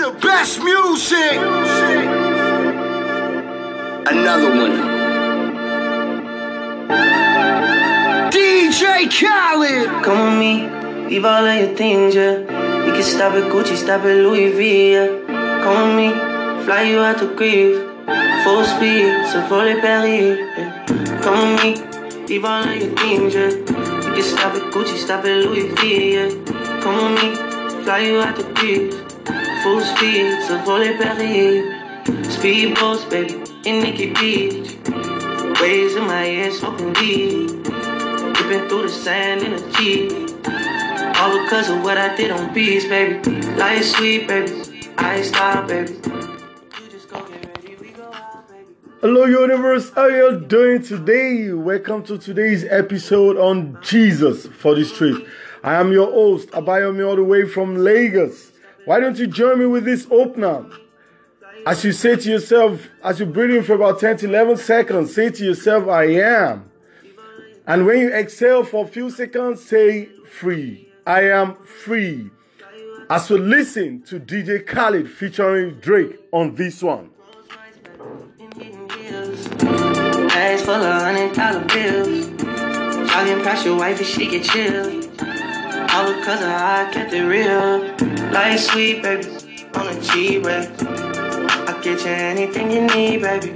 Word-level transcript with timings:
the 0.00 0.12
best 0.12 0.62
music. 0.64 1.36
Another 4.12 4.50
one. 4.62 4.76
DJ 8.32 9.10
Khaled. 9.16 10.02
Come 10.02 10.20
with 10.24 10.38
me, 10.38 10.52
leave 11.08 11.24
all 11.24 11.44
of 11.44 11.54
your 11.54 11.76
things, 11.76 12.14
yeah. 12.14 12.38
You 12.86 12.92
can 12.92 13.02
stop 13.02 13.34
at 13.34 13.52
Gucci, 13.52 13.76
stop 13.76 14.00
at 14.00 14.16
Louis 14.24 14.52
V, 14.52 14.92
yeah. 14.92 15.08
Come 15.62 15.96
with 15.96 15.96
me, 16.00 16.08
fly 16.64 16.82
you 16.84 17.00
out 17.00 17.18
to 17.18 17.34
Greece. 17.36 17.78
Full 18.44 18.64
speed, 18.64 19.26
so 19.30 19.42
the 19.42 19.78
Paris, 19.82 20.38
yeah. 20.56 21.20
Come 21.20 21.56
with 21.56 21.62
me, 21.62 22.26
leave 22.26 22.44
all 22.46 22.64
of 22.64 22.74
your 22.74 22.96
things, 22.96 23.34
yeah. 23.34 23.50
You 23.50 24.14
can 24.16 24.22
stop 24.22 24.54
at 24.54 24.72
Gucci, 24.72 24.96
stop 24.96 25.26
at 25.26 25.44
Louis 25.44 25.68
V, 25.74 26.14
yeah. 26.14 26.80
Come 26.80 26.96
with 27.12 27.22
me, 27.22 27.84
fly 27.84 27.98
you 27.98 28.20
out 28.22 28.36
to 28.36 28.44
Greece. 28.54 28.99
Full 29.62 29.82
speed, 29.82 30.42
for 30.64 30.78
the 30.78 30.96
Paris. 30.98 31.66
Speedboats, 32.34 33.10
baby, 33.10 33.34
in 33.68 33.82
Nikki 33.82 34.06
Beach. 34.14 34.78
Waves 35.60 35.96
in 35.96 36.06
my 36.06 36.24
ear, 36.24 36.50
smoking 36.50 36.94
weed. 36.94 37.62
Dipping 37.64 38.68
through 38.70 38.82
the 38.84 38.88
sand 38.88 39.42
in 39.42 39.52
a 39.52 39.72
Jeep. 39.72 40.12
All 41.18 41.42
because 41.44 41.68
of 41.68 41.84
what 41.84 41.98
I 41.98 42.16
did 42.16 42.30
on 42.30 42.54
beats, 42.54 42.86
baby. 42.86 43.42
Life 43.56 43.84
sweet, 43.84 44.26
baby. 44.26 44.90
I 44.96 45.20
stop, 45.20 45.68
baby. 45.68 45.94
Hello, 49.02 49.26
universe. 49.26 49.90
How 49.90 50.06
y'all 50.06 50.40
doing 50.40 50.82
today? 50.82 51.52
Welcome 51.52 52.02
to 52.04 52.16
today's 52.16 52.64
episode 52.64 53.36
on 53.36 53.76
Jesus 53.82 54.46
for 54.46 54.74
the 54.74 54.86
Street. 54.86 55.26
I 55.62 55.74
am 55.74 55.92
your 55.92 56.10
host, 56.10 56.48
Abayomi, 56.52 57.06
all 57.06 57.16
the 57.16 57.24
way 57.24 57.44
from 57.44 57.76
Lagos. 57.76 58.49
Why 58.84 59.00
don't 59.00 59.18
you 59.18 59.26
join 59.26 59.58
me 59.58 59.66
with 59.66 59.84
this 59.84 60.06
opener? 60.10 60.66
As 61.66 61.84
you 61.84 61.92
say 61.92 62.16
to 62.16 62.30
yourself, 62.30 62.88
as 63.04 63.20
you 63.20 63.26
breathe 63.26 63.54
in 63.54 63.62
for 63.62 63.74
about 63.74 64.00
10 64.00 64.18
to 64.18 64.26
11 64.26 64.56
seconds, 64.56 65.14
say 65.14 65.30
to 65.30 65.44
yourself, 65.44 65.88
I 65.88 66.04
am. 66.04 66.70
And 67.66 67.86
when 67.86 67.98
you 67.98 68.10
exhale 68.10 68.64
for 68.64 68.84
a 68.84 68.88
few 68.88 69.10
seconds, 69.10 69.62
say 69.62 70.06
free. 70.28 70.88
I 71.06 71.30
am 71.30 71.56
free. 71.56 72.30
As 73.10 73.28
we 73.28 73.38
listen 73.38 74.02
to 74.02 74.18
DJ 74.18 74.66
Khaled 74.66 75.10
featuring 75.10 75.74
Drake 75.80 76.18
on 76.32 76.54
this 76.54 76.82
one. 76.82 77.10
Full 80.60 80.74
of 80.74 81.02
hundred 81.02 81.34
dollar 81.34 81.64
bills. 81.64 83.64
Your 83.64 83.76
wife 83.76 84.06
she 84.06 84.28
get. 84.28 84.99
Of 85.92 86.24
how 86.24 86.86
I 86.86 86.90
kept 86.92 87.12
it 87.12 87.22
real. 87.22 87.82
Life 88.32 88.60
sweet, 88.60 89.02
baby, 89.02 89.26
on 89.74 89.88
a 89.88 90.00
cheap 90.00 90.44
way. 90.44 90.70
I 90.78 91.78
get 91.82 92.04
you 92.04 92.12
anything 92.12 92.70
you 92.70 92.82
need, 92.82 93.22
baby. 93.22 93.50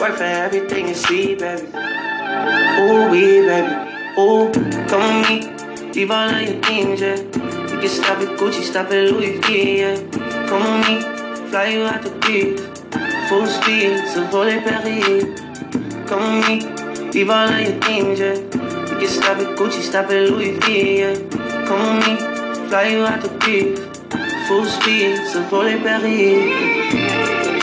Work 0.00 0.16
for 0.16 0.22
everything 0.22 0.88
you 0.88 0.94
see, 0.94 1.34
baby. 1.34 1.66
Ooh, 2.78 3.10
we, 3.10 3.42
baby. 3.44 3.74
Ooh, 4.18 4.50
come 4.88 5.20
with 5.20 5.28
me. 5.28 5.92
Leave 5.92 6.10
all 6.10 6.30
of 6.30 6.40
your 6.40 6.62
things, 6.62 7.00
yeah. 7.00 7.16
You 7.16 7.80
can 7.80 7.88
stop 7.88 8.18
at 8.18 8.38
Gucci, 8.38 8.62
stop 8.62 8.86
at 8.86 9.10
Louis 9.10 9.38
V, 9.40 9.80
yeah. 9.80 9.96
Come 10.46 10.62
with 10.62 10.88
me, 10.88 11.00
fly 11.50 11.66
you 11.66 11.82
out 11.82 12.02
the 12.02 12.10
beach. 12.24 12.60
Full 13.28 13.46
speed, 13.46 14.06
so 14.08 14.24
volley 14.28 14.60
Paris. 14.60 15.40
Come 16.08 16.38
with 16.38 16.48
me, 16.48 17.10
leave 17.10 17.30
all 17.30 17.48
of 17.48 17.60
your 17.60 17.80
things, 17.80 18.20
yeah. 18.20 18.75
You 18.96 19.02
can 19.02 19.10
stop 19.10 19.36
at 19.36 19.56
Gucci, 19.58 19.82
stop 19.82 20.06
at 20.06 20.30
Louis 20.30 20.52
V, 20.52 21.00
yeah. 21.00 21.14
Come 21.66 21.98
with 21.98 22.06
me, 22.06 22.68
fly 22.70 22.88
you 22.88 23.04
out 23.04 23.20
to 23.20 23.28
beach. 23.44 23.78
Full 24.48 24.64
speed, 24.64 25.18
so 25.28 25.42
volley 25.50 25.76
Paris. 25.80 27.55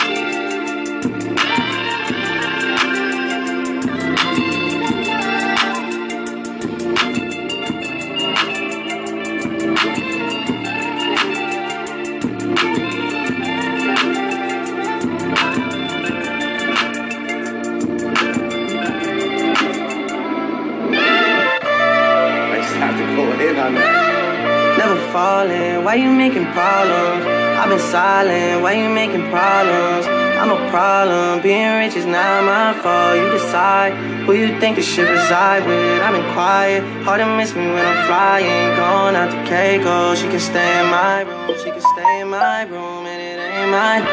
Why 25.93 25.99
you 25.99 26.11
making 26.11 26.45
problems? 26.57 27.23
I've 27.61 27.69
been 27.69 27.77
silent, 27.77 28.63
why 28.63 28.73
you 28.81 28.89
making 28.89 29.29
problems? 29.29 30.07
I'm 30.41 30.49
a 30.49 30.57
problem, 30.71 31.43
being 31.43 31.71
rich 31.77 31.95
is 31.95 32.07
not 32.07 32.43
my 32.49 32.73
fault. 32.81 33.15
You 33.15 33.29
decide 33.29 33.93
who 34.25 34.33
you 34.33 34.59
think 34.59 34.77
you 34.77 34.81
should 34.81 35.07
reside 35.07 35.61
with. 35.67 36.01
I've 36.01 36.15
been 36.17 36.33
quiet, 36.33 36.81
hard 37.05 37.19
to 37.19 37.27
miss 37.37 37.53
me 37.53 37.67
when 37.67 37.85
I'm 37.85 38.07
flying. 38.07 38.65
Going 38.81 39.15
out 39.21 39.29
to 39.35 39.39
Keiko, 39.45 40.15
she 40.15 40.27
can 40.33 40.39
stay 40.39 40.71
in 40.81 40.89
my 40.89 41.21
room, 41.29 41.55
she 41.61 41.69
can 41.69 41.85
stay 41.93 42.21
in 42.21 42.29
my 42.29 42.63
room, 42.63 43.05
and 43.05 43.19
it 43.29 43.37
ain't 43.53 43.69
mine. 43.69 44.03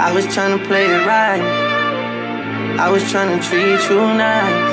I 0.00 0.10
was 0.14 0.24
trying 0.32 0.58
to 0.58 0.64
play 0.64 0.86
it 0.86 1.04
right, 1.04 1.44
I 2.86 2.88
was 2.88 3.04
trying 3.10 3.38
to 3.38 3.40
treat 3.46 3.80
you 3.90 4.00
nice. 4.16 4.72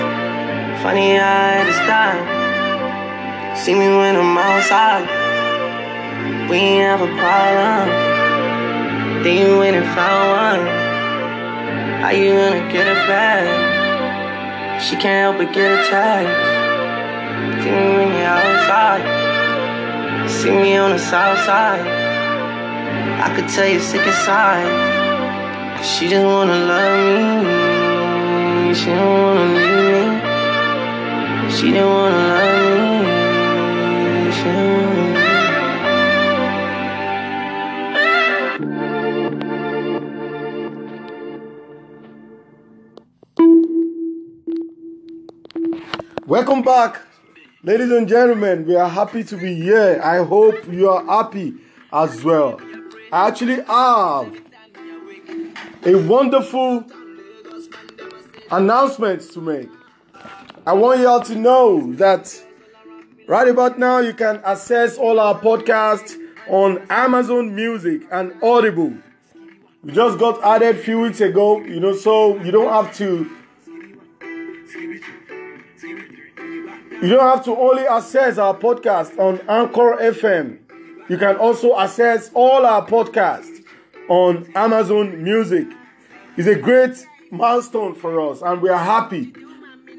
Funny 0.81 1.19
I 1.19 1.59
had 1.59 1.67
to 1.67 1.75
stop. 1.83 3.57
See 3.57 3.73
me 3.73 3.87
when 3.99 4.15
I'm 4.15 4.37
outside. 4.37 5.24
We 6.49 6.59
have 6.77 7.01
a 7.01 7.07
problem. 7.07 7.89
Then 9.23 9.35
you 9.41 9.57
went 9.57 9.75
and 9.75 9.85
found 9.97 10.25
one. 10.45 10.63
How 12.01 12.11
you 12.11 12.33
gonna 12.33 12.71
get 12.71 12.85
it 12.85 13.01
back? 13.09 14.79
She 14.79 14.95
can't 14.95 15.21
help 15.25 15.37
but 15.39 15.51
get 15.55 15.71
attached. 15.79 17.63
See 17.63 17.71
me 17.71 17.97
when 17.97 18.09
you're 18.13 18.27
outside. 18.27 19.03
See 20.29 20.51
me 20.51 20.77
on 20.77 20.91
the 20.91 20.99
south 20.99 21.39
side. 21.39 21.81
I 23.25 23.35
could 23.35 23.49
tell 23.49 23.67
you're 23.67 23.81
sick 23.81 24.05
inside. 24.05 24.69
She 25.83 26.07
just 26.07 26.25
wanna 26.25 26.59
love 26.71 26.99
me. 28.67 28.73
She 28.75 28.85
don't 28.85 29.21
wanna 29.23 29.47
leave 29.57 29.85
me. 29.93 30.03
She 31.55 31.71
didn't 31.71 31.89
wanna 31.89 32.21
love 32.33 32.91
me. 32.91 32.94
Welcome 46.27 46.63
back, 46.63 47.01
ladies 47.61 47.91
and 47.91 48.09
gentlemen. 48.09 48.65
We 48.65 48.75
are 48.75 48.89
happy 48.89 49.23
to 49.25 49.37
be 49.37 49.53
here. 49.61 50.01
I 50.03 50.25
hope 50.25 50.67
you 50.67 50.89
are 50.89 51.05
happy 51.05 51.53
as 51.93 52.23
well. 52.23 52.59
I 53.11 53.27
actually 53.27 53.61
have 53.61 54.35
a 55.85 55.93
wonderful 55.93 56.83
announcement 58.49 59.21
to 59.33 59.39
make. 59.39 59.69
I 60.65 60.73
want 60.73 60.99
you 61.01 61.07
all 61.07 61.21
to 61.21 61.35
know 61.35 61.93
that 61.93 62.43
right 63.27 63.47
about 63.47 63.77
now 63.77 63.99
you 63.99 64.13
can 64.13 64.41
access 64.43 64.97
all 64.97 65.19
our 65.19 65.39
podcasts 65.39 66.17
on 66.47 66.87
Amazon 66.89 67.53
Music 67.53 68.01
and 68.11 68.33
Audible. 68.41 68.95
We 69.83 69.91
just 69.91 70.17
got 70.17 70.43
added 70.43 70.75
a 70.75 70.79
few 70.79 71.01
weeks 71.01 71.21
ago, 71.21 71.59
you 71.59 71.79
know, 71.79 71.95
so 71.95 72.41
you 72.41 72.49
don't 72.49 72.73
have 72.73 72.95
to 72.95 73.29
You 77.05 77.11
don't 77.11 77.35
have 77.35 77.45
to 77.45 77.55
only 77.55 77.85
access 77.85 78.39
our 78.39 78.57
podcast 78.57 79.19
on 79.19 79.39
Anchor 79.47 79.95
FM. 80.01 80.57
You 81.07 81.19
can 81.19 81.35
also 81.35 81.77
access 81.77 82.31
all 82.33 82.65
our 82.65 82.83
podcasts 82.83 83.63
on 84.09 84.51
Amazon 84.55 85.23
Music. 85.23 85.67
It's 86.35 86.47
a 86.47 86.55
great 86.55 87.05
milestone 87.29 87.93
for 87.93 88.19
us, 88.31 88.41
and 88.41 88.59
we 88.59 88.69
are 88.69 88.83
happy. 88.83 89.35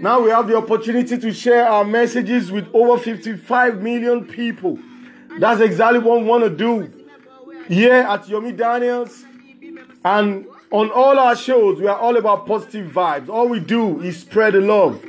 Now 0.00 0.20
we 0.20 0.30
have 0.30 0.48
the 0.48 0.56
opportunity 0.56 1.16
to 1.16 1.32
share 1.32 1.68
our 1.68 1.84
messages 1.84 2.50
with 2.50 2.66
over 2.74 3.00
55 3.00 3.80
million 3.80 4.24
people. 4.24 4.76
That's 5.38 5.60
exactly 5.60 6.00
what 6.00 6.18
we 6.22 6.26
want 6.26 6.42
to 6.42 6.50
do 6.50 6.92
here 7.68 7.94
at 7.94 8.24
Yomi 8.24 8.56
Daniels. 8.56 9.24
And 10.04 10.44
on 10.72 10.90
all 10.90 11.16
our 11.20 11.36
shows, 11.36 11.78
we 11.78 11.86
are 11.86 12.00
all 12.00 12.16
about 12.16 12.48
positive 12.48 12.90
vibes. 12.90 13.28
All 13.28 13.46
we 13.48 13.60
do 13.60 14.00
is 14.00 14.18
spread 14.18 14.54
the 14.54 14.60
love. 14.60 15.00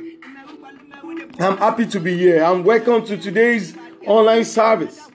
I'm 1.40 1.56
happy 1.56 1.86
to 1.86 2.00
be 2.00 2.16
here. 2.18 2.42
And 2.42 2.64
welcome 2.64 3.06
to 3.06 3.16
today's 3.16 3.76
online 4.04 4.44
service. 4.44 5.08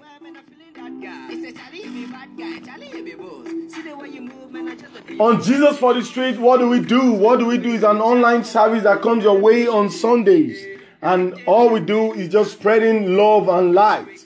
On 5.20 5.44
Jesus 5.44 5.78
for 5.78 5.94
the 5.94 6.02
Street, 6.02 6.40
what 6.40 6.60
do 6.60 6.70
we 6.70 6.80
do? 6.80 7.12
What 7.12 7.40
do 7.40 7.46
we 7.46 7.58
do 7.58 7.74
is 7.74 7.84
an 7.84 7.98
online 7.98 8.46
service 8.46 8.84
that 8.84 9.02
comes 9.02 9.26
your 9.26 9.38
way 9.38 9.68
on 9.68 9.90
Sundays. 9.90 10.66
And 11.02 11.36
all 11.46 11.70
we 11.70 11.82
do 11.82 12.14
is 12.14 12.32
just 12.32 12.54
spreading 12.54 13.18
love 13.18 13.50
and 13.50 13.74
light. 13.74 14.26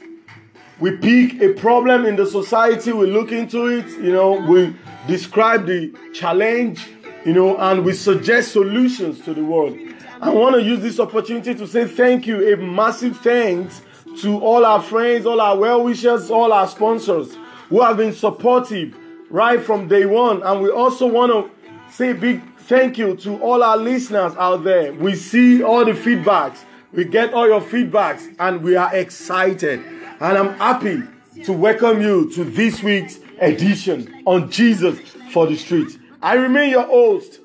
we 0.80 0.98
pick 0.98 1.42
a 1.42 1.54
problem 1.54 2.06
in 2.06 2.16
the 2.16 2.28
society, 2.28 2.94
we 2.94 3.08
look 3.08 3.32
into 3.32 3.66
it, 3.66 3.88
you 4.00 4.12
know, 4.12 4.34
we 4.34 4.76
describe 5.08 5.66
the 5.66 5.92
challenge, 6.14 6.88
you 7.26 7.34
know, 7.34 7.58
and 7.58 7.84
we 7.84 7.94
suggest 7.94 8.52
solutions 8.52 9.20
to 9.22 9.34
the 9.34 9.44
world. 9.44 9.76
I 10.20 10.32
want 10.32 10.56
to 10.56 10.64
use 10.64 10.82
this 10.82 11.00
opportunity 11.00 11.54
to 11.54 11.68
say 11.68 11.86
thank 11.86 12.26
you, 12.26 12.54
a 12.54 12.58
massive 12.58 13.18
thanks 13.20 13.82
to 14.22 14.40
all 14.40 14.66
our 14.66 14.82
friends, 14.82 15.28
all 15.28 15.40
our 15.40 15.56
well 15.56 15.84
wishers, 15.84 16.32
all 16.32 16.52
our 16.52 16.68
sponsors 16.68 17.38
who 17.70 17.82
have 17.82 17.98
been 17.98 18.14
supportive 18.14 18.96
right 19.30 19.62
from 19.62 19.88
day 19.88 20.06
one. 20.06 20.42
And 20.42 20.62
we 20.62 20.72
also 20.72 21.06
want 21.06 21.32
to 21.32 21.92
say 21.92 22.14
big 22.14 22.42
thank 22.62 22.98
you 22.98 23.16
to 23.18 23.40
all 23.42 23.62
our 23.62 23.78
listeners 23.78 24.34
out 24.38 24.64
there. 24.64 24.92
We 24.92 25.14
see 25.14 25.62
all 25.62 25.86
the 25.86 25.92
feedbacks, 25.92 26.64
we 26.92 27.06
get 27.06 27.34
all 27.34 27.48
your 27.48 27.62
feedbacks, 27.62 28.36
and 28.40 28.64
we 28.64 28.76
are 28.76 28.94
excited. 28.96 29.82
And 30.20 30.38
I'm 30.38 30.58
happy 30.58 31.04
to 31.44 31.54
welcome 31.54 32.02
you 32.02 32.32
to 32.32 32.44
this 32.44 32.82
week's 32.82 33.20
edition 33.40 34.24
on 34.26 34.50
Jesus 34.50 35.00
for 35.32 35.46
the 35.46 35.56
Street. 35.56 36.00
I 36.24 36.34
remain 36.34 36.72
your 36.72 36.88
host, 36.88 37.40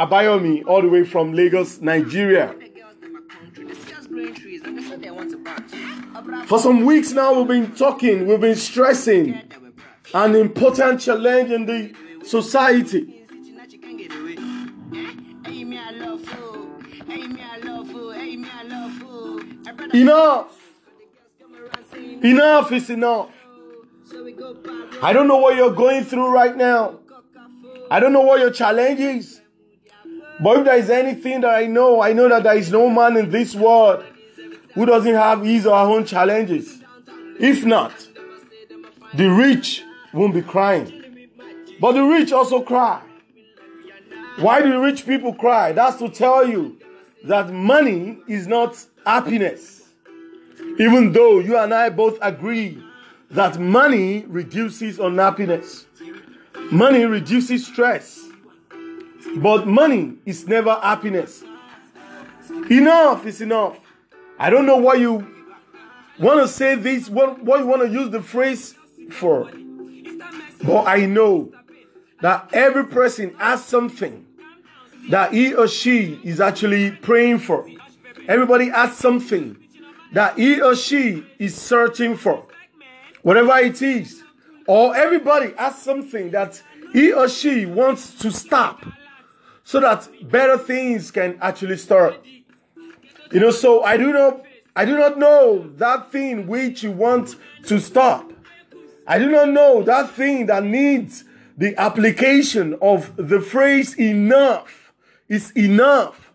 Abayomi, 0.00 0.64
all 0.66 0.80
the 0.80 0.88
way 0.88 1.04
from 1.04 1.34
Lagos, 1.34 1.82
Nigeria. 1.82 2.54
For 6.46 6.58
some 6.58 6.86
weeks 6.86 7.12
now, 7.12 7.34
we've 7.34 7.46
been 7.46 7.74
talking, 7.74 8.26
we've 8.26 8.40
been 8.40 8.56
stressing 8.56 9.42
an 10.14 10.36
important 10.36 11.02
challenge 11.02 11.50
in 11.50 11.66
the 11.66 11.94
society. 12.24 13.26
Enough! 19.92 20.56
Enough 22.22 22.72
is 22.72 22.88
enough. 22.90 23.30
I 25.02 25.12
don't 25.12 25.28
know 25.28 25.36
what 25.36 25.56
you're 25.56 25.74
going 25.74 26.04
through 26.04 26.32
right 26.32 26.56
now. 26.56 27.00
I 27.90 28.00
don't 28.00 28.14
know 28.14 28.22
what 28.22 28.40
your 28.40 28.50
challenge 28.50 29.00
is. 29.00 29.39
But 30.42 30.58
if 30.58 30.64
there 30.64 30.76
is 30.76 30.90
anything 30.90 31.42
that 31.42 31.54
I 31.54 31.66
know, 31.66 32.00
I 32.00 32.12
know 32.12 32.28
that 32.28 32.42
there 32.42 32.56
is 32.56 32.70
no 32.70 32.88
man 32.88 33.16
in 33.16 33.30
this 33.30 33.54
world 33.54 34.04
who 34.74 34.86
doesn't 34.86 35.14
have 35.14 35.42
his 35.42 35.66
or 35.66 35.76
her 35.76 35.92
own 35.92 36.04
challenges. 36.06 36.78
If 37.38 37.64
not, 37.64 37.92
the 39.14 39.26
rich 39.26 39.82
won't 40.12 40.34
be 40.34 40.42
crying. 40.42 41.28
But 41.80 41.92
the 41.92 42.02
rich 42.02 42.32
also 42.32 42.62
cry. 42.62 43.02
Why 44.38 44.62
do 44.62 44.82
rich 44.82 45.04
people 45.04 45.34
cry? 45.34 45.72
That's 45.72 45.96
to 45.98 46.08
tell 46.08 46.48
you 46.48 46.78
that 47.24 47.50
money 47.52 48.18
is 48.26 48.46
not 48.46 48.82
happiness. 49.04 49.82
Even 50.78 51.12
though 51.12 51.40
you 51.40 51.58
and 51.58 51.74
I 51.74 51.90
both 51.90 52.18
agree 52.22 52.82
that 53.30 53.58
money 53.58 54.24
reduces 54.26 54.98
unhappiness, 54.98 55.86
money 56.70 57.04
reduces 57.04 57.66
stress, 57.66 58.29
but 59.36 59.66
money 59.66 60.16
is 60.26 60.46
never 60.46 60.74
happiness. 60.74 61.42
Enough 62.70 63.26
is 63.26 63.40
enough. 63.40 63.78
I 64.38 64.50
don't 64.50 64.66
know 64.66 64.76
why 64.76 64.94
you 64.94 65.26
want 66.18 66.40
to 66.40 66.48
say 66.48 66.74
this, 66.74 67.08
what, 67.08 67.42
what 67.42 67.60
you 67.60 67.66
want 67.66 67.82
to 67.82 67.88
use 67.88 68.10
the 68.10 68.22
phrase 68.22 68.74
for. 69.10 69.50
But 70.62 70.86
I 70.86 71.06
know 71.06 71.52
that 72.20 72.50
every 72.52 72.86
person 72.86 73.34
has 73.38 73.64
something 73.64 74.26
that 75.08 75.32
he 75.32 75.54
or 75.54 75.66
she 75.68 76.20
is 76.22 76.40
actually 76.40 76.90
praying 76.90 77.38
for. 77.38 77.66
Everybody 78.28 78.68
has 78.68 78.96
something 78.96 79.56
that 80.12 80.36
he 80.36 80.60
or 80.60 80.74
she 80.74 81.24
is 81.38 81.54
searching 81.54 82.16
for. 82.16 82.46
Whatever 83.22 83.58
it 83.58 83.80
is. 83.80 84.22
Or 84.66 84.94
everybody 84.94 85.52
has 85.56 85.78
something 85.78 86.30
that 86.30 86.62
he 86.92 87.12
or 87.12 87.28
she 87.28 87.66
wants 87.66 88.14
to 88.18 88.30
stop 88.30 88.84
so 89.70 89.78
that 89.78 90.08
better 90.28 90.58
things 90.58 91.12
can 91.12 91.38
actually 91.40 91.76
start. 91.76 92.16
You 93.30 93.38
know, 93.38 93.52
so 93.52 93.84
I 93.84 93.96
do 93.96 94.12
not 94.12 94.42
I 94.74 94.84
do 94.84 94.98
not 94.98 95.16
know 95.16 95.70
that 95.76 96.10
thing 96.10 96.48
which 96.48 96.82
you 96.82 96.90
want 96.90 97.36
to 97.66 97.78
stop. 97.78 98.32
I 99.06 99.20
do 99.20 99.30
not 99.30 99.50
know 99.50 99.84
that 99.84 100.10
thing 100.10 100.46
that 100.46 100.64
needs 100.64 101.22
the 101.56 101.76
application 101.76 102.76
of 102.82 103.14
the 103.16 103.40
phrase 103.40 103.96
enough 103.96 104.92
is 105.28 105.52
enough. 105.52 106.32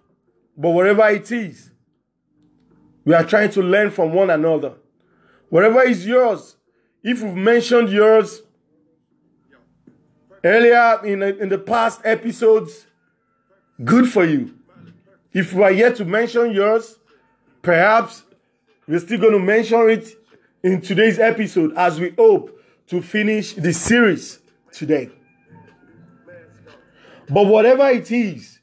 But 0.55 0.69
whatever 0.69 1.05
it 1.09 1.29
is, 1.29 1.71
we 3.03 3.13
are 3.13 3.25
trying 3.25 3.51
to 3.51 3.61
learn 3.61 3.91
from 3.91 4.13
one 4.13 4.29
another. 4.29 4.75
Whatever 5.49 5.83
is 5.83 6.07
yours, 6.07 6.55
if 7.03 7.21
we've 7.21 7.35
mentioned 7.35 7.89
yours 7.89 8.43
earlier 10.41 11.01
in, 11.03 11.21
in 11.21 11.49
the 11.49 11.57
past 11.57 11.99
episodes, 12.05 12.85
good 13.83 14.07
for 14.07 14.23
you. 14.23 14.53
If 15.33 15.53
we 15.53 15.63
are 15.63 15.71
yet 15.71 15.95
to 15.97 16.05
mention 16.05 16.51
yours, 16.51 16.97
perhaps 17.61 18.23
we're 18.87 18.99
still 18.99 19.19
going 19.19 19.33
to 19.33 19.39
mention 19.39 19.89
it 19.89 20.07
in 20.63 20.81
today's 20.81 21.19
episode 21.19 21.73
as 21.75 21.99
we 21.99 22.11
hope 22.11 22.59
to 22.87 23.01
finish 23.01 23.53
the 23.53 23.73
series 23.73 24.39
today. 24.71 25.09
But 27.29 27.47
whatever 27.47 27.89
it 27.89 28.11
is, 28.11 28.59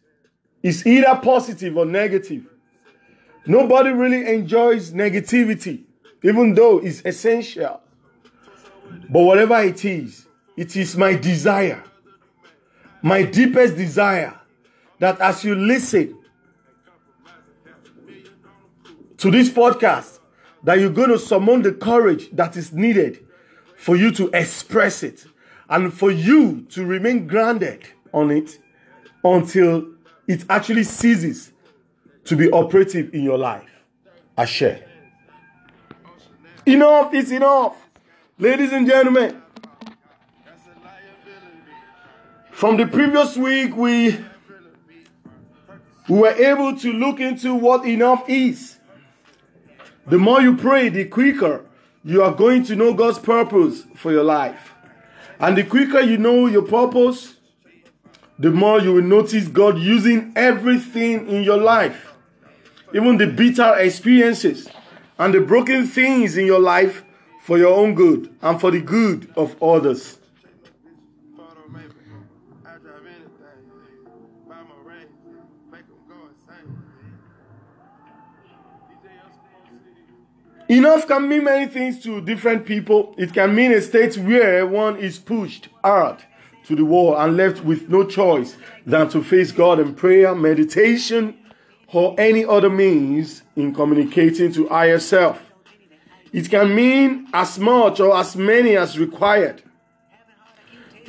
it's 0.62 0.86
either 0.86 1.18
positive 1.22 1.76
or 1.76 1.84
negative. 1.84 2.46
Nobody 3.44 3.90
really 3.90 4.32
enjoys 4.32 4.92
negativity, 4.92 5.82
even 6.22 6.54
though 6.54 6.78
it's 6.78 7.04
essential. 7.04 7.80
But 9.10 9.22
whatever 9.22 9.60
it 9.60 9.84
is, 9.84 10.26
it 10.56 10.76
is 10.76 10.96
my 10.96 11.14
desire, 11.14 11.82
my 13.02 13.24
deepest 13.24 13.76
desire, 13.76 14.38
that 15.02 15.20
as 15.20 15.42
you 15.42 15.56
listen 15.56 16.16
to 19.16 19.32
this 19.32 19.50
podcast, 19.50 20.20
that 20.62 20.78
you're 20.78 20.90
going 20.90 21.08
to 21.10 21.18
summon 21.18 21.60
the 21.60 21.72
courage 21.72 22.30
that 22.30 22.56
is 22.56 22.72
needed 22.72 23.26
for 23.76 23.96
you 23.96 24.12
to 24.12 24.30
express 24.32 25.02
it 25.02 25.24
and 25.68 25.92
for 25.92 26.12
you 26.12 26.62
to 26.70 26.84
remain 26.84 27.26
grounded 27.26 27.82
on 28.12 28.30
it 28.30 28.60
until 29.24 29.88
it 30.28 30.44
actually 30.48 30.84
ceases 30.84 31.50
to 32.24 32.36
be 32.36 32.48
operative 32.52 33.12
in 33.12 33.24
your 33.24 33.38
life. 33.38 33.68
Ashe. 34.38 34.62
Enough 36.64 37.12
is 37.12 37.32
enough. 37.32 37.76
Ladies 38.38 38.70
and 38.70 38.86
gentlemen, 38.86 39.42
from 42.52 42.76
the 42.76 42.86
previous 42.86 43.36
week, 43.36 43.76
we, 43.76 44.16
we 46.08 46.18
were 46.18 46.28
able 46.28 46.76
to 46.78 46.92
look 46.92 47.20
into 47.20 47.54
what 47.54 47.86
enough 47.86 48.28
is. 48.28 48.78
The 50.06 50.18
more 50.18 50.40
you 50.40 50.56
pray, 50.56 50.88
the 50.88 51.04
quicker 51.04 51.64
you 52.04 52.22
are 52.22 52.34
going 52.34 52.64
to 52.64 52.76
know 52.76 52.92
God's 52.92 53.18
purpose 53.18 53.84
for 53.94 54.10
your 54.10 54.24
life. 54.24 54.72
And 55.38 55.56
the 55.56 55.64
quicker 55.64 56.00
you 56.00 56.18
know 56.18 56.46
your 56.46 56.62
purpose, 56.62 57.36
the 58.38 58.50
more 58.50 58.80
you 58.80 58.94
will 58.94 59.02
notice 59.02 59.46
God 59.46 59.78
using 59.78 60.32
everything 60.34 61.28
in 61.28 61.42
your 61.44 61.58
life, 61.58 62.12
even 62.92 63.16
the 63.16 63.26
bitter 63.28 63.76
experiences 63.76 64.68
and 65.18 65.32
the 65.32 65.40
broken 65.40 65.86
things 65.86 66.36
in 66.36 66.46
your 66.46 66.60
life 66.60 67.04
for 67.42 67.58
your 67.58 67.74
own 67.74 67.94
good 67.94 68.34
and 68.42 68.60
for 68.60 68.70
the 68.70 68.80
good 68.80 69.30
of 69.36 69.60
others. 69.62 70.18
Enough 80.72 81.06
can 81.06 81.28
mean 81.28 81.44
many 81.44 81.66
things 81.66 82.02
to 82.02 82.22
different 82.22 82.64
people. 82.64 83.14
It 83.18 83.34
can 83.34 83.54
mean 83.54 83.72
a 83.72 83.82
state 83.82 84.16
where 84.16 84.66
one 84.66 84.96
is 84.96 85.18
pushed 85.18 85.68
hard 85.84 86.24
to 86.64 86.74
the 86.74 86.82
wall 86.82 87.14
and 87.14 87.36
left 87.36 87.62
with 87.62 87.90
no 87.90 88.06
choice 88.06 88.56
than 88.86 89.10
to 89.10 89.22
face 89.22 89.52
God 89.52 89.80
in 89.80 89.94
prayer, 89.94 90.34
meditation, 90.34 91.36
or 91.88 92.18
any 92.18 92.46
other 92.46 92.70
means 92.70 93.42
in 93.54 93.74
communicating 93.74 94.50
to 94.54 94.66
higher 94.68 94.98
self. 94.98 95.42
It 96.32 96.48
can 96.48 96.74
mean 96.74 97.28
as 97.34 97.58
much 97.58 98.00
or 98.00 98.16
as 98.16 98.34
many 98.34 98.74
as 98.74 98.98
required. 98.98 99.62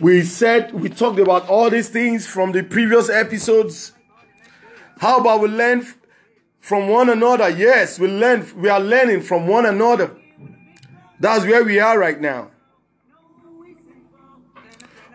We 0.01 0.23
said, 0.23 0.73
we 0.73 0.89
talked 0.89 1.19
about 1.19 1.47
all 1.47 1.69
these 1.69 1.87
things 1.87 2.27
from 2.27 2.51
the 2.51 2.63
previous 2.63 3.09
episodes. 3.09 3.93
How 4.99 5.19
about 5.21 5.39
we 5.39 5.47
learn 5.47 5.87
from 6.63 6.87
one 6.87 7.09
another. 7.09 7.49
Yes, 7.49 7.99
we 7.99 8.07
learn 8.07 8.49
we 8.55 8.69
are 8.69 8.79
learning 8.79 9.19
from 9.19 9.47
one 9.47 9.65
another. 9.65 10.15
That's 11.19 11.43
where 11.43 11.61
we 11.61 11.77
are 11.81 11.99
right 11.99 12.19
now. 12.19 12.51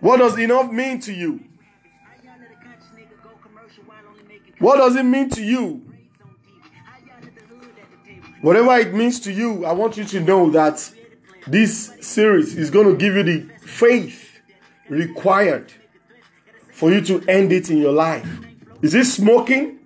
What 0.01 0.19
does 0.19 0.39
enough 0.39 0.71
mean 0.71 1.01
to 1.01 1.13
you? 1.13 1.43
What 4.59 4.77
does 4.77 4.95
it 4.97 5.05
mean 5.05 5.31
to 5.31 5.43
you? 5.43 5.83
Whatever 8.43 8.77
it 8.77 8.93
means 8.93 9.19
to 9.21 9.33
you, 9.33 9.65
I 9.65 9.73
want 9.73 9.97
you 9.97 10.05
to 10.05 10.21
know 10.21 10.51
that 10.51 10.93
this 11.47 11.95
series 12.03 12.57
is 12.59 12.69
going 12.69 12.87
to 12.87 12.95
give 12.95 13.15
you 13.15 13.23
the 13.23 13.55
faith 13.61 14.39
required 14.91 15.73
for 16.73 16.93
you 16.93 17.01
to 17.01 17.23
end 17.27 17.53
it 17.53 17.71
in 17.71 17.79
your 17.79 17.93
life. 17.93 18.29
Is 18.83 18.95
it 18.95 19.07
smoking? 19.07 19.78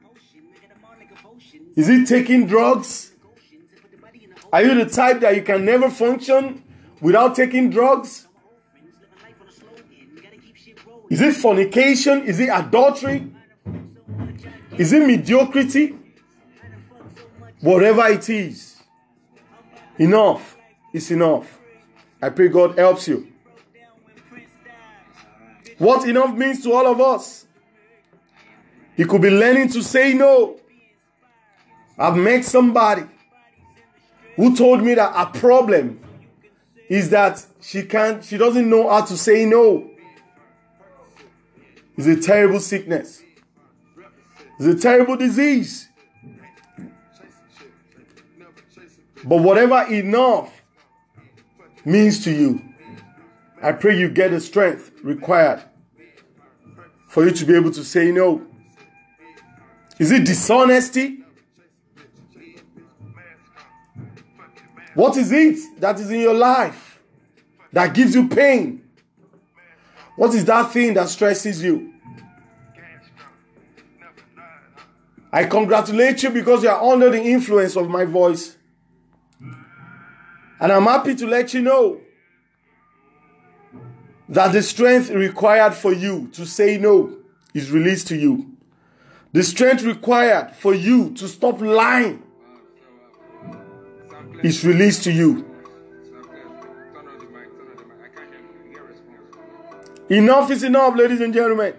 Is 1.75 1.89
it 1.89 2.07
taking 2.07 2.47
drugs? 2.47 3.13
Are 4.53 4.63
you 4.63 4.75
the 4.75 4.91
type 4.91 5.21
that 5.21 5.35
you 5.35 5.43
can 5.43 5.65
never 5.65 5.89
function 5.89 6.63
without 7.01 7.35
taking 7.35 7.71
drugs? 7.71 8.29
Is 11.09 11.21
it 11.21 11.35
fornication? 11.35 12.25
Is 12.25 12.41
it 12.41 12.49
adultery? 12.53 13.33
Is 14.77 14.93
it 14.93 15.07
mediocrity? 15.07 15.95
Whatever 17.61 18.07
it 18.09 18.29
is, 18.29 18.83
enough 19.99 20.57
is 20.93 21.11
enough. 21.11 21.61
I 22.21 22.31
pray 22.31 22.49
God 22.49 22.77
helps 22.77 23.07
you. 23.07 23.29
What 25.79 26.07
enough 26.09 26.35
means 26.35 26.63
to 26.65 26.73
all 26.73 26.87
of 26.87 27.01
us. 27.01 27.47
It 28.97 29.09
could 29.09 29.23
be 29.23 29.31
learning 29.31 29.69
to 29.71 29.83
say 29.83 30.13
no. 30.15 30.59
I've 31.99 32.17
met 32.17 32.45
somebody 32.45 33.05
who 34.37 34.57
told 34.57 34.83
me 34.83 34.95
that 34.95 35.13
a 35.15 35.39
problem 35.39 36.01
is 36.89 37.11
that 37.11 37.45
she 37.61 37.83
can't, 37.83 38.25
she 38.25 38.37
doesn't 38.37 38.69
know 38.69 38.89
how 38.89 39.05
to 39.05 39.17
say 39.17 39.45
no. 39.45 39.91
It's 41.97 42.07
a 42.07 42.17
terrible 42.17 42.61
sickness. 42.61 43.23
It's 44.59 44.67
a 44.67 44.79
terrible 44.79 45.17
disease. 45.17 45.89
But 49.25 49.43
whatever 49.43 49.83
enough 49.93 50.53
means 51.85 52.25
to 52.25 52.33
you, 52.33 52.63
I 53.63 53.73
pray 53.73 53.99
you 53.99 54.09
get 54.09 54.31
the 54.33 54.41
strength 54.41 54.91
required 55.03 55.63
for 57.09 57.25
you 57.25 57.31
to 57.31 57.45
be 57.45 57.55
able 57.55 57.71
to 57.73 57.85
say 57.85 58.11
no. 58.11 58.45
Is 59.99 60.11
it 60.11 60.25
dishonesty? 60.25 61.22
What 64.95 65.17
is 65.17 65.33
it 65.33 65.81
that 65.81 65.99
is 65.99 66.11
in 66.11 66.21
your 66.21 66.35
life 66.35 67.01
that 67.73 67.95
gives 67.95 68.15
you 68.15 68.29
pain? 68.29 68.83
What 70.17 70.35
is 70.35 70.45
that 70.45 70.73
thing 70.73 70.95
that 70.95 71.09
stresses 71.09 71.63
you? 71.63 71.95
I 75.33 75.45
congratulate 75.45 76.23
you 76.23 76.31
because 76.31 76.63
you 76.63 76.69
are 76.69 76.93
under 76.93 77.09
the 77.09 77.23
influence 77.23 77.75
of 77.75 77.89
my 77.89 78.05
voice. 78.05 78.57
And 80.61 80.71
I'm 80.71 80.85
happy 80.85 81.15
to 81.15 81.27
let 81.27 81.55
you 81.55 81.63
know 81.63 82.01
that 84.29 84.53
the 84.53 84.63
strength 84.63 85.09
required 85.11 85.75
for 85.75 85.93
you 85.93 86.29
to 86.33 86.47
say 86.47 86.77
no 86.77 87.17
is 87.55 87.71
released 87.71 88.09
to 88.09 88.17
you. 88.17 88.57
The 89.33 89.43
strength 89.43 89.83
required 89.85 90.55
for 90.55 90.75
you 90.75 91.13
to 91.15 91.27
stop 91.27 91.61
lying 91.63 92.23
is 94.43 94.65
released 94.65 95.05
to 95.05 95.13
you. 95.13 95.49
Enough 100.09 100.51
is 100.51 100.63
enough, 100.63 100.97
ladies 100.97 101.21
and 101.21 101.33
gentlemen. 101.33 101.75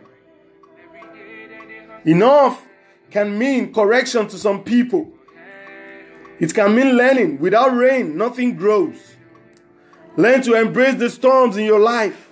Enough 2.05 2.65
can 3.11 3.37
mean 3.37 3.73
correction 3.73 4.27
to 4.27 4.37
some 4.37 4.63
people. 4.63 5.11
It 6.39 6.53
can 6.53 6.75
mean 6.75 6.97
learning. 6.97 7.39
Without 7.39 7.75
rain, 7.75 8.17
nothing 8.17 8.55
grows. 8.55 9.15
Learn 10.17 10.41
to 10.43 10.55
embrace 10.55 10.95
the 10.95 11.09
storms 11.09 11.57
in 11.57 11.65
your 11.65 11.79
life. 11.79 12.31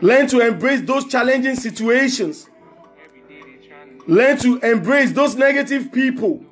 Learn 0.00 0.26
to 0.28 0.40
embrace 0.40 0.82
those 0.82 1.06
challenging 1.06 1.56
situations. 1.56 2.48
Learn 4.06 4.36
to 4.38 4.58
embrace 4.58 5.12
those 5.12 5.36
negative 5.36 5.92
people. 5.92 6.44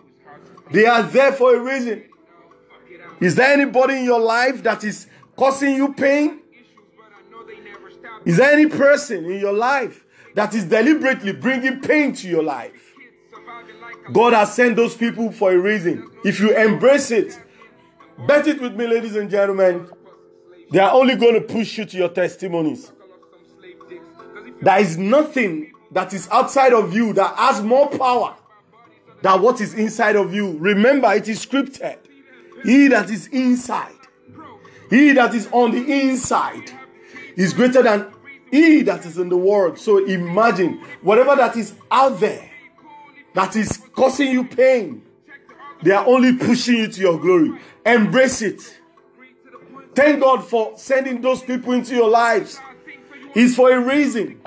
They 0.71 0.87
are 0.87 1.03
there 1.03 1.33
for 1.33 1.57
a 1.57 1.61
reason. 1.61 2.05
Is 3.21 3.35
there 3.35 3.53
anybody 3.53 3.99
in 3.99 4.05
your 4.05 4.21
life 4.21 4.63
that 4.63 4.85
is 4.85 5.07
causing 5.37 5.75
you 5.75 5.93
pain? 5.95 6.41
Is 8.25 8.39
there 8.39 8.53
any 8.53 8.67
person 8.67 9.25
in 9.25 9.39
your 9.41 9.53
life 9.53 10.05
that 10.35 10.55
is 10.55 10.65
deliberately 10.65 11.33
bringing 11.33 11.81
pain 11.81 12.13
to 12.15 12.29
your 12.29 12.43
life? 12.43 12.95
God 14.13 14.33
has 14.33 14.55
sent 14.55 14.77
those 14.77 14.97
people 14.97 15.33
for 15.33 15.53
a 15.53 15.59
reason. 15.59 16.11
If 16.25 16.41
you 16.41 16.55
embrace 16.57 17.11
it, 17.11 17.39
bet 18.27 18.47
it 18.47 18.61
with 18.61 18.75
me, 18.75 18.87
ladies 18.87 19.17
and 19.17 19.31
gentlemen, 19.31 19.89
they 20.71 20.79
are 20.79 20.93
only 20.93 21.17
going 21.17 21.35
to 21.35 21.41
push 21.41 21.79
you 21.79 21.85
to 21.85 21.97
your 21.97 22.09
testimonies. 22.09 22.93
There 24.61 24.81
is 24.81 24.97
nothing 24.97 25.73
that 25.91 26.13
is 26.13 26.29
outside 26.31 26.73
of 26.73 26.95
you 26.95 27.13
that 27.15 27.37
has 27.37 27.63
more 27.63 27.89
power 27.91 28.37
than 29.23 29.41
what 29.43 29.61
is 29.61 29.75
inside 29.75 30.17
of 30.17 30.35
you. 30.35 30.59
Remember, 30.59 31.13
it 31.13 31.29
is 31.29 31.45
scripted. 31.45 31.99
He 32.65 32.89
that 32.89 33.11
is 33.11 33.27
inside, 33.29 33.95
he 34.91 35.13
that 35.13 35.35
is 35.35 35.49
on 35.53 35.73
the 35.73 36.01
inside, 36.03 36.71
is 37.37 37.53
greater 37.53 37.83
than 37.83 38.13
he 38.51 38.83
that 38.83 39.05
is 39.05 39.19
in 39.19 39.29
the 39.29 39.37
world. 39.37 39.79
So 39.79 40.05
imagine 40.05 40.81
whatever 41.03 41.37
that 41.37 41.57
is 41.57 41.75
out 41.91 42.21
there 42.21 42.51
that 43.35 43.57
is 43.57 43.83
causing 43.93 44.31
you 44.31 44.45
pain, 44.45 45.03
they 45.83 45.91
are 45.91 46.07
only 46.07 46.37
pushing 46.37 46.77
you 46.77 46.89
to 46.89 47.01
your 47.01 47.21
glory. 47.21 47.59
Embrace 47.85 48.43
it. 48.43 48.81
Thank 49.95 50.21
God 50.21 50.45
for 50.49 50.79
sending 50.79 51.21
those 51.21 51.43
people 51.43 51.73
into 51.73 51.95
your 51.95 52.09
lives. 52.09 52.59
It's 53.35 53.55
for 53.55 53.73
a 53.73 53.81
reason. 53.81 54.41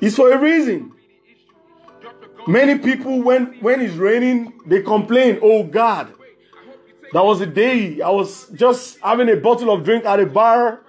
It's 0.00 0.16
for 0.16 0.32
a 0.32 0.38
reason. 0.38 0.92
Many 2.46 2.78
people, 2.78 3.22
when, 3.22 3.58
when 3.60 3.80
it's 3.80 3.94
raining, 3.94 4.60
they 4.66 4.82
complain, 4.82 5.38
Oh 5.42 5.64
God, 5.64 6.12
that 7.12 7.24
was 7.24 7.40
a 7.40 7.46
day 7.46 8.00
I 8.00 8.10
was 8.10 8.48
just 8.50 8.98
having 9.00 9.28
a 9.28 9.36
bottle 9.36 9.70
of 9.70 9.84
drink 9.84 10.04
at 10.04 10.20
a 10.20 10.26
bar 10.26 10.80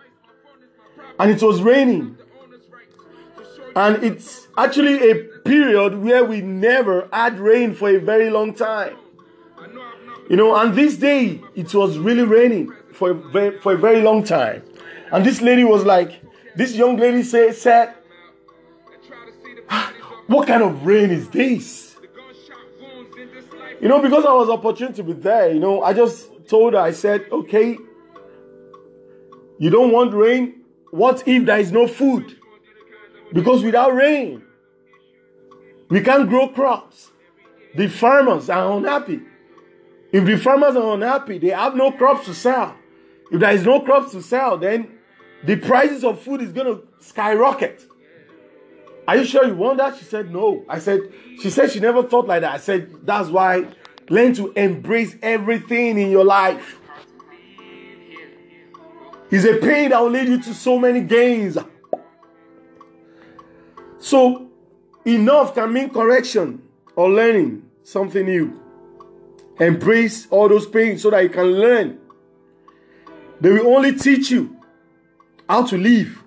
and 1.20 1.32
it 1.32 1.42
was 1.42 1.62
raining. 1.62 2.18
And 3.76 4.04
it's 4.04 4.48
actually 4.58 5.12
a 5.12 5.16
period 5.46 6.00
where 6.02 6.26
we 6.26 6.42
never 6.42 7.08
had 7.14 7.40
rain 7.40 7.76
for 7.76 7.90
a 7.90 8.00
very 8.00 8.30
long 8.30 8.54
time. 8.54 8.98
You 10.30 10.36
know, 10.36 10.56
and 10.56 10.76
this 10.76 10.98
day 10.98 11.42
it 11.56 11.74
was 11.74 11.98
really 11.98 12.24
raining 12.24 12.74
for 12.94 13.12
a 13.12 13.14
very, 13.14 13.60
for 13.60 13.74
a 13.74 13.78
very 13.78 14.02
long 14.02 14.24
time. 14.24 14.64
And 15.12 15.26
this 15.26 15.42
lady 15.42 15.64
was 15.64 15.86
like, 15.86 16.22
this 16.56 16.76
young 16.76 16.98
lady 16.98 17.24
say, 17.24 17.52
said, 17.54 17.94
ah, 19.70 19.94
What 20.26 20.48
kind 20.48 20.64
of 20.64 20.86
rain 20.86 21.12
is 21.12 21.30
this? 21.30 21.87
You 23.80 23.88
know, 23.88 24.02
because 24.02 24.26
I 24.26 24.34
was 24.34 24.50
opportune 24.50 24.94
to 24.94 25.04
be 25.04 25.14
there, 25.14 25.52
you 25.52 25.60
know, 25.60 25.84
I 25.84 25.94
just 25.94 26.30
told 26.48 26.74
her, 26.74 26.80
I 26.80 26.92
said, 26.92 27.26
okay, 27.32 27.78
you 29.60 29.70
don't 29.70 29.92
want 29.92 30.14
rain? 30.14 30.62
What 30.92 31.28
if 31.28 31.46
there 31.46 31.60
is 31.60 31.72
no 31.72 31.88
food? 31.88 32.38
Because 33.34 33.64
without 33.64 33.94
rain, 33.94 34.44
we 35.90 36.02
can't 36.02 36.28
grow 36.28 36.50
crops. 36.50 37.12
The 37.76 37.88
farmers 37.88 38.50
are 38.50 38.78
unhappy. 38.78 39.22
If 40.12 40.26
the 40.26 40.38
farmers 40.38 40.76
are 40.76 40.94
unhappy, 40.94 41.38
they 41.38 41.50
have 41.50 41.76
no 41.76 41.92
crops 41.92 42.26
to 42.26 42.34
sell. 42.34 42.76
If 43.32 43.40
there 43.40 43.52
is 43.52 43.64
no 43.64 43.82
crops 43.82 44.12
to 44.14 44.22
sell, 44.22 44.58
then 44.58 44.98
the 45.44 45.58
prices 45.58 46.04
of 46.04 46.22
food 46.22 46.42
is 46.42 46.52
going 46.52 46.68
to 46.68 46.88
skyrocket. 47.00 47.86
Are 49.08 49.16
you 49.16 49.26
sure 49.26 49.48
you 49.48 49.56
want 49.56 49.78
that? 49.78 49.98
She 49.98 50.04
said, 50.04 50.32
No. 50.34 50.66
I 50.68 50.80
said, 50.80 51.00
She 51.42 51.50
said 51.50 51.72
she 51.72 51.80
never 51.80 52.04
thought 52.04 52.28
like 52.28 52.42
that. 52.42 52.54
I 52.56 52.58
said, 52.58 53.06
That's 53.06 53.30
why 53.30 53.68
learn 54.10 54.34
to 54.34 54.52
embrace 54.54 55.16
everything 55.22 55.98
in 55.98 56.12
your 56.12 56.26
life. 56.26 56.80
It's 59.30 59.46
a 59.46 59.58
pain 59.58 59.90
that 59.90 60.02
will 60.02 60.10
lead 60.10 60.28
you 60.28 60.42
to 60.42 60.54
so 60.54 60.80
many 60.80 61.02
gains. 61.02 61.58
So, 64.00 64.50
enough 65.06 65.54
can 65.54 65.74
mean 65.74 65.90
correction 65.90 66.62
or 66.96 67.10
learning 67.10 67.70
something 67.84 68.26
new. 68.26 68.62
Embrace 69.60 70.28
all 70.30 70.48
those 70.48 70.66
pains 70.66 71.02
so 71.02 71.10
that 71.10 71.24
you 71.24 71.30
can 71.30 71.46
learn. 71.46 72.00
They 73.42 73.52
will 73.52 73.76
only 73.76 73.96
teach 73.98 74.32
you 74.32 74.56
how 75.50 75.66
to 75.66 75.78
live. 75.78 76.24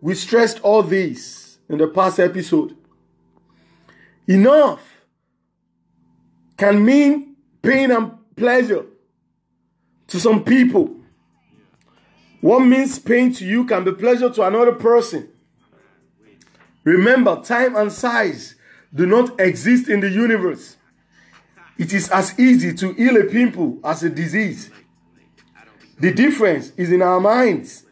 We 0.00 0.14
stressed 0.14 0.60
all 0.60 0.82
this 0.82 1.43
in 1.68 1.78
the 1.78 1.88
past 1.88 2.20
episode. 2.20 2.76
Enough 4.26 4.80
can 6.56 6.84
mean 6.84 7.36
pain 7.62 7.90
and 7.90 8.12
pleasure 8.36 8.86
to 10.08 10.20
some 10.20 10.44
people. 10.44 10.96
What 12.40 12.60
means 12.60 12.98
pain 12.98 13.32
to 13.34 13.44
you 13.44 13.64
can 13.64 13.84
be 13.84 13.92
pleasure 13.92 14.30
to 14.30 14.42
another 14.42 14.72
person. 14.72 15.28
Remember, 16.84 17.40
time 17.42 17.74
and 17.76 17.90
size 17.90 18.54
do 18.94 19.06
not 19.06 19.40
exist 19.40 19.88
in 19.88 20.00
the 20.00 20.10
universe. 20.10 20.76
It 21.78 21.92
is 21.92 22.10
as 22.10 22.38
easy 22.38 22.74
to 22.74 22.92
heal 22.92 23.16
a 23.16 23.24
pimple 23.24 23.80
as 23.82 24.02
a 24.04 24.10
disease. 24.10 24.70
The 25.98 26.12
difference 26.12 26.72
is 26.76 26.92
in 26.92 27.02
our 27.02 27.20
minds. 27.20 27.84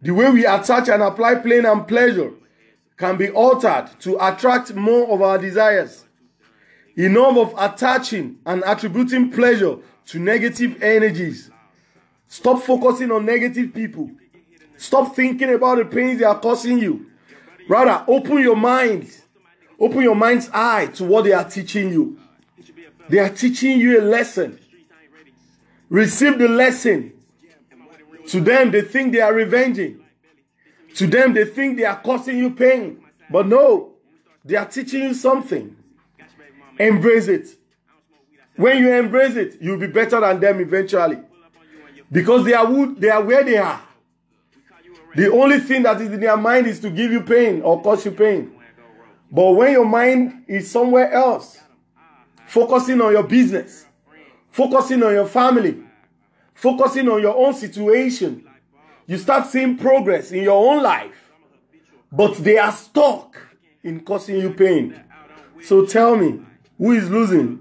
The 0.00 0.12
way 0.12 0.30
we 0.30 0.46
attach 0.46 0.88
and 0.88 1.02
apply 1.02 1.36
pain 1.36 1.64
and 1.66 1.86
pleasure 1.86 2.32
can 3.02 3.16
be 3.16 3.28
altered 3.30 3.90
to 3.98 4.16
attract 4.24 4.72
more 4.74 5.12
of 5.12 5.20
our 5.22 5.36
desires. 5.36 6.04
Enough 6.96 7.36
of 7.36 7.54
attaching 7.58 8.38
and 8.46 8.62
attributing 8.64 9.28
pleasure 9.32 9.78
to 10.06 10.20
negative 10.20 10.80
energies. 10.80 11.50
Stop 12.28 12.62
focusing 12.62 13.10
on 13.10 13.26
negative 13.26 13.74
people. 13.74 14.08
Stop 14.76 15.16
thinking 15.16 15.52
about 15.52 15.78
the 15.78 15.84
pains 15.84 16.20
they 16.20 16.24
are 16.24 16.38
causing 16.38 16.78
you. 16.78 17.06
Rather, 17.68 18.04
open 18.06 18.38
your 18.38 18.54
mind. 18.54 19.10
Open 19.80 20.02
your 20.02 20.14
mind's 20.14 20.48
eye 20.54 20.86
to 20.94 21.02
what 21.02 21.24
they 21.24 21.32
are 21.32 21.48
teaching 21.50 21.90
you. 21.90 22.20
They 23.08 23.18
are 23.18 23.30
teaching 23.30 23.80
you 23.80 24.00
a 24.00 24.02
lesson. 24.02 24.60
Receive 25.88 26.38
the 26.38 26.46
lesson. 26.46 27.14
To 28.28 28.40
them, 28.40 28.70
they 28.70 28.82
think 28.82 29.12
they 29.12 29.20
are 29.20 29.34
revenging. 29.34 30.01
To 30.96 31.06
them, 31.06 31.32
they 31.34 31.44
think 31.44 31.76
they 31.78 31.84
are 31.84 32.00
causing 32.00 32.38
you 32.38 32.50
pain. 32.50 33.02
But 33.30 33.46
no, 33.46 33.92
they 34.44 34.56
are 34.56 34.66
teaching 34.66 35.02
you 35.02 35.14
something. 35.14 35.76
Embrace 36.78 37.28
it. 37.28 37.48
When 38.56 38.78
you 38.78 38.92
embrace 38.92 39.36
it, 39.36 39.58
you'll 39.60 39.78
be 39.78 39.86
better 39.86 40.20
than 40.20 40.40
them 40.40 40.60
eventually. 40.60 41.18
Because 42.10 42.44
they 42.44 42.52
are 42.52 42.66
who, 42.66 42.94
they 42.94 43.08
are 43.08 43.22
where 43.22 43.42
they 43.42 43.56
are. 43.56 43.80
The 45.14 45.30
only 45.30 45.58
thing 45.60 45.82
that 45.82 46.00
is 46.00 46.10
in 46.10 46.20
their 46.20 46.36
mind 46.36 46.66
is 46.66 46.80
to 46.80 46.90
give 46.90 47.10
you 47.12 47.22
pain 47.22 47.62
or 47.62 47.82
cause 47.82 48.04
you 48.04 48.10
pain. 48.12 48.52
But 49.30 49.52
when 49.52 49.72
your 49.72 49.84
mind 49.84 50.44
is 50.46 50.70
somewhere 50.70 51.10
else, 51.12 51.58
focusing 52.46 53.00
on 53.00 53.12
your 53.12 53.22
business, 53.22 53.86
focusing 54.50 55.02
on 55.02 55.12
your 55.12 55.26
family, 55.26 55.82
focusing 56.54 57.08
on 57.08 57.20
your 57.22 57.34
own 57.34 57.54
situation, 57.54 58.46
you 59.12 59.18
start 59.18 59.46
seeing 59.46 59.76
progress 59.76 60.32
in 60.32 60.42
your 60.42 60.72
own 60.72 60.82
life. 60.82 61.30
But 62.10 62.36
they 62.38 62.56
are 62.56 62.72
stuck 62.72 63.36
in 63.82 64.00
causing 64.00 64.38
you 64.38 64.54
pain. 64.54 64.98
So 65.62 65.84
tell 65.84 66.16
me, 66.16 66.40
who 66.78 66.92
is 66.92 67.10
losing? 67.10 67.60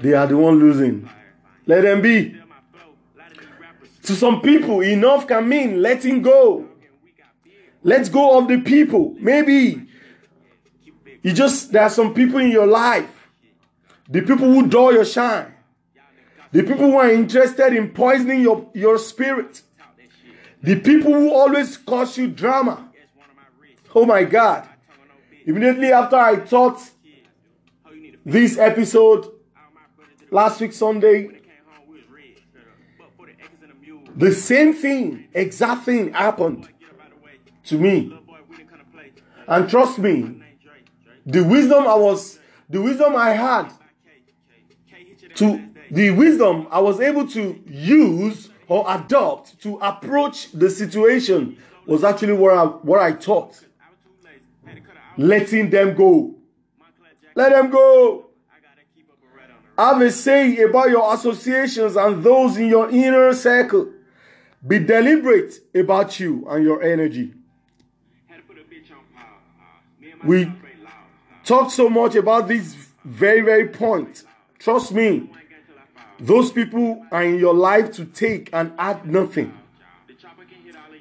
They 0.00 0.12
are 0.14 0.28
the 0.28 0.36
one 0.36 0.60
losing. 0.60 1.10
Let 1.66 1.80
them 1.82 2.00
be. 2.00 2.40
To 4.04 4.14
some 4.14 4.40
people, 4.40 4.80
enough 4.80 5.26
can 5.26 5.48
mean 5.48 5.82
letting 5.82 6.22
go. 6.22 6.68
Let 7.82 8.12
go 8.12 8.38
of 8.38 8.46
the 8.46 8.60
people. 8.60 9.16
Maybe 9.18 9.84
you 11.22 11.32
just 11.32 11.72
there 11.72 11.82
are 11.82 11.90
some 11.90 12.14
people 12.14 12.38
in 12.38 12.52
your 12.52 12.66
life, 12.66 13.10
the 14.08 14.20
people 14.20 14.46
who 14.46 14.68
draw 14.68 14.90
your 14.90 15.04
shine, 15.04 15.52
the 16.52 16.62
people 16.62 16.86
who 16.86 16.98
are 16.98 17.10
interested 17.10 17.72
in 17.74 17.90
poisoning 17.90 18.42
your, 18.42 18.70
your 18.74 18.96
spirit, 18.98 19.62
the 20.62 20.80
people 20.80 21.12
who 21.12 21.32
always 21.32 21.76
cause 21.76 22.18
you 22.18 22.28
drama. 22.28 22.90
Oh 23.94 24.04
my 24.04 24.24
God. 24.24 24.68
Immediately 25.46 25.92
after 25.92 26.16
I 26.16 26.36
taught 26.36 26.80
this 28.24 28.58
episode 28.58 29.30
last 30.30 30.60
week, 30.60 30.72
Sunday, 30.72 31.40
the 34.14 34.32
same 34.32 34.74
thing, 34.74 35.28
exact 35.32 35.84
thing 35.84 36.12
happened 36.12 36.68
to 37.64 37.78
me. 37.78 38.18
And 39.46 39.70
trust 39.70 39.98
me, 39.98 40.42
the 41.24 41.42
wisdom 41.44 41.86
I 41.86 41.94
was, 41.94 42.38
the 42.68 42.82
wisdom 42.82 43.16
I 43.16 43.30
had 43.30 43.72
to, 45.36 45.64
the 45.90 46.10
wisdom 46.10 46.66
I 46.70 46.80
was 46.80 47.00
able 47.00 47.26
to 47.28 47.62
use 47.66 48.50
or 48.68 48.84
adopt 48.88 49.60
to 49.62 49.76
approach 49.78 50.52
the 50.52 50.70
situation 50.70 51.56
was 51.86 52.04
actually 52.04 52.34
what 52.34 52.54
I, 52.54 52.64
what 52.64 53.00
I 53.00 53.12
taught. 53.12 53.64
Letting 55.16 55.70
them 55.70 55.94
go. 55.94 56.34
Let 57.34 57.50
them 57.50 57.70
go. 57.70 58.26
Have 59.76 60.00
a 60.02 60.10
saying 60.10 60.62
about 60.62 60.90
your 60.90 61.14
associations 61.14 61.96
and 61.96 62.22
those 62.22 62.56
in 62.56 62.66
your 62.66 62.90
inner 62.90 63.32
circle. 63.32 63.92
Be 64.66 64.80
deliberate 64.80 65.54
about 65.74 66.18
you 66.18 66.46
and 66.48 66.64
your 66.64 66.82
energy. 66.82 67.32
We 70.24 70.52
talk 71.44 71.70
so 71.70 71.88
much 71.88 72.16
about 72.16 72.48
this 72.48 72.74
very, 73.04 73.40
very 73.40 73.68
point. 73.68 74.24
Trust 74.58 74.92
me, 74.92 75.30
those 76.20 76.50
people 76.50 77.04
are 77.12 77.22
in 77.22 77.38
your 77.38 77.54
life 77.54 77.92
to 77.92 78.04
take 78.04 78.50
and 78.52 78.72
add 78.78 79.06
nothing. 79.06 79.54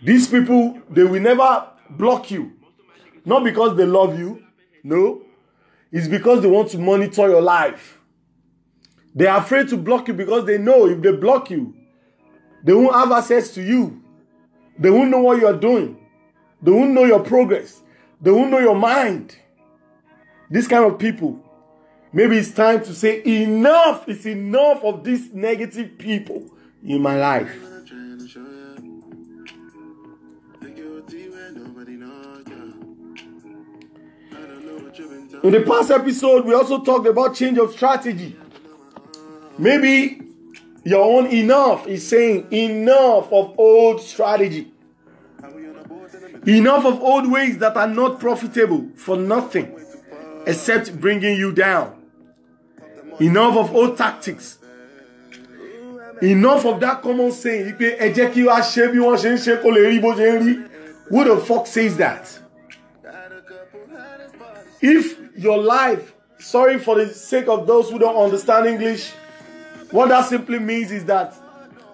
These 0.03 0.27
people, 0.27 0.79
they 0.89 1.03
will 1.03 1.21
never 1.21 1.67
block 1.89 2.29
you. 2.29 2.53
Not 3.25 3.43
because 3.43 3.75
they 3.75 3.85
love 3.85 4.17
you, 4.17 4.43
no. 4.83 5.23
It's 5.91 6.07
because 6.07 6.41
they 6.41 6.47
want 6.47 6.69
to 6.69 6.77
monitor 6.77 7.27
your 7.27 7.41
life. 7.41 7.99
They 9.15 9.25
are 9.25 9.39
afraid 9.39 9.67
to 9.69 9.77
block 9.77 10.07
you 10.07 10.13
because 10.13 10.45
they 10.45 10.57
know 10.57 10.87
if 10.87 11.01
they 11.01 11.11
block 11.11 11.49
you, 11.49 11.73
they 12.63 12.73
won't 12.73 12.93
have 12.93 13.11
access 13.11 13.53
to 13.55 13.63
you. 13.63 14.03
They 14.77 14.89
won't 14.91 15.09
know 15.09 15.19
what 15.19 15.39
you 15.39 15.47
are 15.47 15.57
doing. 15.57 15.97
They 16.61 16.71
won't 16.71 16.91
know 16.91 17.05
your 17.05 17.21
progress. 17.21 17.81
They 18.21 18.29
won't 18.31 18.51
know 18.51 18.59
your 18.59 18.75
mind. 18.75 19.35
This 20.49 20.67
kind 20.67 20.85
of 20.85 20.99
people. 20.99 21.43
Maybe 22.13 22.37
it's 22.37 22.51
time 22.51 22.83
to 22.83 22.93
say 22.93 23.21
enough. 23.25 24.07
It's 24.07 24.25
enough 24.25 24.83
of 24.83 25.03
these 25.03 25.33
negative 25.33 25.97
people 25.97 26.49
in 26.83 27.01
my 27.01 27.17
life. 27.17 27.51
In 35.43 35.51
the 35.51 35.63
past 35.67 35.91
episode, 35.91 36.45
we 36.45 36.53
also 36.53 36.81
talked 36.83 37.07
about 37.07 37.35
change 37.35 37.57
of 37.57 37.71
strategy. 37.71 38.35
Maybe 39.57 40.21
your 40.83 41.03
own 41.03 41.27
enough 41.27 41.87
is 41.87 42.07
saying 42.07 42.47
enough 42.51 43.31
of 43.31 43.57
old 43.59 44.01
strategy. 44.01 44.71
Enough 46.45 46.85
of 46.85 47.01
old 47.01 47.29
ways 47.31 47.57
that 47.57 47.75
are 47.75 47.87
not 47.87 48.19
profitable 48.19 48.89
for 48.95 49.17
nothing 49.17 49.77
except 50.45 50.99
bringing 50.99 51.37
you 51.37 51.51
down. 51.51 51.96
Enough 53.19 53.57
of 53.57 53.75
old 53.75 53.97
tactics. 53.97 54.59
Enough 56.21 56.65
of 56.65 56.79
that 56.79 57.01
common 57.01 57.31
saying. 57.31 57.75
Who 61.09 61.23
the 61.23 61.37
fuck 61.45 61.67
says 61.67 61.97
that? 61.97 62.39
If 64.81 65.17
your 65.37 65.57
life, 65.57 66.13
sorry 66.39 66.79
for 66.79 66.95
the 66.95 67.07
sake 67.13 67.47
of 67.47 67.65
those 67.65 67.89
who 67.89 67.97
don't 67.99 68.15
understand 68.15 68.67
English, 68.67 69.11
what 69.91 70.09
that 70.09 70.27
simply 70.27 70.59
means 70.59 70.91
is 70.91 71.05
that 71.05 71.33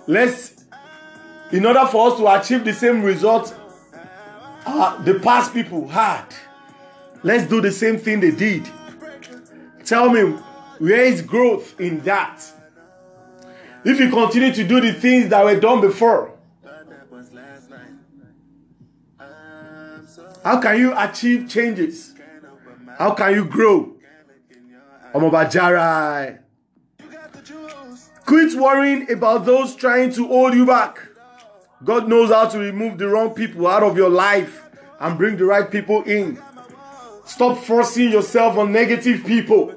let's, 0.07 0.65
in 1.51 1.65
order 1.65 1.85
for 1.85 2.11
us 2.11 2.17
to 2.17 2.27
achieve 2.27 2.65
the 2.65 2.73
same 2.73 3.03
result 3.03 3.55
uh, 4.65 5.01
the 5.03 5.19
past 5.19 5.53
people 5.53 5.87
had, 5.87 6.25
let's 7.21 7.47
do 7.47 7.61
the 7.61 7.71
same 7.71 7.97
thing 7.97 8.19
they 8.19 8.31
did. 8.31 8.67
Tell 9.85 10.09
me, 10.09 10.37
where 10.79 11.03
is 11.03 11.21
growth 11.21 11.79
in 11.79 11.99
that? 12.01 12.43
If 13.85 13.99
you 13.99 14.09
continue 14.09 14.53
to 14.53 14.63
do 14.63 14.79
the 14.79 14.93
things 14.93 15.29
that 15.29 15.43
were 15.43 15.59
done 15.59 15.81
before, 15.81 16.33
how 20.43 20.59
can 20.59 20.77
you 20.77 20.93
achieve 20.97 21.49
changes? 21.49 22.13
How 22.97 23.13
can 23.13 23.33
you 23.33 23.45
grow? 23.45 23.95
Omobajara. 25.13 26.39
Quit 28.25 28.53
worrying 28.59 29.11
about 29.11 29.45
those 29.45 29.75
trying 29.75 30.11
to 30.13 30.27
hold 30.27 30.53
you 30.53 30.65
back. 30.65 31.07
God 31.83 32.07
knows 32.07 32.29
how 32.31 32.47
to 32.47 32.57
remove 32.57 32.97
the 32.97 33.07
wrong 33.07 33.33
people 33.33 33.67
out 33.67 33.83
of 33.83 33.97
your 33.97 34.09
life 34.09 34.61
and 34.99 35.17
bring 35.17 35.35
the 35.35 35.45
right 35.45 35.69
people 35.69 36.03
in. 36.03 36.41
Stop 37.25 37.57
forcing 37.57 38.11
yourself 38.11 38.57
on 38.57 38.71
negative 38.71 39.25
people. 39.25 39.73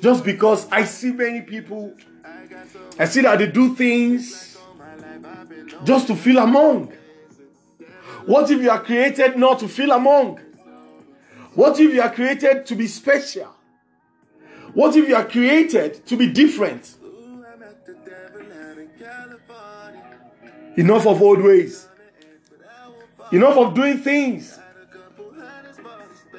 Just 0.00 0.24
because 0.24 0.66
I 0.70 0.84
see 0.84 1.12
many 1.12 1.40
people, 1.42 1.94
I 2.98 3.06
see 3.06 3.22
that 3.22 3.38
they 3.38 3.46
do 3.48 3.74
things 3.74 4.58
just 5.84 6.06
to 6.08 6.16
feel 6.16 6.38
among. 6.38 6.92
What 8.26 8.50
if 8.50 8.60
you 8.60 8.70
are 8.70 8.82
created 8.82 9.36
not 9.36 9.58
to 9.60 9.68
feel 9.68 9.92
among? 9.92 10.40
What 11.54 11.78
if 11.80 11.94
you 11.94 12.02
are 12.02 12.12
created 12.12 12.66
to 12.66 12.74
be 12.74 12.86
special? 12.86 13.54
What 14.74 14.94
if 14.96 15.08
you 15.08 15.16
are 15.16 15.24
created 15.24 16.04
to 16.06 16.16
be 16.16 16.30
different? 16.30 16.96
Enough 20.76 21.06
of 21.06 21.22
old 21.22 21.40
ways. 21.40 21.88
Enough 23.32 23.56
of 23.56 23.74
doing 23.74 23.98
things. 23.98 24.58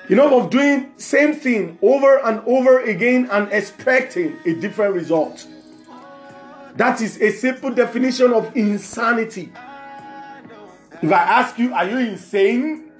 Enough 0.09 0.31
of 0.31 0.49
doing 0.49 0.93
same 0.95 1.33
thing 1.33 1.77
over 1.81 2.19
and 2.19 2.39
over 2.45 2.79
again 2.79 3.27
and 3.29 3.51
expecting 3.51 4.37
a 4.45 4.53
different 4.53 4.95
result. 4.95 5.45
That 6.75 7.01
is 7.01 7.19
a 7.21 7.31
simple 7.31 7.71
definition 7.71 8.31
of 8.31 8.55
insanity. 8.55 9.51
If 11.01 11.11
I 11.11 11.17
ask 11.17 11.59
you, 11.59 11.73
are 11.73 11.89
you 11.89 11.97
insane? 11.97 12.91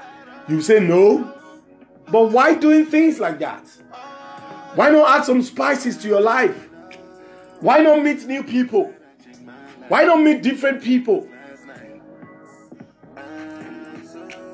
You 0.50 0.62
say 0.62 0.80
no. 0.82 1.34
But 2.10 2.32
why 2.32 2.56
doing 2.56 2.86
things 2.86 3.20
like 3.20 3.40
that? 3.40 3.64
Why 4.76 4.90
not 4.90 5.20
add 5.20 5.26
some 5.26 5.42
spices 5.42 5.98
to 6.00 6.08
your 6.10 6.22
life? 6.22 6.70
Why 7.62 7.80
not 7.80 8.04
meet 8.04 8.26
new 8.26 8.44
people? 8.44 8.94
Why 9.88 10.04
not 10.04 10.22
meet 10.22 10.44
different 10.44 10.84
people? 10.84 11.28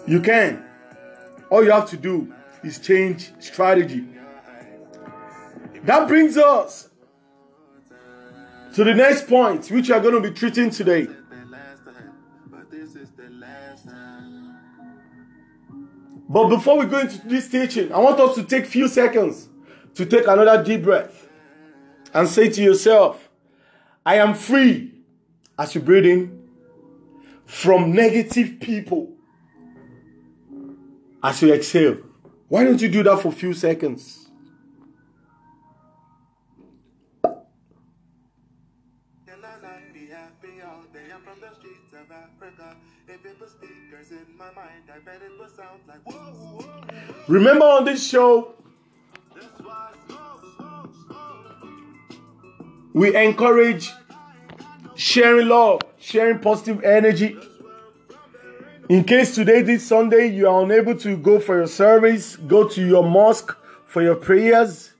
You 0.06 0.22
can. 0.22 0.64
All 1.50 1.64
you 1.64 1.72
have 1.72 1.90
to 1.90 1.98
do 1.98 2.34
is 2.64 2.80
change 2.80 3.32
strategy. 3.40 4.06
That 5.84 6.08
brings 6.08 6.38
us 6.38 6.90
to 8.76 8.84
the 8.84 8.94
next 8.94 9.28
point, 9.28 9.70
which 9.70 9.90
we 9.90 9.94
are 9.94 10.00
going 10.00 10.22
to 10.22 10.30
be 10.30 10.34
treating 10.34 10.70
today. 10.70 11.08
But 16.30 16.48
before 16.48 16.80
we 16.80 16.86
go 16.88 17.00
into 17.00 17.28
this 17.28 17.50
teaching, 17.50 17.92
I 17.92 18.00
want 18.00 18.20
us 18.20 18.36
to 18.36 18.44
take 18.44 18.64
a 18.64 18.68
few 18.68 18.88
seconds 18.88 19.50
to 19.94 20.06
take 20.06 20.26
another 20.26 20.64
deep 20.64 20.84
breath 20.84 21.30
and 22.14 22.28
say 22.28 22.50
to 22.50 22.64
yourself, 22.64 23.30
I 24.06 24.16
am 24.16 24.34
free 24.34 24.94
as 25.60 25.76
you 25.76 25.82
breathe 25.82 26.06
in 26.06 26.50
from 27.46 27.94
negative 27.94 28.60
people 28.60 29.14
as 31.22 31.42
you 31.42 31.54
exhale. 31.54 31.98
Why 32.48 32.64
don't 32.64 32.82
you 32.82 32.90
do 32.90 33.04
that 33.04 33.20
for 33.22 33.30
a 33.30 33.32
few 33.32 33.54
seconds? 33.54 34.24
Remember 47.28 47.66
on 47.66 47.86
this 47.86 48.08
show, 48.08 48.54
we 52.94 53.16
encourage 53.16 53.92
sharing 54.96 55.48
love, 55.48 55.82
sharing 56.00 56.40
positive 56.40 56.84
energy. 56.84 57.38
In 58.90 59.06
case 59.06 59.34
today, 59.34 59.62
this 59.62 59.88
Sunday, 59.88 60.28
you 60.28 60.48
are 60.48 60.62
unable 60.62 60.96
to 60.98 61.16
go 61.16 61.40
for 61.40 61.56
your 61.56 61.68
service, 61.68 62.36
go 62.36 62.68
to 62.68 62.86
your 62.86 63.04
mosque 63.04 63.58
for 63.86 64.02
your 64.02 64.16
prayers, 64.16 64.92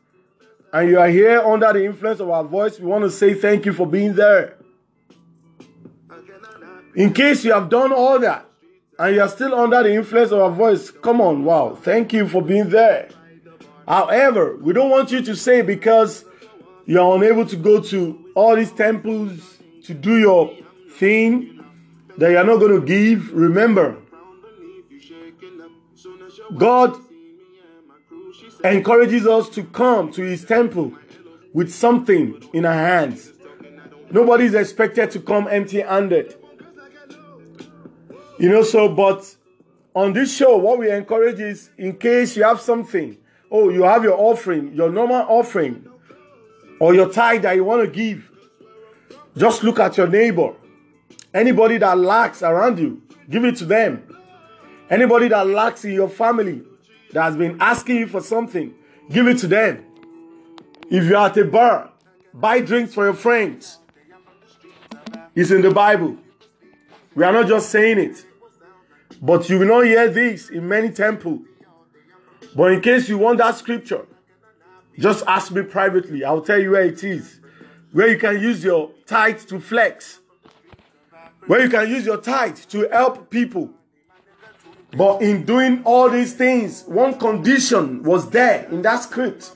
and 0.72 0.90
you 0.90 0.98
are 0.98 1.10
here 1.10 1.42
under 1.42 1.74
the 1.74 1.84
influence 1.84 2.22
of 2.22 2.30
our 2.30 2.46
voice, 2.46 2.80
we 2.80 2.86
want 2.86 3.04
to 3.04 3.12
say 3.12 3.34
thank 3.34 3.66
you 3.66 3.74
for 3.74 3.86
being 3.86 4.14
there. 4.14 4.56
In 6.96 7.14
case 7.14 7.44
you 7.44 7.52
have 7.52 7.70
done 7.70 7.92
all 7.92 8.20
that, 8.20 8.46
and 8.98 9.16
you 9.16 9.22
are 9.22 9.28
still 9.28 9.54
under 9.54 9.84
the 9.84 9.94
influence 9.94 10.32
of 10.32 10.40
our 10.40 10.52
voice, 10.52 10.90
come 10.90 11.20
on, 11.20 11.44
wow, 11.44 11.76
thank 11.76 12.14
you 12.14 12.28
for 12.28 12.42
being 12.42 12.70
there. 12.70 13.10
However, 13.86 14.56
we 14.56 14.72
don't 14.72 14.92
want 14.92 15.12
you 15.12 15.22
to 15.24 15.36
say 15.36 15.62
because 15.62 16.24
you 16.86 17.02
are 17.02 17.18
unable 17.18 17.46
to 17.48 17.58
go 17.58 17.82
to 17.82 18.32
all 18.34 18.56
these 18.56 18.72
temples 18.72 19.58
to 19.84 19.94
do 19.94 20.18
your 20.18 20.56
thing 20.92 21.63
that 22.18 22.32
you 22.32 22.38
are 22.38 22.44
not 22.44 22.60
going 22.60 22.80
to 22.80 22.86
give. 22.86 23.32
Remember, 23.34 23.98
God 26.58 26.96
encourages 28.64 29.28
us 29.28 29.50
to 29.50 29.64
come 29.64 30.12
to 30.14 30.22
His 30.22 30.46
temple 30.46 30.94
with 31.54 31.74
something 31.74 32.42
in 32.54 32.66
our 32.66 32.74
hands. 32.74 33.32
Nobody 34.12 34.46
is 34.46 34.54
expected 34.54 35.12
to 35.12 35.20
come 35.20 35.48
empty 35.48 35.82
handed. 35.82 36.36
You 38.40 38.50
know, 38.50 38.64
so, 38.64 38.90
but 38.90 39.36
on 39.96 40.14
this 40.14 40.36
show, 40.36 40.58
what 40.58 40.80
we 40.80 40.92
encourage 40.92 41.40
is 41.40 41.70
in 41.78 41.98
case 41.98 42.36
you 42.36 42.44
have 42.44 42.60
something, 42.60 43.18
oh, 43.52 43.70
you 43.70 43.84
have 43.84 44.04
your 44.04 44.18
offering, 44.20 44.74
your 44.74 44.90
normal 44.92 45.26
offering, 45.28 45.88
or 46.80 46.94
your 46.94 47.12
tithe 47.12 47.44
that 47.44 47.56
you 47.56 47.64
want 47.64 47.82
to 47.82 47.88
give, 47.88 48.30
just 49.38 49.64
look 49.64 49.80
at 49.80 49.98
your 49.98 50.08
neighbor. 50.08 50.54
Anybody 51.34 51.78
that 51.80 51.98
lacks 51.98 52.44
around 52.44 52.80
you, 52.80 53.02
give 53.30 53.44
it 53.46 53.56
to 53.58 53.66
them. 53.66 54.04
Anybody 54.90 55.28
that 55.30 55.48
lacks 55.48 55.84
in 55.84 55.94
your 55.94 56.10
family 56.10 56.62
that 57.12 57.24
has 57.24 57.36
been 57.36 57.58
asking 57.60 57.98
you 57.98 58.08
for 58.08 58.22
something, 58.22 58.74
give 59.10 59.28
it 59.28 59.40
to 59.40 59.48
them. 59.48 59.84
If 60.90 61.06
you're 61.06 61.18
at 61.18 61.38
a 61.38 61.46
bar, 61.46 61.92
buy 62.34 62.62
drinks 62.62 62.94
for 62.94 63.06
your 63.06 63.16
friends. 63.16 63.80
It's 65.36 65.50
in 65.50 65.62
the 65.62 65.72
Bible. 65.72 66.18
We 67.16 67.24
are 67.24 67.32
not 67.32 67.48
just 67.48 67.70
saying 67.70 67.98
it. 67.98 68.26
But 69.22 69.50
you 69.50 69.60
will 69.60 69.68
not 69.68 69.86
hear 69.86 70.10
this 70.10 70.50
in 70.50 70.68
many 70.68 70.92
temples. 70.92 71.42
But 72.56 72.74
in 72.74 72.82
case 72.82 73.10
you 73.10 73.18
want 73.18 73.40
that 73.40 73.56
scripture, 73.56 74.06
just 75.00 75.24
ask 75.26 75.52
me 75.52 75.64
privately. 75.64 76.24
I'll 76.24 76.42
tell 76.42 76.60
you 76.60 76.72
where 76.72 76.84
it 76.84 77.04
is. 77.04 77.40
Where 77.92 78.08
you 78.10 78.20
can 78.20 78.40
use 78.40 78.64
your 78.64 78.92
tithe 79.08 79.40
to 79.48 79.60
flex. 79.60 80.20
Where 81.48 81.64
you 81.64 81.70
can 81.70 81.90
use 81.90 82.06
your 82.06 82.18
tithe 82.18 82.58
to 82.70 82.88
help 82.90 83.30
people. 83.30 83.70
But 84.96 85.22
in 85.22 85.44
doing 85.46 85.82
all 85.84 86.10
these 86.10 86.34
things, 86.34 86.84
one 86.84 87.18
condition 87.18 88.04
was 88.04 88.30
there 88.30 88.68
in 88.70 88.82
that 88.84 89.04
script. 89.04 89.54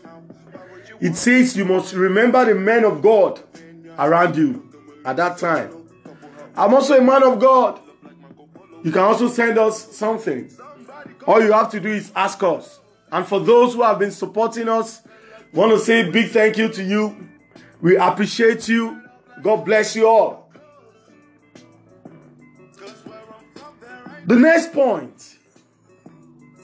It 1.00 1.16
says 1.16 1.56
you 1.56 1.66
must 1.66 1.94
remember 1.94 2.44
the 2.44 2.56
men 2.56 2.84
of 2.84 3.02
God 3.02 3.40
around 4.00 4.36
you 4.36 4.68
at 5.06 5.18
that 5.18 5.38
time. 5.38 5.72
I'm 6.56 6.74
also 6.74 6.98
a 6.98 7.02
man 7.02 7.24
of 7.24 7.40
God. 7.40 7.80
You 8.84 8.92
can 8.92 9.02
also 9.02 9.28
send 9.28 9.58
us 9.60 9.96
something. 9.96 10.50
All 11.28 11.42
you 11.42 11.52
have 11.52 11.70
to 11.72 11.80
do 11.80 11.90
is 11.90 12.12
ask 12.16 12.42
us. 12.42 12.80
And 13.12 13.26
for 13.26 13.40
those 13.40 13.74
who 13.76 13.84
have 13.84 14.00
been 14.00 14.12
supporting 14.12 14.68
us, 14.68 15.02
want 15.54 15.72
to 15.72 15.80
say 15.80 16.10
big 16.10 16.32
thank 16.32 16.58
you 16.58 16.70
to 16.70 16.84
you. 16.84 17.30
We 17.80 17.96
appreciate 17.98 18.68
you. 18.68 19.02
God 19.44 19.66
bless 19.66 19.96
you 19.96 20.08
all. 20.08 20.47
The 24.28 24.36
next 24.36 24.74
point 24.74 25.38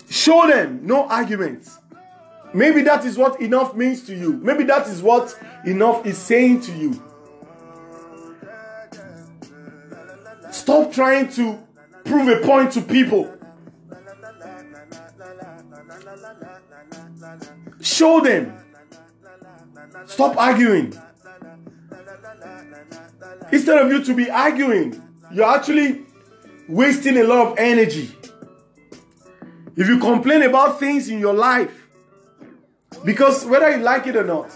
show 0.10 0.46
them 0.48 0.86
no 0.86 1.08
arguments. 1.08 1.80
Maybe 2.54 2.82
that 2.82 3.06
is 3.06 3.18
what 3.18 3.42
enough 3.42 3.74
means 3.74 4.04
to 4.04 4.16
you. 4.16 4.34
Maybe 4.34 4.66
that 4.66 4.86
is 4.88 5.02
what 5.02 5.34
enough 5.66 6.06
is 6.06 6.18
saying 6.18 6.60
to 6.62 6.72
you. 6.74 7.02
Stop 10.52 10.92
trying 10.92 11.30
to 11.32 11.58
prove 12.04 12.28
a 12.28 12.46
point 12.46 12.74
to 12.74 12.82
people. 12.82 13.34
Show 17.82 18.20
them. 18.20 18.58
Stop 20.06 20.36
arguing. 20.38 20.94
Instead 23.54 23.78
of 23.78 23.92
you 23.92 24.04
to 24.04 24.14
be 24.14 24.30
arguing, 24.30 25.02
you're 25.32 25.50
actually 25.50 26.06
wasting 26.68 27.18
a 27.18 27.24
lot 27.24 27.48
of 27.48 27.58
energy. 27.58 28.12
If 29.76 29.88
you 29.88 30.00
complain 30.00 30.44
about 30.44 30.80
things 30.80 31.10
in 31.10 31.20
your 31.20 31.34
life, 31.34 31.88
because 33.04 33.46
whether 33.46 33.76
you 33.76 33.84
like 33.84 34.08
it 34.08 34.16
or 34.16 34.24
not, 34.24 34.52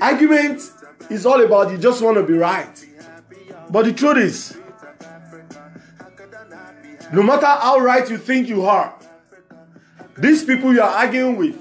argument 0.00 0.62
is 1.10 1.26
all 1.26 1.42
about 1.42 1.70
you 1.70 1.78
just 1.78 2.02
want 2.02 2.16
to 2.16 2.22
be 2.22 2.34
right. 2.34 2.86
But 3.70 3.86
the 3.86 3.92
truth 3.92 4.18
is, 4.18 4.56
no 7.12 7.22
matter 7.22 7.46
how 7.46 7.78
right 7.78 8.08
you 8.08 8.18
think 8.18 8.48
you 8.48 8.64
are, 8.64 8.94
these 10.16 10.44
people 10.44 10.72
you 10.72 10.80
are 10.80 10.90
arguing 10.90 11.36
with, 11.36 11.58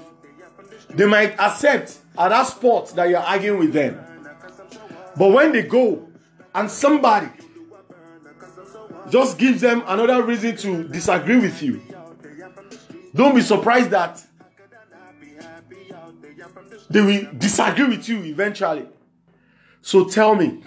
they 0.90 1.06
might 1.06 1.40
accept 1.40 1.98
at 2.18 2.30
that 2.30 2.44
spot 2.48 2.90
that 2.96 3.10
you're 3.10 3.20
arguing 3.20 3.60
with 3.60 3.74
them. 3.74 4.00
But 5.18 5.30
when 5.30 5.52
they 5.52 5.64
go 5.64 6.08
and 6.54 6.70
somebody 6.70 7.28
just 9.12 9.38
gives 9.38 9.62
them 9.62 9.84
another 9.86 10.24
reason 10.24 10.56
to 10.56 10.88
disagree 10.88 11.38
with 11.38 11.62
you, 11.62 11.82
don't 13.14 13.36
be 13.36 13.42
surprised 13.42 13.90
that 13.92 14.24
they 16.90 17.02
will 17.02 17.28
disagree 17.38 17.88
with 17.88 18.08
you 18.08 18.24
eventually. 18.24 18.88
So 19.82 20.08
tell 20.08 20.36
me, 20.36 20.64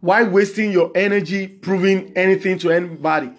why 0.00 0.22
wasting 0.22 0.70
your 0.70 0.92
energy 0.94 1.48
proving 1.48 2.12
anything 2.16 2.58
to 2.58 2.70
anybody? 2.70 3.32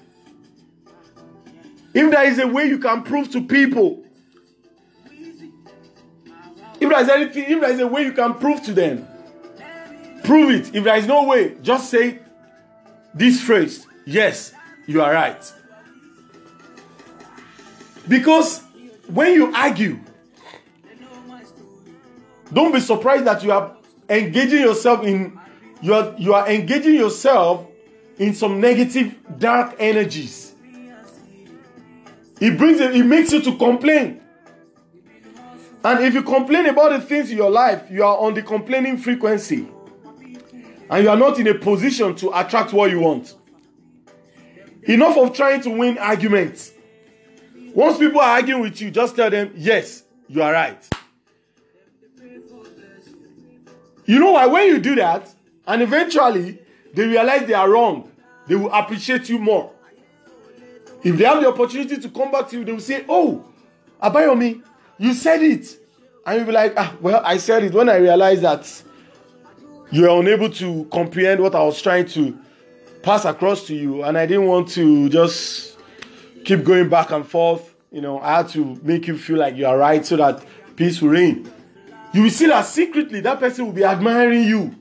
If 1.94 2.12
there 2.12 2.26
is 2.28 2.40
a 2.40 2.48
way 2.48 2.66
you 2.66 2.80
can 2.80 3.04
prove 3.04 3.32
to 3.32 3.42
people, 3.46 4.04
if 6.80 6.90
there 6.90 7.02
is 7.02 7.10
anything, 7.10 7.46
if 7.48 7.62
there 7.62 7.72
is 7.72 7.80
a 7.80 7.88
way 7.88 8.04
you 8.04 8.12
can 8.12 8.34
prove 8.34 8.62
to 8.64 8.74
them, 8.74 9.08
prove 10.24 10.52
it. 10.52 10.76
If 10.76 10.84
there 10.84 10.98
is 10.98 11.08
no 11.08 11.24
way, 11.24 11.56
just 11.62 11.90
say 11.90 12.20
this 13.18 13.42
phrase 13.42 13.88
Yes, 14.08 14.54
you 14.86 15.02
are 15.02 15.12
right. 15.12 15.54
Because 18.08 18.62
when 19.08 19.34
you 19.34 19.54
argue, 19.54 20.00
don't 22.54 22.72
be 22.72 22.80
surprised 22.80 23.26
that 23.26 23.44
you 23.44 23.52
are 23.52 23.76
engaging 24.08 24.62
yourself 24.62 25.04
in 25.04 25.38
you 25.82 25.94
are 25.94 26.16
you 26.18 26.34
are 26.34 26.50
engaging 26.50 26.94
yourself 26.94 27.68
in 28.18 28.34
some 28.34 28.62
negative 28.62 29.14
dark 29.38 29.76
energies. 29.78 30.54
It 32.40 32.58
brings 32.58 32.80
it, 32.80 32.96
it 32.96 33.04
makes 33.04 33.34
you 33.34 33.42
to 33.42 33.58
complain. 33.58 34.22
And 35.84 36.04
if 36.06 36.14
you 36.14 36.24
complain 36.24 36.66
about 36.68 36.92
the 36.92 37.02
things 37.02 37.30
in 37.30 37.36
your 37.36 37.52
life, 37.52 37.92
you 37.92 38.06
are 38.06 38.18
on 38.18 38.36
the 38.36 38.42
complaining 38.42 38.98
frequency. 38.98 39.68
And 40.90 41.04
you 41.04 41.10
are 41.10 41.18
not 41.18 41.40
in 41.40 41.48
a 41.48 41.54
position 41.54 42.16
to 42.16 42.38
attract 42.40 42.74
what 42.74 42.90
you 42.90 43.00
want. 43.00 43.36
Enough 44.84 45.18
of 45.18 45.34
trying 45.36 45.62
to 45.62 45.70
win 45.70 45.98
arguments. 45.98 46.72
Once 47.74 47.98
people 47.98 48.22
are 48.22 48.38
arguing 48.38 48.62
with 48.62 48.80
you, 48.80 48.90
just 48.90 49.16
tell 49.16 49.30
them, 49.30 49.52
yes, 49.56 50.04
you 50.28 50.42
are 50.42 50.52
right. 50.54 50.88
You 54.06 54.20
know 54.20 54.32
why? 54.32 54.46
When 54.48 54.68
you 54.68 54.80
do 54.80 54.96
that, 54.96 55.30
and 55.68 55.82
eventually 55.82 56.60
they 56.94 57.06
realize 57.06 57.46
they 57.46 57.54
are 57.54 57.70
wrong, 57.70 58.10
they 58.48 58.56
will 58.56 58.72
appreciate 58.72 59.28
you 59.28 59.38
more. 59.38 59.74
If 61.04 61.18
they 61.18 61.26
have 61.26 61.42
the 61.42 61.50
opportunity 61.50 61.98
to 61.98 62.10
come 62.10 62.32
back 62.32 62.50
to 62.50 62.60
you, 62.60 62.66
they 62.66 62.72
will 62.72 62.80
say, 62.80 63.06
Oh, 63.08 63.46
Abayomi, 64.02 64.64
you 64.98 65.14
said 65.14 65.44
it. 65.44 65.78
And 66.26 66.38
you'll 66.38 66.46
be 66.46 66.54
like, 66.54 66.74
Ah, 66.78 66.96
well, 67.02 67.22
I 67.24 67.38
said 67.38 67.64
it 67.66 67.74
when 67.74 67.90
I 67.90 67.98
realized 67.98 68.42
that 68.44 68.84
you 69.92 70.10
are 70.10 70.20
unable 70.20 70.50
to 70.50 70.86
comprehend 70.92 71.42
what 71.42 71.56
I 71.56 71.64
was 71.64 71.82
trying 71.82 72.08
to 72.08 72.38
pass 73.02 73.26
across 73.26 73.66
to 73.68 73.76
you, 73.76 74.04
and 74.04 74.18
I 74.18 74.26
didn't 74.26 74.48
want 74.48 74.70
to 74.70 75.10
just 75.10 75.78
keep 76.44 76.64
going 76.64 76.90
back 76.90 77.12
and 77.12 77.26
forth. 77.26 77.74
You 77.92 78.02
know, 78.02 78.20
I 78.20 78.38
had 78.38 78.50
to 78.50 78.80
make 78.84 79.08
you 79.08 79.18
feel 79.18 79.38
like 79.38 79.56
you 79.56 79.66
are 79.66 79.78
right 79.78 80.06
so 80.06 80.18
that 80.18 80.46
peace 80.76 81.02
will 81.02 81.10
reign. 81.10 81.52
You 82.14 82.24
will 82.24 82.30
see 82.30 82.48
that 82.48 82.66
secretly 82.66 83.22
that 83.22 83.40
person 83.40 83.66
will 83.66 83.74
be 83.74 83.84
admiring 83.84 84.44
you. 84.44 84.76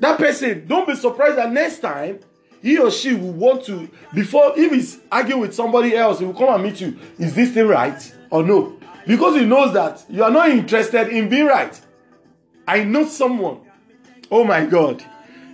That 0.00 0.18
person, 0.18 0.66
don't 0.66 0.86
be 0.86 0.94
surprised 0.94 1.38
that 1.38 1.52
next 1.52 1.78
time 1.78 2.20
he 2.62 2.78
or 2.78 2.90
she 2.90 3.14
will 3.14 3.32
want 3.32 3.64
to, 3.64 3.88
before 4.12 4.52
if 4.56 4.72
he's 4.72 5.00
arguing 5.10 5.40
with 5.40 5.54
somebody 5.54 5.96
else, 5.96 6.18
he 6.18 6.24
will 6.24 6.34
come 6.34 6.54
and 6.54 6.62
meet 6.62 6.80
you. 6.80 6.98
Is 7.18 7.34
this 7.34 7.52
thing 7.52 7.66
right 7.66 8.14
or 8.30 8.42
no? 8.42 8.78
Because 9.06 9.36
he 9.36 9.44
knows 9.44 9.72
that 9.74 10.04
you 10.08 10.24
are 10.24 10.30
not 10.30 10.48
interested 10.48 11.08
in 11.08 11.28
being 11.28 11.46
right. 11.46 11.78
I 12.66 12.84
know 12.84 13.06
someone. 13.06 13.60
Oh 14.30 14.44
my 14.44 14.64
God. 14.64 15.04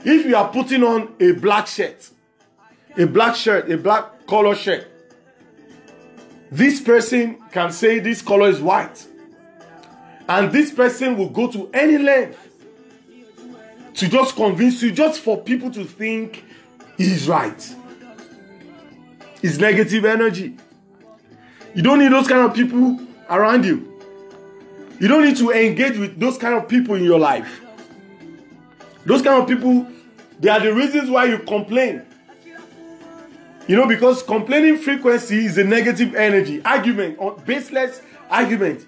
If 0.05 0.27
you 0.27 0.37
are 0.37 0.49
putting 0.51 0.83
on 0.83 1.15
a 1.21 1.33
black 1.33 1.67
shirt, 1.67 2.11
a 2.97 3.07
black 3.07 3.37
shirt, 3.37 3.71
a 3.71 3.77
black 3.77 4.27
color 4.27 4.55
shirt, 4.55 4.87
this 6.51 6.81
person 6.81 7.39
can 7.53 7.71
say 7.71 7.99
this 7.99 8.23
color 8.23 8.49
is 8.49 8.61
white. 8.61 9.07
And 10.29 10.53
this 10.53 10.73
person 10.73 11.17
will 11.17 11.29
go 11.29 11.51
to 11.51 11.71
any 11.75 11.99
length 11.99 12.39
to 13.95 14.09
just 14.09 14.37
convince 14.37 14.83
you, 14.83 14.93
just 14.93 15.21
for 15.21 15.43
people 15.43 15.71
to 15.73 15.85
think 15.85 16.45
he's 16.97 17.29
right. 17.29 17.75
It's 19.43 19.59
negative 19.59 20.05
energy. 20.05 20.57
You 21.75 21.83
don't 21.83 21.99
need 21.99 22.13
those 22.13 22.29
kind 22.29 22.43
of 22.43 22.55
people 22.55 23.01
around 23.29 23.65
you. 23.65 23.90
You 25.01 25.09
don't 25.09 25.25
need 25.25 25.39
to 25.39 25.51
engage 25.51 25.97
with 25.97 26.21
those 26.21 26.37
kind 26.37 26.55
of 26.55 26.69
people 26.69 26.95
in 26.95 27.03
your 27.03 27.19
life. 27.19 27.63
Those 29.07 29.23
kind 29.23 29.43
of 29.43 29.49
people, 29.49 29.87
they 30.39 30.51
are 30.51 30.61
the 30.61 30.75
reasons 30.75 31.09
why 31.09 31.25
you 31.25 31.39
complain. 31.39 32.03
You 33.67 33.77
know, 33.77 33.87
because 33.87 34.23
complaining 34.23 34.77
frequency 34.77 35.47
is 35.47 35.57
a 35.57 35.65
negative 35.65 36.15
energy. 36.15 36.63
Argument, 36.65 37.19
uh, 37.19 37.31
baseless 37.31 38.03
argument, 38.29 38.87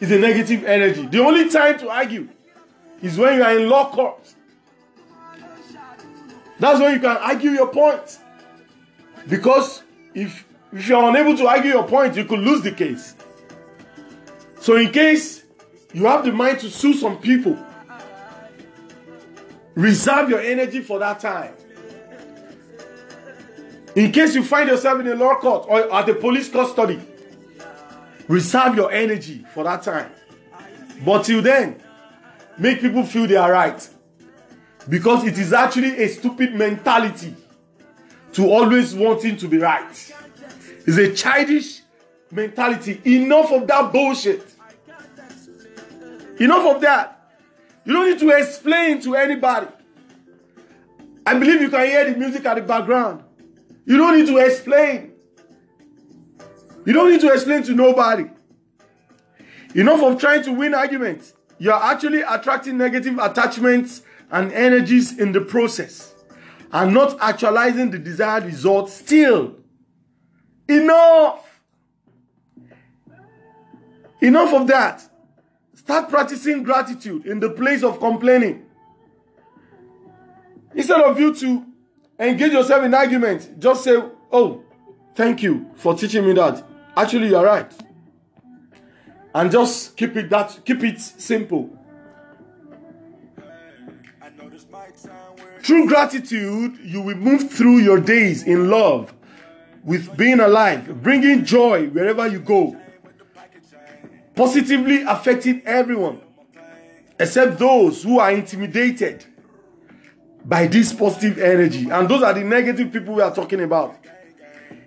is 0.00 0.10
a 0.10 0.18
negative 0.18 0.64
energy. 0.64 1.06
The 1.06 1.20
only 1.20 1.48
time 1.48 1.78
to 1.78 1.88
argue 1.88 2.28
is 3.00 3.16
when 3.16 3.36
you 3.36 3.44
are 3.44 3.56
in 3.56 3.68
law 3.68 3.90
court. 3.90 4.34
That's 6.58 6.80
when 6.80 6.94
you 6.94 7.00
can 7.00 7.16
argue 7.16 7.50
your 7.52 7.68
point. 7.68 8.18
Because 9.28 9.84
if, 10.14 10.44
if 10.72 10.88
you 10.88 10.96
are 10.96 11.08
unable 11.10 11.36
to 11.36 11.46
argue 11.46 11.70
your 11.70 11.86
point, 11.86 12.16
you 12.16 12.24
could 12.24 12.40
lose 12.40 12.62
the 12.62 12.72
case. 12.72 13.14
So, 14.60 14.76
in 14.76 14.90
case 14.90 15.44
you 15.92 16.06
have 16.06 16.24
the 16.24 16.32
mind 16.32 16.60
to 16.60 16.70
sue 16.70 16.94
some 16.94 17.18
people, 17.18 17.58
reserve 19.74 20.28
your 20.28 20.40
energy 20.40 20.80
for 20.80 20.98
that 20.98 21.20
time. 21.20 21.54
In 23.94 24.12
case 24.12 24.34
you 24.34 24.44
find 24.44 24.68
yourself 24.68 25.00
in 25.00 25.06
a 25.08 25.14
law 25.14 25.36
court 25.36 25.66
or 25.68 25.92
at 25.92 26.06
the 26.06 26.14
police 26.14 26.48
custody, 26.50 27.00
reserve 28.26 28.76
your 28.76 28.92
energy 28.92 29.44
for 29.54 29.64
that 29.64 29.82
time. 29.82 30.10
But 31.04 31.24
till 31.24 31.42
then, 31.42 31.82
make 32.58 32.80
people 32.80 33.04
feel 33.04 33.26
they 33.26 33.36
are 33.36 33.52
right. 33.52 33.88
Because 34.88 35.24
it 35.24 35.38
is 35.38 35.52
actually 35.52 36.02
a 36.02 36.08
stupid 36.08 36.54
mentality 36.54 37.34
to 38.32 38.50
always 38.50 38.94
wanting 38.94 39.36
to 39.36 39.48
be 39.48 39.58
right. 39.58 40.14
It's 40.86 40.96
a 40.96 41.12
childish 41.14 41.77
mentality. 42.30 43.00
Enough 43.04 43.52
of 43.52 43.66
that 43.66 43.92
bullshit. 43.92 44.54
Enough 46.38 46.76
of 46.76 46.80
that. 46.82 47.32
You 47.84 47.92
don't 47.92 48.10
need 48.10 48.18
to 48.20 48.30
explain 48.30 49.00
to 49.02 49.16
anybody. 49.16 49.68
I 51.26 51.38
believe 51.38 51.60
you 51.60 51.68
can 51.68 51.86
hear 51.86 52.10
the 52.10 52.18
music 52.18 52.44
at 52.44 52.54
the 52.54 52.62
background. 52.62 53.22
You 53.84 53.96
don't 53.96 54.16
need 54.18 54.26
to 54.26 54.38
explain. 54.38 55.12
You 56.84 56.92
don't 56.92 57.10
need 57.10 57.20
to 57.20 57.32
explain 57.32 57.62
to 57.64 57.74
nobody. 57.74 58.30
Enough 59.74 60.02
of 60.02 60.20
trying 60.20 60.42
to 60.44 60.52
win 60.52 60.74
arguments. 60.74 61.34
You 61.58 61.72
are 61.72 61.92
actually 61.92 62.22
attracting 62.22 62.78
negative 62.78 63.18
attachments 63.18 64.02
and 64.30 64.52
energies 64.52 65.18
in 65.18 65.32
the 65.32 65.40
process 65.40 66.14
and 66.72 66.94
not 66.94 67.16
actualizing 67.20 67.90
the 67.90 67.98
desired 67.98 68.44
result 68.44 68.90
still. 68.90 69.56
Enough. 70.68 71.47
Enough 74.20 74.54
of 74.54 74.66
that. 74.66 75.08
Start 75.74 76.08
practicing 76.08 76.62
gratitude 76.62 77.26
in 77.26 77.40
the 77.40 77.50
place 77.50 77.82
of 77.82 78.00
complaining. 78.00 78.66
Instead 80.74 81.00
of 81.00 81.18
you 81.18 81.34
to 81.34 81.64
engage 82.18 82.52
yourself 82.52 82.84
in 82.84 82.94
argument, 82.94 83.58
just 83.58 83.84
say, 83.84 83.96
Oh, 84.30 84.62
thank 85.14 85.42
you 85.42 85.70
for 85.76 85.94
teaching 85.94 86.26
me 86.26 86.32
that. 86.34 86.64
Actually, 86.96 87.28
you're 87.28 87.44
right. 87.44 87.72
And 89.34 89.50
just 89.50 89.96
keep 89.96 90.16
it 90.16 90.28
that 90.30 90.60
keep 90.64 90.82
it 90.82 91.00
simple. 91.00 91.70
Through 95.62 95.86
gratitude, 95.88 96.78
you 96.82 97.02
will 97.02 97.16
move 97.16 97.50
through 97.50 97.78
your 97.78 98.00
days 98.00 98.42
in 98.42 98.70
love 98.70 99.14
with 99.84 100.16
being 100.16 100.40
alive, 100.40 101.02
bringing 101.02 101.44
joy 101.44 101.88
wherever 101.88 102.26
you 102.26 102.40
go, 102.40 102.76
positively 104.38 105.02
affecting 105.02 105.60
everyone 105.66 106.20
except 107.18 107.58
those 107.58 108.04
who 108.04 108.20
are 108.20 108.30
intimidated 108.30 109.24
by 110.44 110.68
this 110.68 110.92
positive 110.92 111.38
energy. 111.38 111.90
And 111.90 112.08
those 112.08 112.22
are 112.22 112.32
the 112.32 112.44
negative 112.44 112.92
people 112.92 113.14
we 113.14 113.22
are 113.22 113.34
talking 113.34 113.60
about. 113.60 113.96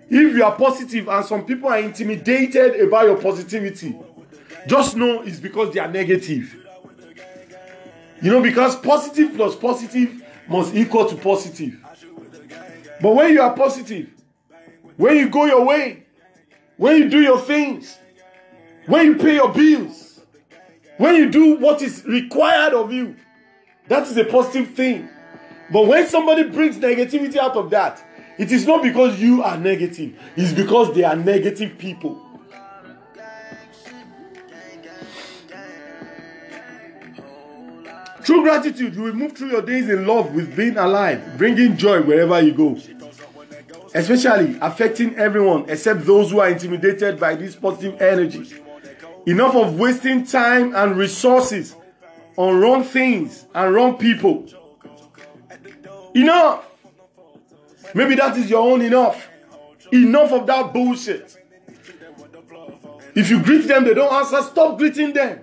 If 0.09 0.35
you 0.35 0.43
are 0.45 0.55
positive 0.55 1.09
and 1.09 1.25
some 1.25 1.45
people 1.45 1.67
are 1.67 1.79
intimidated 1.79 2.79
about 2.79 3.07
your 3.07 3.17
positivity, 3.17 3.93
just 4.67 4.95
know 4.95 5.21
it's 5.23 5.41
because 5.41 5.73
they 5.73 5.81
are 5.81 5.91
negative. 5.91 6.55
You 8.21 8.31
know, 8.31 8.41
because 8.41 8.77
positive 8.77 9.35
plus 9.35 9.57
positive 9.57 10.23
must 10.47 10.73
equal 10.73 11.07
to 11.09 11.17
positive. 11.17 11.77
But 13.01 13.15
when 13.15 13.33
you 13.33 13.41
are 13.41 13.53
positive, 13.53 14.11
when 14.95 15.17
you 15.17 15.27
go 15.27 15.43
your 15.45 15.65
way, 15.65 16.05
when 16.77 16.97
you 16.97 17.09
do 17.09 17.19
your 17.19 17.39
things, 17.39 17.97
when 18.91 19.05
you 19.05 19.15
pay 19.15 19.35
your 19.35 19.53
bills, 19.53 20.19
when 20.97 21.15
you 21.15 21.31
do 21.31 21.55
what 21.55 21.81
is 21.81 22.03
required 22.05 22.73
of 22.73 22.91
you, 22.91 23.15
that 23.87 24.05
is 24.05 24.17
a 24.17 24.25
positive 24.25 24.73
thing. 24.73 25.07
But 25.71 25.87
when 25.87 26.05
somebody 26.09 26.43
brings 26.43 26.77
negativity 26.77 27.37
out 27.37 27.55
of 27.55 27.69
that, 27.69 28.03
it 28.37 28.51
is 28.51 28.67
not 28.67 28.83
because 28.83 29.17
you 29.17 29.43
are 29.43 29.57
negative, 29.57 30.19
it's 30.35 30.51
because 30.51 30.93
they 30.93 31.05
are 31.05 31.15
negative 31.15 31.77
people. 31.77 32.21
Through 38.23 38.43
gratitude, 38.43 38.93
you 38.93 39.03
will 39.03 39.13
move 39.13 39.31
through 39.31 39.51
your 39.51 39.61
days 39.61 39.87
in 39.87 40.05
love 40.05 40.35
with 40.35 40.53
being 40.53 40.75
alive, 40.75 41.37
bringing 41.37 41.77
joy 41.77 42.01
wherever 42.01 42.41
you 42.41 42.53
go. 42.53 42.77
Especially 43.95 44.57
affecting 44.61 45.15
everyone 45.15 45.69
except 45.69 46.05
those 46.05 46.31
who 46.31 46.41
are 46.41 46.49
intimidated 46.49 47.21
by 47.21 47.35
this 47.35 47.55
positive 47.55 48.01
energy. 48.01 48.61
Enough 49.25 49.55
of 49.55 49.79
wasting 49.79 50.25
time 50.25 50.75
and 50.75 50.97
resources 50.97 51.75
on 52.37 52.59
wrong 52.59 52.83
things 52.83 53.45
and 53.53 53.73
wrong 53.73 53.97
people. 53.97 54.47
Enough. 56.13 56.65
Maybe 57.93 58.15
that 58.15 58.37
is 58.37 58.49
your 58.49 58.61
own 58.61 58.81
enough. 58.81 59.27
Enough 59.91 60.31
of 60.31 60.47
that 60.47 60.73
bullshit. 60.73 61.37
If 63.13 63.29
you 63.29 63.43
greet 63.43 63.67
them, 63.67 63.83
they 63.83 63.93
don't 63.93 64.11
answer, 64.11 64.41
stop 64.41 64.77
greeting 64.77 65.13
them. 65.13 65.41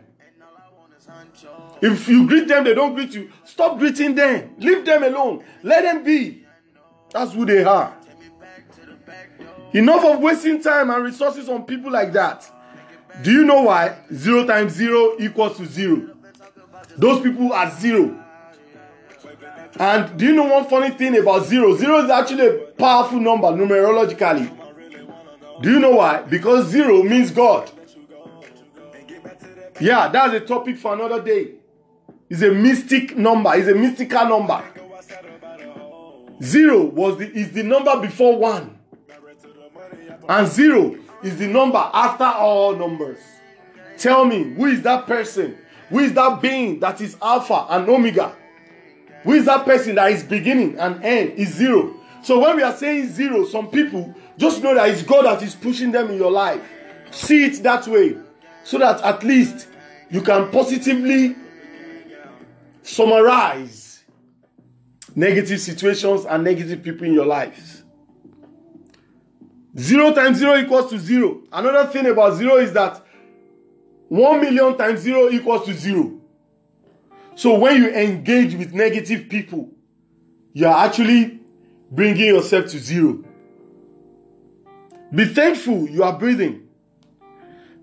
If 1.80 2.08
you 2.08 2.26
greet 2.26 2.48
them, 2.48 2.64
they 2.64 2.74
don't 2.74 2.94
greet 2.94 3.14
you. 3.14 3.30
Stop 3.44 3.78
greeting 3.78 4.14
them. 4.14 4.54
Leave 4.58 4.84
them 4.84 5.02
alone. 5.04 5.44
Let 5.62 5.82
them 5.82 6.02
be. 6.02 6.44
That's 7.12 7.32
who 7.32 7.44
they 7.44 7.62
are. 7.62 7.96
Enough 9.72 10.04
of 10.04 10.20
wasting 10.20 10.62
time 10.62 10.90
and 10.90 11.04
resources 11.04 11.48
on 11.48 11.64
people 11.64 11.92
like 11.92 12.12
that. 12.14 12.50
Do 13.22 13.33
you 13.33 13.44
know 13.44 13.62
why? 13.62 13.98
Zero 14.12 14.46
times 14.46 14.72
zero 14.72 15.16
equals 15.18 15.57
to 15.57 15.66
zero. 15.66 16.11
Those 16.96 17.20
people 17.20 17.52
are 17.52 17.70
zero. 17.70 18.24
And 19.78 20.18
do 20.18 20.26
you 20.26 20.35
know 20.35 20.44
one 20.44 20.68
funny 20.68 20.90
thing 20.90 21.16
about 21.16 21.46
zero? 21.46 21.76
Zero 21.76 22.04
is 22.04 22.11
actually 22.11 22.46
a 22.46 22.59
powerful 22.72 23.20
number 23.20 23.48
numerologically. 23.48 24.57
Do 25.62 25.72
you 25.72 25.78
know 25.81 25.92
why? 25.92 26.22
Because 26.22 26.68
zero 26.68 27.02
means 27.02 27.31
God. 27.31 27.70
Yeah, 29.81 30.09
that's 30.09 30.35
a 30.35 30.40
topic 30.40 30.78
for 30.78 30.94
another 30.94 31.22
day. 31.22 31.52
It's 32.28 32.42
a 32.42 32.50
mystic 32.50 33.16
number, 33.16 33.54
it's 33.54 33.68
a 33.68 33.74
mystical 33.74 34.28
number. 34.28 34.62
Zero 36.42 36.85
was 36.85 37.18
the 37.18 37.31
is 37.33 37.52
the 37.52 37.62
number 37.62 38.00
before 38.00 38.37
one. 38.38 38.78
And 40.28 40.46
zero 40.46 40.96
is 41.22 41.38
the 41.38 41.48
number 41.48 41.78
after 41.78 42.24
all 42.24 42.76
numbers. 42.76 43.18
Tell 43.96 44.24
me, 44.24 44.44
who 44.54 44.66
is 44.66 44.83
that 44.83 45.07
person? 45.07 45.59
Who 45.90 46.00
is 46.00 46.12
that 46.14 46.40
being 46.40 46.81
that 46.81 47.00
is 47.00 47.16
Alpha 47.20 47.66
and 47.70 47.88
Omega? 47.88 48.35
Who 49.24 49.33
is 49.33 49.46
that 49.46 49.64
person 49.64 49.96
that 49.96 50.12
is 50.12 50.22
beginning 50.22 50.78
and 50.78 51.02
end 51.04 51.33
is 51.33 51.54
zero? 51.54 51.94
So 52.22 52.38
when 52.40 52.57
we 52.57 52.62
are 52.62 52.74
saying 52.74 53.09
zero, 53.09 53.44
some 53.46 53.68
people 53.68 54.14
just 54.37 54.62
know 54.62 54.74
that 54.74 54.88
it's 54.90 55.02
God 55.02 55.24
that 55.24 55.42
is 55.42 55.54
pushing 55.54 55.90
them 55.90 56.11
in 56.11 56.16
your 56.16 56.31
life. 56.31 56.61
See 57.11 57.44
it 57.44 57.62
that 57.62 57.87
way 57.88 58.16
so 58.64 58.78
that 58.78 59.00
at 59.02 59.24
least 59.24 59.68
you 60.11 60.20
can 60.20 60.50
positively 60.50 61.35
summarize 62.83 64.04
negative 65.14 65.61
situations 65.61 66.24
and 66.24 66.44
negative 66.44 66.83
people 66.83 67.07
in 67.07 67.12
your 67.12 67.26
life. 67.26 67.83
0 69.76 70.14
times 70.14 70.38
0 70.38 70.57
equals 70.59 70.90
to 70.90 70.98
0. 70.98 71.42
Another 71.52 71.90
thing 71.90 72.07
about 72.07 72.35
0 72.37 72.57
is 72.57 72.72
that 72.72 73.04
1 74.09 74.40
million 74.40 74.76
times 74.76 75.00
0 75.00 75.31
equals 75.31 75.66
to 75.66 75.74
0. 75.74 76.18
So 77.38 77.57
when 77.57 77.81
you 77.81 77.90
engage 77.90 78.57
with 78.57 78.74
negative 78.74 79.28
people, 79.28 79.70
you 80.52 80.66
are 80.66 80.87
actually 80.87 81.38
bringing 81.88 82.26
yourself 82.26 82.66
to 82.66 82.81
zero. 82.81 83.22
Be 85.14 85.24
thankful 85.24 85.88
you 85.88 86.02
are 86.02 86.18
breathing 86.18 86.68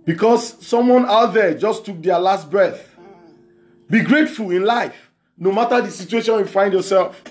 because 0.03 0.61
someone 0.65 1.05
out 1.05 1.33
there 1.33 1.53
just 1.57 1.85
took 1.85 2.01
their 2.03 2.19
last 2.19 2.51
breath. 2.51 2.95
Be 3.89 4.01
grateful 4.01 4.51
in 4.51 4.65
life, 4.65 5.09
no 5.37 5.53
matter 5.53 5.79
the 5.79 5.89
situation 5.89 6.33
you 6.35 6.45
find 6.45 6.73
yourself. 6.73 7.23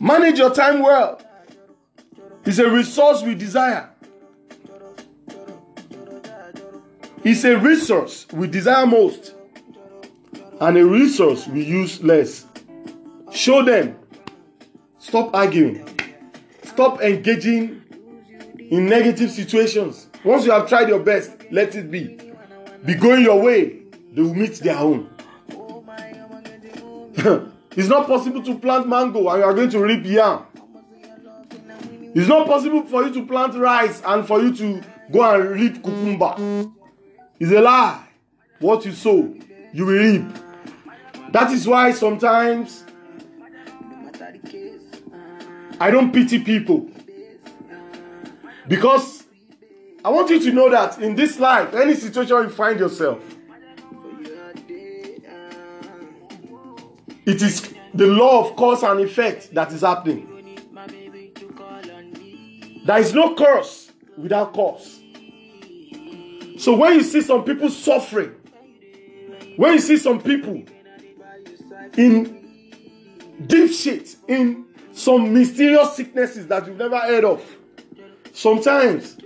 Manage 0.00 0.38
your 0.38 0.54
time 0.54 0.80
well. 0.80 1.20
It's 2.44 2.58
a 2.58 2.70
resource 2.70 3.22
we 3.22 3.34
desire. 3.34 3.90
It's 7.24 7.44
a 7.44 7.56
resource 7.58 8.26
we 8.32 8.46
desire 8.46 8.86
most 8.86 9.34
and 10.60 10.76
a 10.76 10.84
resource 10.84 11.46
we 11.46 11.64
use 11.64 12.02
less. 12.02 12.46
Show 13.32 13.62
them. 13.64 13.98
Stop 14.98 15.34
arguing. 15.34 15.86
Stop 16.64 17.00
engaging 17.00 17.82
in 18.58 18.86
negative 18.86 19.30
situations. 19.30 20.08
Once 20.24 20.44
you 20.44 20.52
have 20.52 20.68
tried 20.68 20.88
your 20.88 21.00
best, 21.00 21.32
let 21.50 21.74
it 21.74 21.90
be. 21.90 22.18
Be 22.84 22.94
going 22.94 23.22
your 23.22 23.40
way, 23.40 23.82
they 24.12 24.22
will 24.22 24.34
meet 24.34 24.54
their 24.56 24.76
own. 24.78 25.10
it's 27.76 27.88
not 27.88 28.06
possible 28.06 28.42
to 28.42 28.58
plant 28.58 28.88
mango 28.88 29.28
and 29.28 29.38
you 29.38 29.44
are 29.44 29.54
going 29.54 29.70
to 29.70 29.80
reap 29.80 30.04
yam. 30.04 30.44
It's 32.14 32.28
not 32.28 32.46
possible 32.46 32.82
for 32.84 33.04
you 33.04 33.12
to 33.14 33.26
plant 33.26 33.54
rice 33.54 34.02
and 34.04 34.26
for 34.26 34.40
you 34.40 34.54
to 34.56 34.82
go 35.10 35.34
and 35.34 35.50
reap 35.50 35.82
cucumber. 35.82 36.34
It's 37.38 37.52
a 37.52 37.60
lie. 37.60 38.04
What 38.60 38.84
you 38.84 38.92
sow, 38.92 39.34
you 39.72 39.86
will 39.86 39.92
reap. 39.92 40.26
That 41.30 41.52
is 41.52 41.66
why 41.66 41.92
sometimes 41.92 42.84
I 45.80 45.90
don't 45.90 46.12
pity 46.12 46.40
people. 46.40 46.90
Because 48.66 49.24
I 50.04 50.10
want 50.10 50.30
you 50.30 50.40
to 50.40 50.52
know 50.52 50.70
that 50.70 50.98
in 51.00 51.14
this 51.14 51.38
life, 51.38 51.74
any 51.74 51.94
situation 51.94 52.36
you 52.36 52.48
find 52.48 52.80
yourself, 52.80 53.22
it 57.26 57.42
is 57.42 57.74
the 57.94 58.06
law 58.06 58.48
of 58.48 58.56
cause 58.56 58.82
and 58.82 59.00
effect 59.00 59.54
that 59.54 59.72
is 59.72 59.82
happening. 59.82 60.37
There 62.88 63.00
is 63.00 63.12
no 63.12 63.34
curse 63.34 63.92
without 64.16 64.54
cause. 64.54 65.00
So 66.56 66.74
when 66.74 66.94
you 66.94 67.02
see 67.02 67.20
some 67.20 67.44
people 67.44 67.68
suffering, 67.68 68.34
when 69.56 69.74
you 69.74 69.78
see 69.78 69.98
some 69.98 70.22
people 70.22 70.62
in 71.98 72.80
deep 73.46 73.72
shit, 73.72 74.16
in 74.26 74.64
some 74.92 75.34
mysterious 75.34 75.96
sicknesses 75.96 76.46
that 76.46 76.66
you've 76.66 76.78
never 76.78 76.98
heard 76.98 77.26
of. 77.26 77.44
Sometimes 78.32 79.18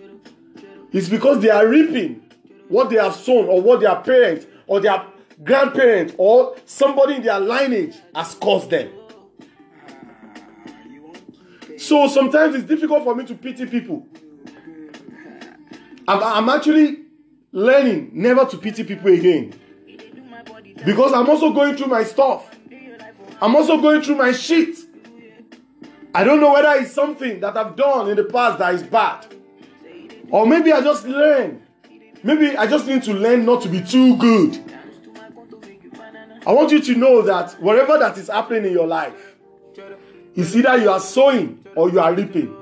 it's 0.90 1.08
because 1.08 1.40
they 1.40 1.50
are 1.50 1.68
reaping 1.68 2.20
what 2.66 2.90
they 2.90 2.96
have 2.96 3.14
sown 3.14 3.46
or 3.46 3.62
what 3.62 3.78
their 3.78 3.94
parents 4.00 4.44
or 4.66 4.80
their 4.80 5.06
grandparents 5.44 6.14
or 6.18 6.56
somebody 6.66 7.14
in 7.14 7.22
their 7.22 7.38
lineage 7.38 7.94
has 8.12 8.34
caused 8.34 8.70
them. 8.70 8.90
So 11.82 12.06
sometimes 12.06 12.54
it's 12.54 12.64
difficult 12.64 13.02
for 13.02 13.12
me 13.12 13.24
to 13.26 13.34
pity 13.34 13.66
people. 13.66 14.06
I'm, 16.06 16.22
I'm 16.22 16.48
actually 16.48 17.00
learning 17.50 18.12
never 18.14 18.44
to 18.44 18.56
pity 18.56 18.84
people 18.84 19.12
again. 19.12 19.52
Because 20.86 21.12
I'm 21.12 21.28
also 21.28 21.52
going 21.52 21.76
through 21.76 21.88
my 21.88 22.04
stuff. 22.04 22.54
I'm 23.40 23.56
also 23.56 23.80
going 23.80 24.00
through 24.00 24.14
my 24.14 24.30
shit. 24.30 24.76
I 26.14 26.22
don't 26.22 26.38
know 26.38 26.52
whether 26.52 26.72
it's 26.80 26.92
something 26.92 27.40
that 27.40 27.56
I've 27.56 27.74
done 27.74 28.08
in 28.08 28.16
the 28.16 28.24
past 28.24 28.60
that 28.60 28.74
is 28.74 28.84
bad. 28.84 29.26
Or 30.30 30.46
maybe 30.46 30.72
I 30.72 30.82
just 30.82 31.04
learn. 31.04 31.64
Maybe 32.22 32.56
I 32.56 32.68
just 32.68 32.86
need 32.86 33.02
to 33.02 33.12
learn 33.12 33.44
not 33.44 33.60
to 33.62 33.68
be 33.68 33.80
too 33.80 34.16
good. 34.18 34.56
I 36.46 36.52
want 36.52 36.70
you 36.70 36.80
to 36.80 36.94
know 36.94 37.22
that 37.22 37.60
whatever 37.60 37.98
that 37.98 38.16
is 38.18 38.28
happening 38.28 38.66
in 38.66 38.72
your 38.72 38.86
life, 38.86 39.34
it's 40.36 40.54
either 40.54 40.78
you 40.78 40.88
are 40.88 41.00
sowing 41.00 41.61
or 41.76 41.90
you 41.90 42.00
are 42.00 42.14
reaping. 42.14 42.56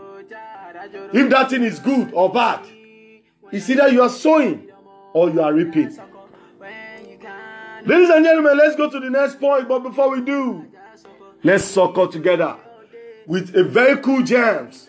If 1.12 1.30
that 1.30 1.50
thing 1.50 1.62
is 1.62 1.78
good 1.78 2.12
or 2.12 2.32
bad, 2.32 2.60
it's 3.52 3.68
either 3.68 3.88
you 3.88 4.02
are 4.02 4.08
sowing 4.08 4.70
or 5.12 5.30
you 5.30 5.40
are 5.42 5.52
reaping. 5.52 5.96
Ladies 7.84 8.10
and 8.10 8.24
gentlemen, 8.24 8.58
let's 8.58 8.76
go 8.76 8.90
to 8.90 9.00
the 9.00 9.10
next 9.10 9.40
point. 9.40 9.68
But 9.68 9.80
before 9.80 10.10
we 10.10 10.20
do, 10.20 10.66
let's 11.42 11.64
suckle 11.64 12.08
together 12.08 12.56
with 13.26 13.54
a 13.56 13.64
very 13.64 13.96
cool 13.98 14.22
jams 14.22 14.88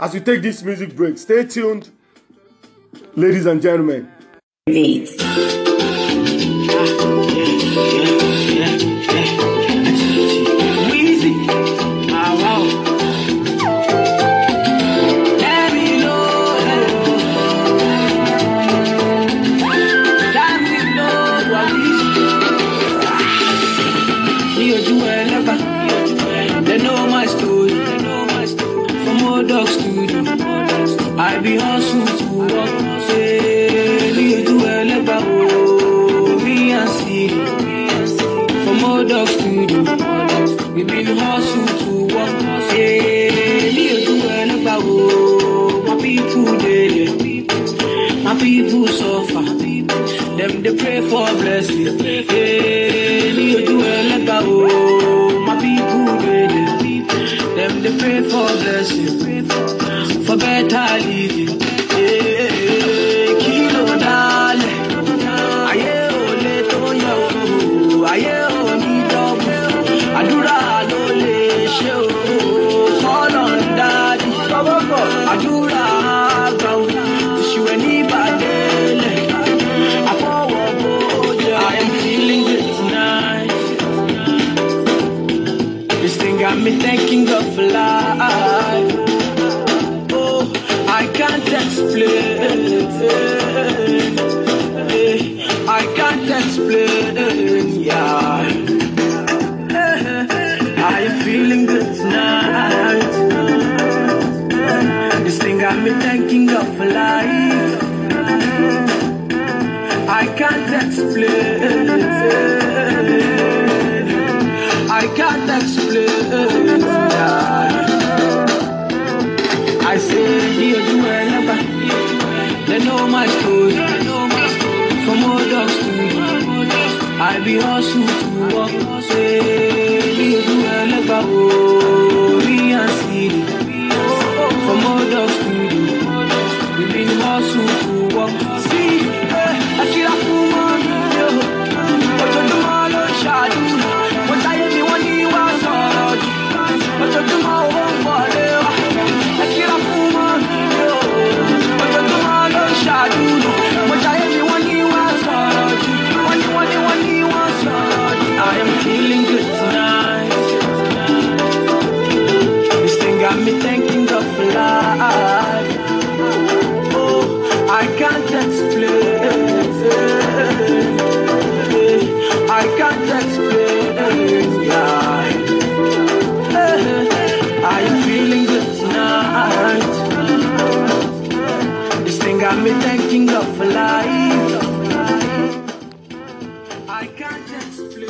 as 0.00 0.14
we 0.14 0.20
take 0.20 0.42
this 0.42 0.62
music 0.62 0.96
break. 0.96 1.18
Stay 1.18 1.44
tuned, 1.44 1.90
ladies 3.14 3.46
and 3.46 3.60
gentlemen. 3.60 4.10
Weezy. 4.68 5.16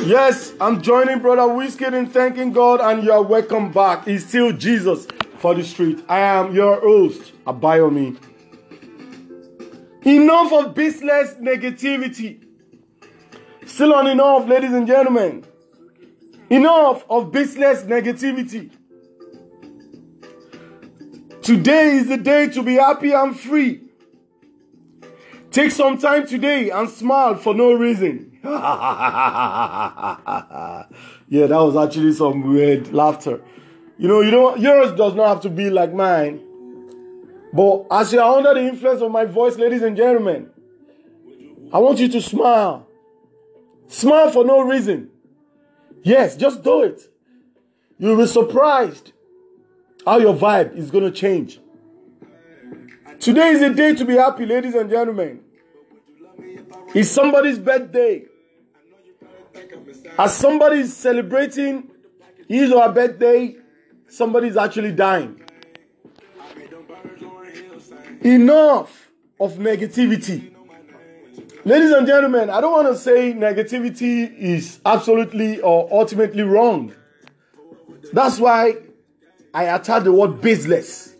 Yes, 0.07 0.53
I'm 0.61 0.81
joining 0.81 1.19
Brother 1.19 1.53
Whiskey 1.53 1.83
in 1.83 2.07
thanking 2.07 2.53
God, 2.53 2.79
and 2.79 3.03
you 3.03 3.11
are 3.11 3.21
welcome 3.21 3.73
back. 3.73 4.07
It's 4.07 4.25
still 4.25 4.53
Jesus 4.53 5.05
for 5.37 5.53
the 5.53 5.65
street. 5.65 6.01
I 6.07 6.19
am 6.19 6.55
your 6.55 6.79
host, 6.79 7.33
Abayomi. 7.45 8.17
Enough 10.03 10.53
of 10.53 10.73
business 10.73 11.33
negativity. 11.41 12.41
Still 13.65 13.93
on 13.95 14.07
enough, 14.07 14.47
ladies 14.47 14.71
and 14.71 14.87
gentlemen. 14.87 15.43
Enough 16.49 17.03
of 17.09 17.33
business 17.33 17.83
negativity. 17.83 18.71
Today 21.41 21.97
is 21.97 22.07
the 22.07 22.15
day 22.15 22.47
to 22.47 22.63
be 22.63 22.75
happy 22.75 23.11
and 23.11 23.37
free. 23.37 23.81
Take 25.51 25.71
some 25.71 25.97
time 25.97 26.25
today 26.25 26.69
and 26.69 26.89
smile 26.89 27.35
for 27.35 27.53
no 27.53 27.73
reason. 27.73 28.36
yeah, 31.29 31.47
that 31.47 31.59
was 31.59 31.75
actually 31.75 32.13
some 32.13 32.53
weird 32.53 32.93
laughter. 32.93 33.41
You 33.97 34.07
know, 34.07 34.21
you 34.21 34.31
know, 34.31 34.55
yours 34.55 34.93
does 34.93 35.15
not 35.15 35.27
have 35.27 35.41
to 35.41 35.49
be 35.49 35.69
like 35.69 35.93
mine. 35.93 36.41
But 37.51 37.87
as 37.91 38.13
you 38.13 38.21
are 38.21 38.37
under 38.37 38.53
the 38.53 38.61
influence 38.61 39.01
of 39.01 39.11
my 39.11 39.25
voice, 39.25 39.57
ladies 39.57 39.81
and 39.81 39.97
gentlemen, 39.97 40.49
I 41.73 41.79
want 41.79 41.99
you 41.99 42.07
to 42.07 42.21
smile. 42.21 42.87
Smile 43.87 44.31
for 44.31 44.45
no 44.45 44.61
reason. 44.61 45.09
Yes, 46.03 46.37
just 46.37 46.63
do 46.63 46.83
it. 46.83 47.01
You'll 47.97 48.17
be 48.17 48.27
surprised 48.27 49.11
how 50.05 50.19
your 50.19 50.35
vibe 50.35 50.75
is 50.75 50.91
going 50.91 51.03
to 51.03 51.11
change. 51.11 51.59
Today 53.19 53.49
is 53.49 53.61
a 53.61 53.73
day 53.73 53.95
to 53.95 54.05
be 54.05 54.13
happy, 54.13 54.45
ladies 54.45 54.75
and 54.75 54.89
gentlemen. 54.89 55.41
It's 56.93 57.09
somebody's 57.09 57.59
birthday. 57.59 58.25
As 60.17 60.35
somebody 60.35 60.79
is 60.79 60.95
celebrating 60.95 61.89
his 62.47 62.71
or 62.71 62.83
her 62.83 62.91
birthday, 62.91 63.55
somebody 64.07 64.47
is 64.47 64.57
actually 64.57 64.91
dying. 64.91 65.41
Enough 68.21 69.11
of 69.39 69.53
negativity. 69.53 70.53
Ladies 71.63 71.91
and 71.91 72.07
gentlemen, 72.07 72.49
I 72.49 72.61
don't 72.61 72.71
want 72.71 72.87
to 72.87 72.97
say 72.97 73.33
negativity 73.33 74.33
is 74.37 74.79
absolutely 74.85 75.59
or 75.61 75.87
ultimately 75.91 76.43
wrong. 76.43 76.93
That's 78.13 78.39
why 78.39 78.77
I 79.53 79.63
attack 79.63 80.03
the 80.03 80.11
word 80.11 80.41
baseless. 80.41 81.13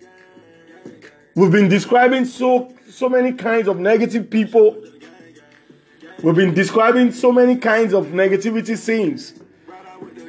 We've 1.36 1.52
been 1.52 1.70
describing 1.70 2.26
so 2.26 2.74
so 2.90 3.10
many 3.10 3.34
kinds 3.34 3.68
of 3.68 3.78
negative 3.78 4.30
people. 4.30 4.82
We've 6.24 6.36
been 6.36 6.56
describing 6.56 7.12
so 7.12 7.32
many 7.32 7.58
kinds 7.58 7.94
of 7.94 8.08
negativity 8.08 8.76
scenes. 8.76 9.34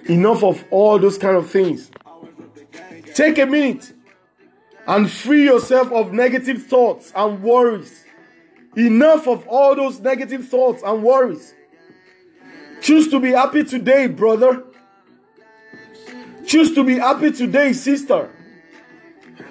Enough 0.07 0.45
of 0.45 0.65
all 0.71 0.99
those 0.99 1.17
kind 1.17 1.37
of 1.37 1.51
things. 1.51 1.91
Take 3.15 3.39
a 3.39 3.47
minute 3.47 3.95
and 4.87 5.11
free 5.11 5.45
yourself 5.45 5.91
of 5.93 6.13
negative 6.13 6.67
thoughts 6.67 7.11
and 7.17 7.43
worries. 7.43 8.05
Enough 8.77 9.27
of 9.27 9.47
all 9.49 9.75
those 9.75 9.99
negative 10.01 10.49
thoughts 10.49 10.83
and 10.85 11.03
worries. 11.03 11.55
Choose 12.83 13.11
to 13.11 13.19
be 13.19 13.33
happy 13.33 13.65
today, 13.65 14.09
brother. 14.09 14.65
Choose 16.47 16.75
to 16.75 16.85
be 16.85 16.99
happy 16.99 17.33
today, 17.33 17.73
sister. 17.73 18.31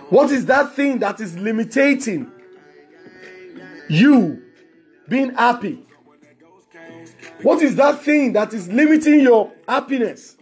What 0.10 0.32
is 0.32 0.46
that 0.46 0.76
thing 0.76 1.00
that 1.00 1.20
is 1.20 1.38
limiting 1.38 2.32
you 3.90 4.44
being 5.10 5.34
happy? 5.34 5.87
What 7.42 7.62
is 7.62 7.76
that 7.76 8.02
thing 8.02 8.34
that 8.34 8.54
is 8.54 8.68
limiting 8.68 9.20
your 9.22 9.52
happiness? 9.68 10.38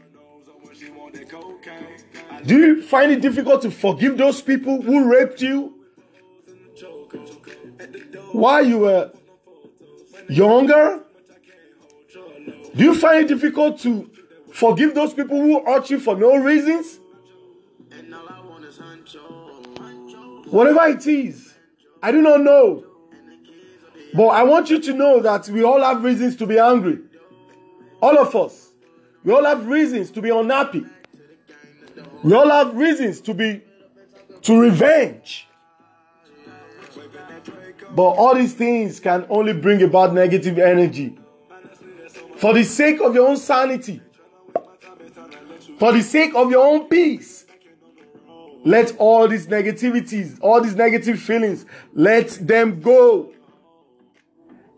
Do 2.46 2.58
you 2.58 2.82
find 2.84 3.12
it 3.12 3.22
difficult 3.22 3.62
to 3.64 3.72
forgive 3.72 4.18
those 4.18 4.41
people 4.41 4.82
who 4.82 5.10
raped 5.10 5.41
you 5.41 5.74
while 8.32 8.66
you 8.66 8.80
were 8.80 9.12
younger? 10.30 11.04
Do 12.76 12.84
you 12.84 12.93
find 12.93 13.26
it 13.26 13.28
difficult 13.28 13.80
to 13.82 14.10
forgive 14.52 14.93
those 14.93 15.14
people 15.14 15.39
who 15.39 15.64
hurt 15.66 15.89
you 15.89 16.00
for 16.00 16.16
no 16.16 16.36
reasons? 16.38 17.00
Whatever 20.50 20.86
it 20.88 21.08
is, 21.08 21.54
I 22.02 22.12
do 22.12 22.22
not 22.22 22.41
know. 22.41 22.95
But 24.16 24.28
I 24.28 24.43
want 24.43 24.70
you 24.70 24.80
to 24.80 24.93
know 24.93 25.20
that 25.20 25.49
we 25.49 25.63
all 25.63 25.82
have 25.82 26.03
reasons 26.03 26.38
to 26.38 26.45
be 26.45 26.57
angry. 26.57 26.99
All 28.01 28.18
of 28.18 28.34
us. 28.36 28.72
We 29.26 29.34
all 29.34 29.43
have 29.43 29.68
reasons 29.68 30.11
to 30.11 30.22
be 30.22 30.30
unhappy. 30.30 30.86
We 32.24 32.34
all 32.34 32.49
have 32.49 32.76
reasons 32.76 33.20
to 33.22 33.34
be 33.34 33.61
to 34.43 34.59
revenge. 34.59 35.47
But 37.93 38.03
all 38.03 38.36
these 38.36 38.53
things 38.53 38.99
can 38.99 39.26
only 39.30 39.53
bring 39.53 39.82
about 39.82 40.13
negative 40.13 40.59
energy. 40.59 41.18
For 42.38 42.53
the 42.53 42.63
sake 42.63 43.01
of 43.01 43.16
your 43.16 43.28
own 43.28 43.38
sanity, 43.38 44.01
for 45.78 45.91
the 45.91 46.01
sake 46.01 46.36
of 46.36 46.51
your 46.51 46.66
own 46.66 46.88
peace, 46.88 47.45
let 48.63 48.95
all 48.97 49.28
these 49.28 49.47
negativities, 49.47 50.38
all 50.41 50.61
these 50.61 50.76
negative 50.76 51.20
feelings, 51.20 51.66
let 51.93 52.30
them 52.30 52.82
go. 52.82 53.32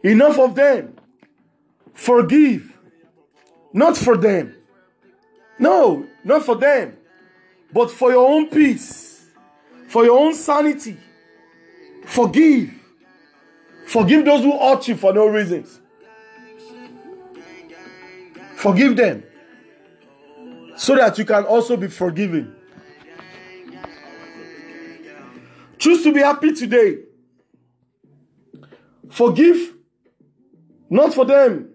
Enough 0.03 0.39
of 0.39 0.55
them. 0.55 0.95
Forgive. 1.93 2.77
Not 3.73 3.97
for 3.97 4.17
them. 4.17 4.55
No, 5.59 6.05
not 6.23 6.45
for 6.45 6.55
them. 6.55 6.97
But 7.73 7.91
for 7.91 8.11
your 8.11 8.27
own 8.27 8.49
peace. 8.49 9.25
For 9.87 10.05
your 10.05 10.19
own 10.19 10.33
sanity. 10.33 10.97
Forgive. 12.05 12.71
Forgive 13.87 14.25
those 14.25 14.41
who 14.43 14.57
hurt 14.57 14.87
you 14.87 14.95
for 14.95 15.13
no 15.13 15.27
reasons. 15.27 15.79
Forgive 18.55 18.95
them. 18.95 19.23
so 20.77 20.95
that 20.95 21.17
you 21.17 21.25
can 21.25 21.43
also 21.43 21.75
be 21.75 21.87
forgiven. 21.87 22.55
Choose 25.77 26.03
to 26.03 26.13
be 26.13 26.19
happy 26.21 26.53
today. 26.53 26.99
Forgive, 29.09 29.73
not 30.89 31.13
for 31.13 31.25
them, 31.25 31.69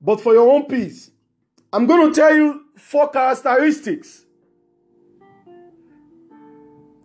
but 0.00 0.20
for 0.20 0.32
your 0.34 0.50
own 0.50 0.66
peace. 0.66 1.10
I'm 1.72 1.86
going 1.86 2.12
to 2.12 2.18
tell 2.18 2.34
you 2.34 2.64
four 2.76 3.10
characteristics 3.10 4.24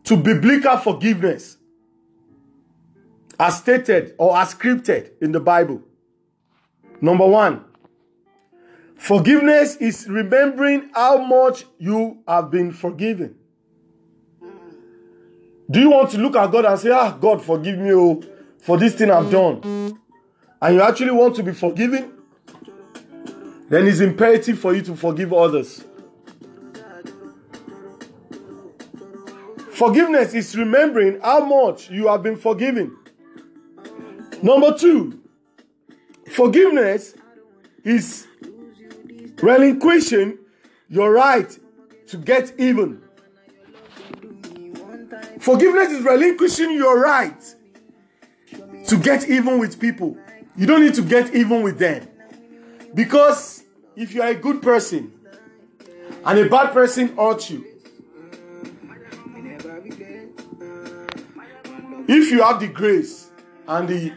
to 0.04 0.18
biblical 0.18 0.78
forgiveness 0.78 1.58
as 3.40 3.58
stated 3.58 4.16
or 4.18 4.38
as 4.38 4.54
scripted 4.54 5.12
in 5.22 5.32
the 5.32 5.40
Bible. 5.40 5.82
Number 7.02 7.28
one, 7.28 7.66
forgiveness 8.96 9.76
is 9.78 10.08
remembering 10.08 10.90
how 10.94 11.18
much 11.18 11.66
you 11.78 12.20
have 12.28 12.50
been 12.52 12.72
forgiven. 12.72 13.36
Do 15.70 15.80
you 15.80 15.90
want 15.90 16.12
to 16.12 16.18
look 16.18 16.36
at 16.36 16.52
God 16.52 16.66
and 16.66 16.80
say, 16.80 16.92
Ah, 16.92 17.12
God, 17.12 17.42
forgive 17.42 17.80
me 17.80 17.94
oh, 17.94 18.22
for 18.60 18.78
this 18.78 18.96
thing 18.96 19.10
I've 19.10 19.32
done? 19.32 19.98
And 20.64 20.76
you 20.76 20.82
actually 20.82 21.12
want 21.12 21.36
to 21.36 21.44
be 21.44 21.52
forgiven? 21.52 22.14
Then 23.68 23.86
it's 23.86 24.00
imperative 24.00 24.58
for 24.58 24.74
you 24.74 24.82
to 24.84 24.96
forgive 24.96 25.34
others. 25.34 25.84
Forgiveness 29.74 30.34
is 30.34 30.56
remembering 30.56 31.20
how 31.20 31.44
much 31.44 31.90
you 31.90 32.08
have 32.08 32.24
been 32.24 32.38
forgiven. 32.38 32.96
Number 34.42 34.74
two, 34.78 35.22
forgiveness 36.32 37.14
is 37.84 38.26
relinquishing 39.42 40.38
your 40.88 41.12
right 41.12 41.60
to 42.08 42.16
get 42.16 42.54
even. 42.58 43.02
Forgiveness 45.42 45.92
is 45.92 46.06
relinquishing 46.06 46.72
your 46.72 47.02
right 47.02 47.56
to 48.88 48.98
get 48.98 49.28
even 49.28 49.60
with 49.60 49.78
people. 49.78 50.18
You 50.56 50.68
don't 50.68 50.82
need 50.82 50.94
to 50.96 51.02
get 51.02 51.34
even 51.34 51.62
with 51.62 51.80
them. 51.80 52.08
Because 52.94 53.64
if 53.96 54.14
you 54.14 54.22
are 54.22 54.30
a 54.30 54.36
good 54.36 54.62
person 54.62 55.12
and 56.26 56.40
a 56.40 56.48
bad 56.48 56.74
person 56.74 57.16
hurts 57.16 57.50
you, 57.50 57.66
if 62.08 62.32
you 62.32 62.44
have 62.44 62.60
the 62.60 62.68
grace 62.68 63.32
and 63.68 63.88
the 63.88 64.12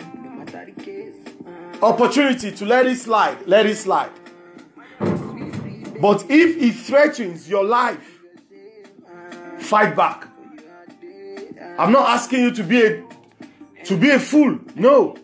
opportunity 1.83 2.53
to 2.53 2.65
let 2.67 2.87
it 2.87 2.97
slide, 2.97 3.47
let 3.47 3.67
it 3.67 3.77
slide. 3.77 4.11
But 6.01 6.27
if 6.29 6.63
it 6.63 6.73
threatens 6.73 7.49
your 7.49 7.65
life, 7.65 8.21
fight 9.59 9.97
back. 9.97 10.29
I'm 11.79 11.93
not 11.93 12.09
asking 12.11 12.41
you 12.41 12.51
to 12.53 12.63
be 12.63 12.85
a 12.85 13.05
to 13.85 13.97
be 13.97 14.11
a 14.11 14.19
fool. 14.19 14.59
No. 14.75 15.17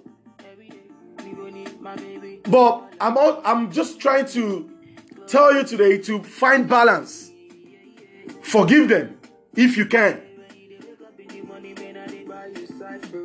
But 2.52 2.92
I'm 3.00 3.16
all, 3.16 3.40
I'm 3.46 3.72
just 3.72 3.98
trying 3.98 4.26
to 4.26 4.70
tell 5.26 5.54
you 5.54 5.64
today 5.64 5.96
to 6.02 6.22
find 6.22 6.68
balance. 6.68 7.30
Forgive 8.42 8.90
them 8.90 9.18
if 9.56 9.78
you 9.78 9.86
can. 9.86 10.20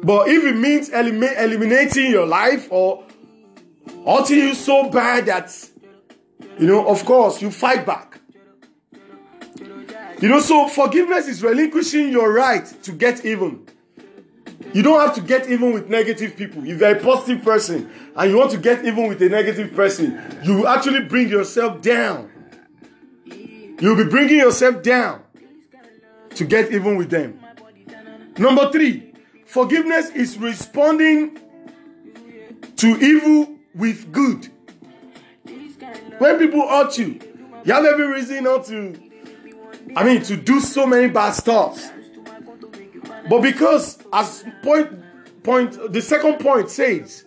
But 0.01 0.29
if 0.29 0.45
it 0.45 0.55
means 0.55 0.87
elim- 0.91 1.23
eliminating 1.23 2.09
your 2.09 2.25
life 2.25 2.69
or 2.71 3.03
hurting 4.05 4.37
you 4.37 4.53
so 4.53 4.89
bad 4.89 5.25
that, 5.25 5.53
you 6.57 6.65
know, 6.65 6.87
of 6.87 7.03
course, 7.03 7.41
you 7.41 7.51
fight 7.51 7.85
back. 7.85 8.21
You 10.21 10.29
know, 10.29 10.39
so 10.39 10.69
forgiveness 10.69 11.27
is 11.27 11.43
relinquishing 11.43 12.13
your 12.13 12.31
right 12.31 12.65
to 12.83 12.93
get 12.93 13.25
even. 13.25 13.67
You 14.77 14.83
don't 14.83 14.99
have 14.99 15.15
to 15.15 15.21
get 15.21 15.49
even 15.49 15.73
with 15.73 15.89
negative 15.89 16.37
people. 16.37 16.63
If 16.63 16.79
you're 16.79 16.91
a 16.91 16.99
positive 16.99 17.43
person 17.43 17.89
and 18.15 18.29
you 18.29 18.37
want 18.37 18.51
to 18.51 18.59
get 18.59 18.85
even 18.85 19.07
with 19.07 19.19
a 19.23 19.27
negative 19.27 19.73
person, 19.73 20.39
you 20.43 20.57
will 20.57 20.67
actually 20.67 21.01
bring 21.01 21.29
yourself 21.29 21.81
down. 21.81 22.29
You'll 23.25 23.95
be 23.95 24.03
bringing 24.03 24.37
yourself 24.37 24.83
down 24.83 25.23
to 26.35 26.45
get 26.45 26.71
even 26.71 26.95
with 26.95 27.09
them. 27.09 27.39
Number 28.37 28.71
three, 28.71 29.13
forgiveness 29.47 30.11
is 30.11 30.37
responding 30.37 31.39
to 32.75 32.87
evil 33.03 33.55
with 33.73 34.11
good. 34.11 34.47
When 36.19 36.37
people 36.37 36.69
hurt 36.69 36.99
you, 36.99 37.19
you 37.65 37.73
have 37.73 37.83
every 37.83 38.05
reason 38.05 38.43
not 38.43 38.65
to, 38.65 38.95
I 39.95 40.03
mean, 40.03 40.21
to 40.21 40.37
do 40.37 40.59
so 40.59 40.85
many 40.85 41.09
bad 41.09 41.31
stuff. 41.31 41.93
But 43.29 43.41
because, 43.41 43.99
as 44.11 44.45
point, 44.63 45.43
point, 45.43 45.93
the 45.93 46.01
second 46.01 46.39
point 46.39 46.69
says, 46.69 47.25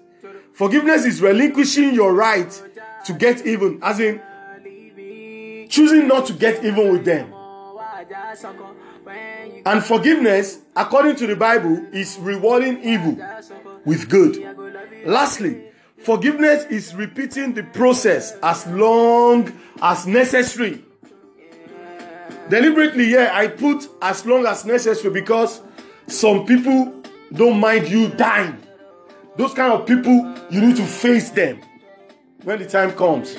forgiveness 0.53 1.05
is 1.05 1.20
relinquishing 1.20 1.94
your 1.94 2.14
right 2.14 2.51
to 3.07 3.12
get 3.12 3.46
even, 3.46 3.80
as 3.82 4.01
in 4.01 4.20
choosing 5.68 6.09
not 6.09 6.26
to 6.26 6.32
get 6.32 6.64
even 6.64 6.92
with 6.92 7.05
them. 7.05 7.32
And 9.66 9.84
forgiveness, 9.84 10.61
according 10.74 11.16
to 11.16 11.26
the 11.26 11.36
Bible, 11.36 11.86
is 11.92 12.18
rewarding 12.18 12.82
evil 12.82 13.18
with 13.84 14.09
good. 14.09 14.38
Lastly, 15.05 15.64
forgiveness 15.98 16.64
is 16.70 16.94
repeating 16.94 17.55
the 17.55 17.62
process 17.62 18.36
as 18.42 18.66
long 18.66 19.53
as 19.82 20.07
necessary. 20.07 20.84
Deliberately, 22.48 23.05
yeah, 23.12 23.30
I 23.32 23.46
put 23.46 23.86
as 24.03 24.26
long 24.26 24.44
as 24.46 24.64
necessary 24.64 25.12
because 25.14 25.61
some 26.11 26.44
people 26.44 26.92
don't 27.32 27.61
mind 27.61 27.88
you 27.88 28.08
dying. 28.08 28.58
Those 29.36 29.54
kind 29.54 29.72
of 29.72 29.86
people, 29.86 30.34
you 30.50 30.61
need 30.61 30.76
to 30.76 30.84
face 30.84 31.30
them 31.30 31.61
when 32.42 32.58
the 32.58 32.66
time 32.66 32.92
comes. 32.92 33.36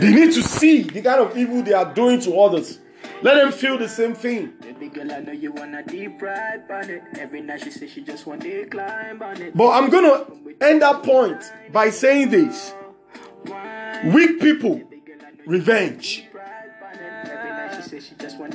They 0.00 0.12
need 0.12 0.32
to 0.34 0.42
see 0.42 0.82
the 0.82 1.00
kind 1.00 1.20
of 1.20 1.36
evil 1.38 1.62
they 1.62 1.72
are 1.72 1.94
doing 1.94 2.20
to 2.20 2.38
others. 2.38 2.80
Let 3.22 3.36
them 3.36 3.50
feel 3.50 3.78
the 3.78 3.88
same 3.88 4.14
thing. 4.14 4.52
Baby 4.60 4.88
girl, 4.88 5.10
I 5.10 5.20
know 5.20 5.32
you 5.32 5.52
wanna 5.52 5.82
deep 5.84 6.20
ride 6.20 6.64
on 6.70 6.90
it. 6.90 7.02
Every 7.18 7.40
night 7.40 7.62
she 7.62 7.70
says 7.70 7.90
she 7.90 8.02
just 8.02 8.26
want 8.26 8.42
to 8.42 8.66
climb 8.66 9.22
on 9.22 9.40
it. 9.40 9.56
But 9.56 9.70
I'm 9.70 9.88
gonna 9.88 10.26
end 10.60 10.82
that 10.82 11.02
point 11.02 11.42
by 11.72 11.88
saying 11.88 12.28
this 12.28 12.74
weak 14.04 14.38
people, 14.38 14.82
revenge. 15.46 16.26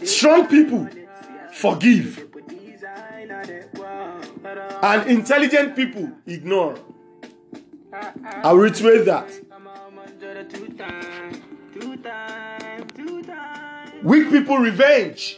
Strong 0.03 0.47
people, 0.47 0.87
forgive. 1.53 2.27
And 4.83 5.09
intelligent 5.09 5.75
people, 5.75 6.11
ignore. 6.25 6.75
I'll 8.43 8.57
reiterate 8.57 9.05
that. 9.05 9.29
Weak 14.03 14.29
people, 14.31 14.57
revenge. 14.57 15.37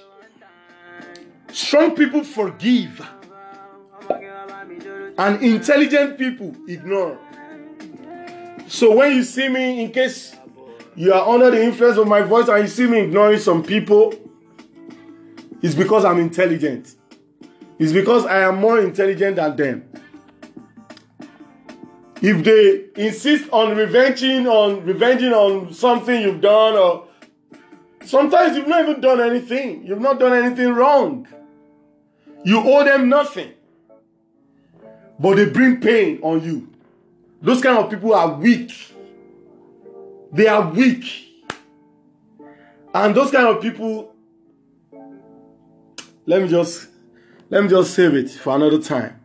Strong 1.52 1.96
people, 1.96 2.24
forgive. 2.24 3.02
And 5.18 5.44
intelligent 5.44 6.18
people, 6.18 6.56
ignore. 6.68 7.20
So 8.68 8.96
when 8.96 9.16
you 9.16 9.24
see 9.24 9.50
me, 9.50 9.84
in 9.84 9.92
case 9.92 10.36
you 10.96 11.14
are 11.14 11.28
under 11.28 11.52
the 11.52 11.64
influence 11.64 11.98
of 11.98 12.08
my 12.08 12.22
voice 12.22 12.48
and 12.48 12.62
you 12.62 12.68
see 12.68 12.88
me 12.88 13.02
ignoring 13.02 13.40
some 13.40 13.64
people, 13.64 14.14
it's 15.62 15.76
because 15.76 16.06
I'm 16.06 16.20
intelligent. 16.20 16.96
It's 17.80 17.92
because 17.92 18.26
I 18.26 18.42
am 18.42 18.60
more 18.60 18.80
intelligent 18.80 19.38
than 19.38 19.56
them. 19.56 19.90
If 22.22 22.44
they 22.44 22.86
insist 23.04 23.50
on 23.52 23.76
revenging 23.76 24.48
on 24.48 24.86
revenging 24.86 25.34
on 25.34 25.74
something 25.74 26.22
you've 26.22 26.40
done, 26.42 26.76
or 26.76 27.08
sometimes 28.06 28.56
you've 28.56 28.68
not 28.68 28.88
even 28.88 29.02
done 29.02 29.20
anything, 29.20 29.86
you've 29.86 30.00
not 30.00 30.20
done 30.20 30.34
anything 30.34 30.74
wrong. 30.74 31.28
You 32.46 32.60
owe 32.60 32.84
them 32.84 33.10
nothing. 33.10 33.52
But 35.20 35.36
they 35.36 35.46
bring 35.46 35.82
pain 35.82 36.20
on 36.22 36.44
you. 36.44 36.70
Those 37.42 37.62
kind 37.62 37.78
of 37.78 37.90
people 37.90 38.14
are 38.14 38.36
weak. 38.36 38.93
They 40.34 40.48
are 40.48 40.68
weak. 40.68 41.06
And 42.94 43.16
those 43.16 43.32
kind 43.32 43.48
of 43.48 43.62
people, 43.62 44.14
let 46.26 46.42
me 46.42 46.48
just 46.48 46.90
let 47.50 47.64
me 47.64 47.70
just 47.70 47.94
save 47.94 48.16
it 48.16 48.32
for 48.32 48.56
another 48.56 48.82
time. 48.82 49.20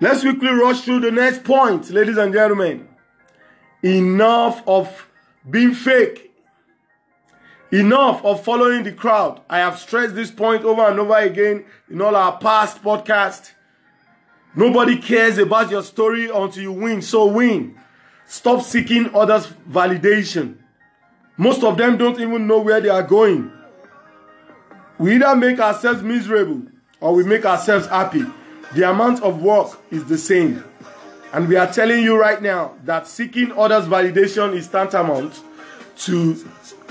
Let's 0.00 0.20
quickly 0.20 0.50
rush 0.50 0.82
through 0.82 1.00
the 1.00 1.10
next 1.10 1.44
point, 1.44 1.88
ladies 1.90 2.18
and 2.18 2.32
gentlemen. 2.32 2.88
Enough 3.82 4.62
of 4.66 5.08
being 5.48 5.74
fake. 5.74 6.32
Enough 7.70 8.22
of 8.24 8.44
following 8.44 8.82
the 8.82 8.92
crowd. 8.92 9.40
I 9.48 9.58
have 9.58 9.78
stressed 9.78 10.14
this 10.14 10.30
point 10.30 10.64
over 10.64 10.82
and 10.82 11.00
over 11.00 11.16
again 11.16 11.64
in 11.88 12.02
all 12.02 12.14
our 12.14 12.36
past 12.36 12.82
podcasts. 12.82 13.52
Nobody 14.54 14.98
cares 14.98 15.38
about 15.38 15.70
your 15.70 15.82
story 15.82 16.28
until 16.28 16.62
you 16.62 16.72
win. 16.72 17.00
So 17.00 17.26
win. 17.26 17.78
Stop 18.32 18.62
seeking 18.62 19.14
others' 19.14 19.46
validation. 19.68 20.56
Most 21.36 21.62
of 21.62 21.76
them 21.76 21.98
don't 21.98 22.18
even 22.18 22.46
know 22.46 22.60
where 22.60 22.80
they 22.80 22.88
are 22.88 23.02
going. 23.02 23.52
We 24.98 25.16
either 25.16 25.36
make 25.36 25.60
ourselves 25.60 26.02
miserable 26.02 26.62
or 26.98 27.12
we 27.14 27.24
make 27.24 27.44
ourselves 27.44 27.88
happy. 27.88 28.24
The 28.74 28.88
amount 28.88 29.22
of 29.22 29.42
work 29.42 29.78
is 29.90 30.06
the 30.06 30.16
same. 30.16 30.64
And 31.34 31.46
we 31.46 31.56
are 31.56 31.70
telling 31.70 32.02
you 32.02 32.18
right 32.18 32.40
now 32.40 32.74
that 32.84 33.06
seeking 33.06 33.52
others' 33.52 33.84
validation 33.84 34.56
is 34.56 34.66
tantamount 34.66 35.38
to 35.98 36.42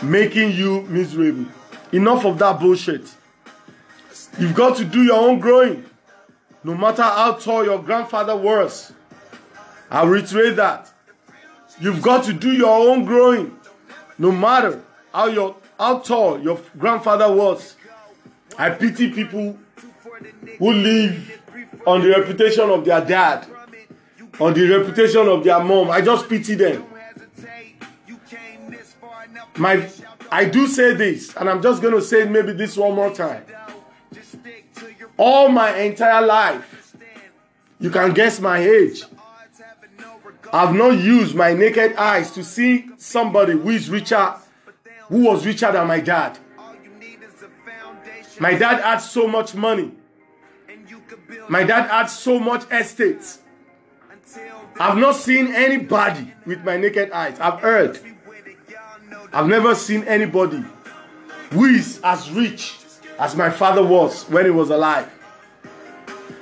making 0.04 0.52
you 0.52 0.84
miserable. 0.84 1.48
Enough 1.92 2.24
of 2.24 2.38
that 2.38 2.60
bullshit. 2.60 3.16
You've 4.38 4.54
got 4.54 4.78
to 4.78 4.86
do 4.86 5.02
your 5.02 5.28
own 5.28 5.39
growing, 5.39 5.86
no 6.64 6.76
matter 6.76 7.02
how 7.02 7.34
tall 7.34 7.66
your 7.66 7.82
grandfather 7.82 8.36
was. 8.36 8.94
I'll 9.89 10.08
reiterate 10.08 10.56
that. 10.58 10.91
You've 11.82 12.04
got 12.04 12.24
to 12.26 12.34
do 12.34 12.52
your 12.52 12.92
own 12.92 13.06
growing, 13.06 13.60
no 14.20 14.32
matter 14.32 14.84
how 15.12 15.26
your 15.28 15.56
how 15.80 15.98
tall 16.00 16.40
your 16.40 16.60
grandfather 16.78 17.34
was. 17.34 17.76
I 18.56 18.70
pity 18.70 19.10
people 19.10 19.58
who 20.60 20.72
live 20.72 21.42
on 21.88 22.02
the 22.02 22.10
reputation 22.10 22.70
of 22.70 22.86
their 22.86 23.04
dad, 23.04 23.48
on 24.40 24.54
the 24.54 24.70
reputation 24.70 25.28
of 25.28 25.44
their 25.44 25.60
mom. 25.64 25.90
I 25.90 26.02
just 26.02 26.30
pity 26.30 26.54
them. 26.54 26.86
My, 29.58 29.90
I 30.32 30.46
do 30.46 30.68
say 30.68 30.94
this, 30.94 31.36
and 31.36 31.50
I'm 31.50 31.64
just 31.64 31.82
to 31.82 32.02
say 32.02 32.26
maybe 32.26 32.54
this 32.54 32.78
one 32.78 32.94
more 32.94 33.14
time. 33.14 33.44
All 35.18 35.50
my 35.50 35.76
entire 35.78 36.26
life, 36.26 36.96
you 37.80 37.90
can 37.90 38.14
guess 38.14 38.40
my 38.40 38.60
age. 38.60 39.04
I've 40.54 40.76
not 40.76 40.97
used 40.97 41.36
my 41.36 41.54
naked 41.54 41.93
eyes 41.95 42.32
to 42.32 42.43
see 42.43 42.89
somebody 42.97 43.54
who 43.54 43.70
is 43.70 43.89
richer, 43.89 44.36
who 45.08 45.24
was 45.24 45.45
richer 45.45 45.72
than 45.72 45.88
my 45.88 45.99
dad. 45.99 46.38
My 48.39 48.56
dad 48.56 48.82
had 48.82 48.97
so 48.97 49.28
much 49.28 49.56
money. 49.56 49.91
My 51.47 51.64
dad 51.64 51.89
had 51.89 52.08
so 52.08 52.39
much 52.39 52.64
estates. 52.72 53.39
I've 54.80 54.97
not 54.97 55.16
seen 55.16 55.54
anybody 55.54 56.34
with 56.45 56.64
my 56.64 56.78
naked 56.78 57.12
eyes. 57.12 57.39
I've 57.39 57.60
heard. 57.60 57.99
I've 59.32 59.47
never 59.47 59.76
seen 59.76 60.04
anybody 60.06 60.64
who 61.52 61.66
is 61.66 61.99
as 62.04 62.30
rich 62.32 62.78
as 63.20 63.36
my 63.36 63.49
father 63.49 63.84
was 63.84 64.24
when 64.30 64.45
he 64.45 64.52
was 64.52 64.70
alive. 64.70 65.10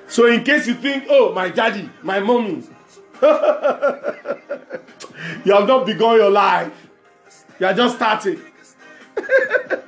So, 0.07 0.25
in 0.25 0.43
case 0.43 0.65
you 0.67 0.73
think, 0.73 1.05
oh, 1.09 1.33
my 1.33 1.49
daddy, 1.49 1.89
my 2.01 2.19
mommy, 2.19 2.63
you 5.45 5.53
have 5.53 5.67
not 5.67 5.85
begun 5.85 6.17
your 6.17 6.29
life, 6.29 6.71
you 7.59 7.65
are 7.65 7.73
just 7.73 7.95
starting. 7.95 8.39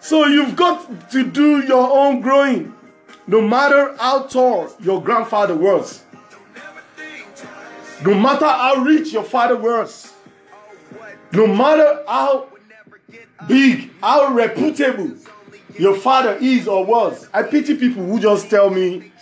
so, 0.00 0.26
you've 0.26 0.56
got 0.56 1.10
to 1.10 1.24
do 1.24 1.64
your 1.66 1.90
own 1.90 2.20
growing, 2.20 2.74
no 3.26 3.40
matter 3.40 3.96
how 3.98 4.24
tall 4.24 4.70
your 4.80 5.02
grandfather 5.02 5.54
was, 5.54 6.04
no 8.04 8.14
matter 8.14 8.46
how 8.46 8.76
rich 8.76 9.12
your 9.12 9.24
father 9.24 9.56
was. 9.56 10.12
No 11.32 11.46
matter 11.46 12.02
how 12.08 12.48
big, 13.46 13.90
how 14.00 14.34
reputable 14.34 15.12
your 15.78 15.96
father 15.96 16.36
is 16.40 16.66
or 16.66 16.84
was, 16.84 17.28
I 17.32 17.44
pity 17.44 17.76
people 17.76 18.04
who 18.04 18.18
just 18.18 18.50
tell 18.50 18.70
me, 18.70 19.12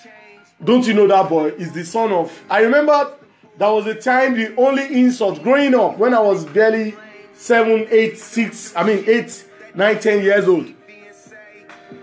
Don't 0.63 0.87
you 0.87 0.95
know 0.95 1.07
that 1.07 1.29
boy 1.29 1.49
is 1.51 1.73
the 1.73 1.85
son 1.85 2.13
of. 2.13 2.33
I 2.51 2.63
remember 2.63 3.13
there 3.59 3.73
was 3.73 3.87
a 3.87 3.95
time 3.95 4.35
the 4.35 4.55
only 4.57 4.85
insult 5.03 5.43
growing 5.43 5.75
up 5.75 5.99
when 5.99 6.15
I 6.15 6.21
was 6.21 6.45
barely 6.45 6.97
seven, 7.35 7.87
eight, 7.91 8.17
six, 8.17 8.75
I 8.75 8.85
mean, 8.85 9.05
eight, 9.07 9.45
nine, 9.75 9.99
ten 9.99 10.23
years 10.23 10.47
old. 10.47 10.73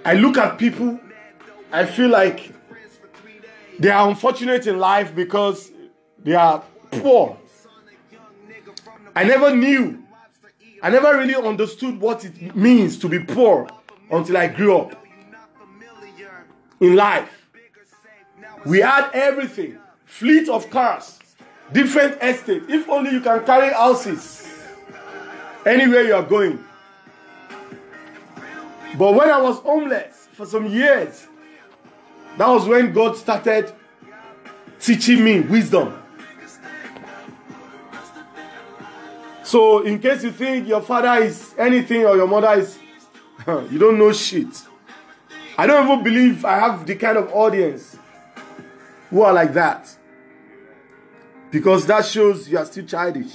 I 0.03 0.13
look 0.13 0.37
at 0.37 0.57
people, 0.57 0.99
I 1.71 1.85
feel 1.85 2.09
like 2.09 2.51
they 3.79 3.89
are 3.89 4.07
unfortunate 4.09 4.67
in 4.67 4.79
life 4.79 5.15
because 5.15 5.71
they 6.23 6.35
are 6.35 6.63
poor. 6.91 7.37
I 9.15 9.23
never 9.23 9.55
knew. 9.55 10.03
I 10.81 10.89
never 10.89 11.17
really 11.17 11.35
understood 11.35 11.99
what 11.99 12.25
it 12.25 12.55
means 12.55 12.99
to 12.99 13.07
be 13.07 13.19
poor 13.19 13.67
until 14.11 14.37
I 14.37 14.47
grew 14.47 14.77
up 14.77 15.05
in 16.81 16.95
life. 16.95 17.29
We 18.65 18.81
had 18.81 19.09
everything 19.13 19.79
fleet 20.05 20.49
of 20.49 20.69
cars, 20.69 21.19
different 21.71 22.21
estates. 22.21 22.65
If 22.69 22.89
only 22.89 23.11
you 23.11 23.21
can 23.21 23.45
carry 23.45 23.73
houses 23.73 24.47
anywhere 25.65 26.03
you 26.03 26.13
are 26.15 26.23
going. 26.23 26.63
But 28.97 29.13
when 29.13 29.29
I 29.29 29.41
was 29.41 29.59
homeless 29.59 30.27
for 30.33 30.45
some 30.45 30.67
years, 30.67 31.27
that 32.37 32.47
was 32.47 32.67
when 32.67 32.93
God 32.93 33.17
started 33.17 33.73
teaching 34.79 35.23
me 35.23 35.41
wisdom. 35.41 36.01
So, 39.43 39.83
in 39.83 39.99
case 39.99 40.23
you 40.23 40.31
think 40.31 40.67
your 40.67 40.81
father 40.81 41.23
is 41.23 41.53
anything 41.57 42.03
or 42.05 42.15
your 42.15 42.27
mother 42.27 42.59
is, 42.59 42.79
you 43.47 43.77
don't 43.77 43.97
know 43.97 44.11
shit. 44.11 44.63
I 45.57 45.67
don't 45.67 45.85
even 45.85 46.03
believe 46.03 46.43
I 46.43 46.59
have 46.59 46.85
the 46.85 46.95
kind 46.95 47.17
of 47.17 47.31
audience 47.31 47.97
who 49.09 49.21
are 49.21 49.33
like 49.33 49.53
that. 49.53 49.95
Because 51.55 51.85
that 51.85 52.05
shows 52.05 52.49
you 52.49 52.57
are 52.57 52.65
still 52.65 52.85
childish. 52.85 53.31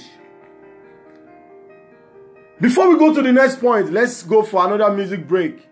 Before 2.59 2.87
we 2.87 2.99
go 2.99 3.15
to 3.15 3.19
the 3.19 3.31
next 3.31 3.59
point, 3.59 3.91
let's 3.91 4.21
go 4.21 4.43
for 4.43 4.63
another 4.63 4.95
music 4.95 5.27
break. 5.27 5.67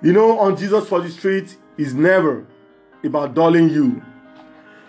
You 0.00 0.12
know, 0.12 0.38
on 0.38 0.56
Jesus 0.56 0.88
for 0.88 1.00
the 1.00 1.10
Street 1.10 1.56
is 1.76 1.92
never 1.92 2.46
about 3.02 3.34
dulling 3.34 3.68
you. 3.68 4.00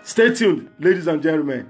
Stay 0.04 0.36
tuned, 0.36 0.70
ladies 0.78 1.08
and 1.08 1.20
gentlemen. 1.24 1.68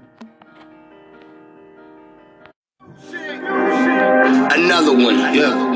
Another 4.52 4.92
one. 4.92 5.34
Yeah. 5.34 5.75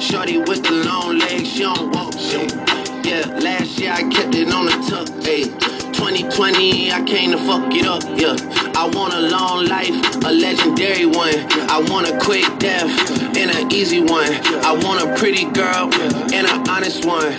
Shorty 0.00 0.38
with 0.38 0.64
the 0.64 0.82
long 0.86 1.18
legs, 1.18 1.52
she 1.52 1.60
don't 1.60 1.94
walk. 1.94 2.14
Ay. 2.16 3.02
Yeah, 3.04 3.26
last 3.38 3.78
year 3.78 3.92
I 3.92 4.02
kept 4.08 4.34
it 4.34 4.50
on 4.52 4.64
the 4.64 4.72
tuck. 4.88 5.08
Ay. 5.26 5.44
2020, 5.92 6.90
I 6.90 7.04
came 7.04 7.32
to 7.32 7.36
fuck 7.36 7.72
it 7.74 7.84
up. 7.86 8.02
Yeah, 8.16 8.34
I 8.74 8.88
want 8.88 9.12
a 9.12 9.20
long 9.20 9.66
life, 9.66 9.92
a 10.24 10.32
legendary 10.32 11.04
one. 11.04 11.36
I 11.68 11.84
want 11.90 12.08
a 12.08 12.18
quick 12.18 12.46
death 12.58 12.88
and 13.36 13.50
an 13.50 13.70
easy 13.70 14.00
one. 14.00 14.32
I 14.64 14.72
want 14.72 15.04
a 15.04 15.14
pretty 15.18 15.44
girl 15.44 15.92
and 16.32 16.46
an 16.46 16.68
honest 16.70 17.04
one. 17.04 17.36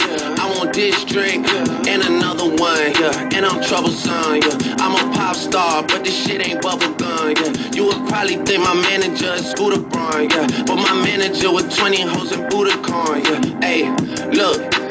This 0.70 1.04
drink 1.04 1.48
and 1.50 2.02
another 2.02 2.46
one. 2.46 2.94
Yeah, 3.00 3.30
and 3.34 3.46
I'm 3.46 3.62
troublesome. 3.62 4.36
Yeah, 4.36 4.76
I'm 4.80 4.96
a 4.96 5.14
pop 5.14 5.36
star, 5.36 5.84
but 5.84 6.06
this 6.06 6.16
shit 6.16 6.48
ain't 6.48 6.62
bubble 6.62 6.94
gum. 6.94 7.34
Yeah, 7.36 7.72
you 7.74 7.86
would 7.88 8.08
probably 8.08 8.38
think 8.38 8.64
my 8.64 8.74
manager 8.74 9.34
is 9.34 9.52
Scooter 9.52 9.82
Braun. 9.82 10.30
Yeah, 10.30 10.48
but 10.66 10.78
my 10.78 10.94
manager 11.04 11.52
with 11.52 11.76
20 11.76 12.02
hoes 12.02 12.32
and 12.32 12.44
Budokan. 12.50 13.24
Yeah, 13.24 13.68
hey, 13.68 14.28
look. 14.32 14.91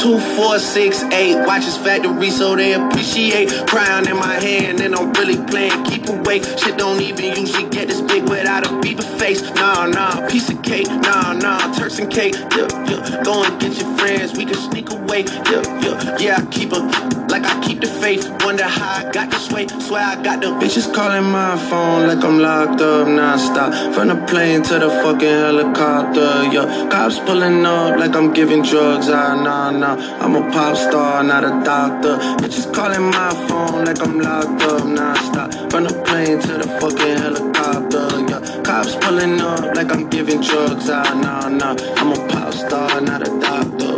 Two, 0.00 0.18
four, 0.36 0.58
six, 0.58 1.02
eight. 1.12 1.36
Watches 1.46 1.76
factory 1.76 2.30
so 2.30 2.56
they 2.56 2.72
appreciate. 2.74 3.50
Crown 3.66 4.08
in 4.08 4.16
my 4.16 4.34
hand 4.34 4.80
and 4.80 4.94
I'm 4.94 5.12
really 5.12 5.36
playing. 5.46 5.84
Keep 5.84 6.08
awake. 6.08 6.44
Shit 6.58 6.78
don't 6.78 7.00
even 7.00 7.36
usually 7.36 7.68
get 7.68 7.88
this 7.88 8.00
big 8.00 8.28
without 8.28 8.66
a 8.66 8.80
beaver 8.80 9.02
face. 9.02 9.42
Nah, 9.54 9.86
nah. 9.86 10.26
Piece 10.28 10.48
of 10.50 10.62
cake. 10.62 10.88
Nah, 10.88 11.34
nah. 11.34 11.72
Turks 11.74 11.98
and 11.98 12.10
cake. 12.10 12.34
Yeah, 12.34 12.68
yeah. 12.88 13.22
Go 13.22 13.44
and 13.44 13.60
get 13.60 13.78
your 13.78 13.96
friends. 13.98 14.36
We 14.36 14.44
can 14.44 14.54
sneak 14.54 14.90
away. 14.90 15.24
Yeah, 15.24 15.80
yeah. 15.80 16.18
Yeah, 16.18 16.36
I 16.38 16.46
keep 16.50 16.72
a 16.72 17.20
like 17.30 17.44
I 17.44 17.60
keep 17.62 17.80
the 17.80 17.86
faith. 17.86 18.28
Wonder 18.44 18.64
how 18.64 19.06
I 19.06 19.10
got 19.12 19.30
this 19.30 19.50
way. 19.50 19.66
Swear 19.68 20.02
I 20.02 20.22
got 20.22 20.40
the 20.40 20.48
bitches 20.48 20.92
calling 20.92 21.30
my 21.30 21.56
phone 21.70 22.08
like 22.08 22.24
I'm 22.24 22.38
locked 22.40 22.80
up 22.80 23.06
nonstop. 23.06 23.94
From 23.94 24.08
the 24.08 24.16
plane 24.26 24.62
to 24.64 24.78
the 24.78 24.90
fucking 24.90 25.28
helicopter. 25.28 26.44
Yeah, 26.52 26.88
cops 26.90 27.18
pulling 27.20 27.64
up 27.64 27.98
like 27.98 28.16
I'm 28.16 28.32
giving 28.32 28.62
drugs. 28.62 29.08
Ah, 29.08 29.39
nah, 29.42 29.70
nah. 29.70 29.94
I'm 30.22 30.36
a 30.36 30.50
pop 30.50 30.76
star, 30.76 31.22
not 31.22 31.44
a 31.44 31.62
doctor. 31.64 32.16
Bitches 32.38 32.72
calling 32.74 33.10
my 33.10 33.30
phone 33.48 33.84
like 33.84 34.00
I'm 34.00 34.18
locked 34.18 34.62
up 34.62 34.86
non-stop. 34.86 35.52
From 35.70 35.84
the 35.84 35.94
plane 36.06 36.40
to 36.40 36.52
the 36.58 36.68
fucking 36.80 37.16
helicopter, 37.18 38.06
yeah. 38.28 38.62
Cops 38.62 38.96
pulling 38.96 39.40
up 39.40 39.74
like 39.74 39.90
I'm 39.92 40.08
giving 40.08 40.40
drugs, 40.40 40.88
ah, 40.90 41.02
nah, 41.22 41.48
nah. 41.48 41.76
I'm 41.96 42.12
a 42.12 42.28
pop 42.28 42.52
star, 42.52 43.00
not 43.00 43.26
a 43.26 43.40
doctor. 43.40 43.96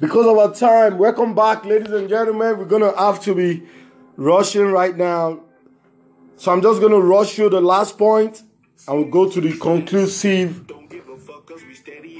Because 0.00 0.26
of 0.26 0.38
our 0.38 0.54
time, 0.54 0.98
welcome 0.98 1.34
back, 1.34 1.64
ladies 1.64 1.92
and 1.92 2.08
gentlemen. 2.08 2.58
We're 2.58 2.64
gonna 2.64 2.96
have 2.96 3.20
to 3.24 3.34
be 3.34 3.62
rushing 4.16 4.66
right 4.66 4.96
now. 4.96 5.40
So 6.36 6.50
I'm 6.52 6.62
just 6.62 6.80
gonna 6.80 7.00
rush 7.00 7.36
you 7.38 7.50
the 7.50 7.60
last 7.60 7.98
point 7.98 8.42
and 8.88 8.98
we'll 8.98 9.10
go 9.10 9.28
to 9.30 9.40
the 9.40 9.56
conclusive 9.58 10.64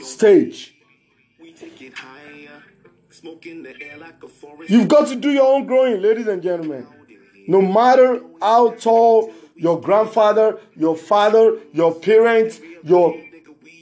stage. 0.03 0.75
You've 4.69 4.89
got 4.89 5.09
to 5.09 5.17
do 5.17 5.31
your 5.31 5.55
own 5.55 5.67
growing, 5.67 6.01
ladies 6.01 6.27
and 6.27 6.43
gentlemen. 6.43 6.87
No 7.47 7.61
matter 7.61 8.23
how 8.41 8.71
tall 8.73 9.33
your 9.57 9.81
grandfather, 9.81 10.59
your 10.77 10.97
father, 10.97 11.59
your 11.73 11.95
parents, 11.95 12.61
your 12.85 13.21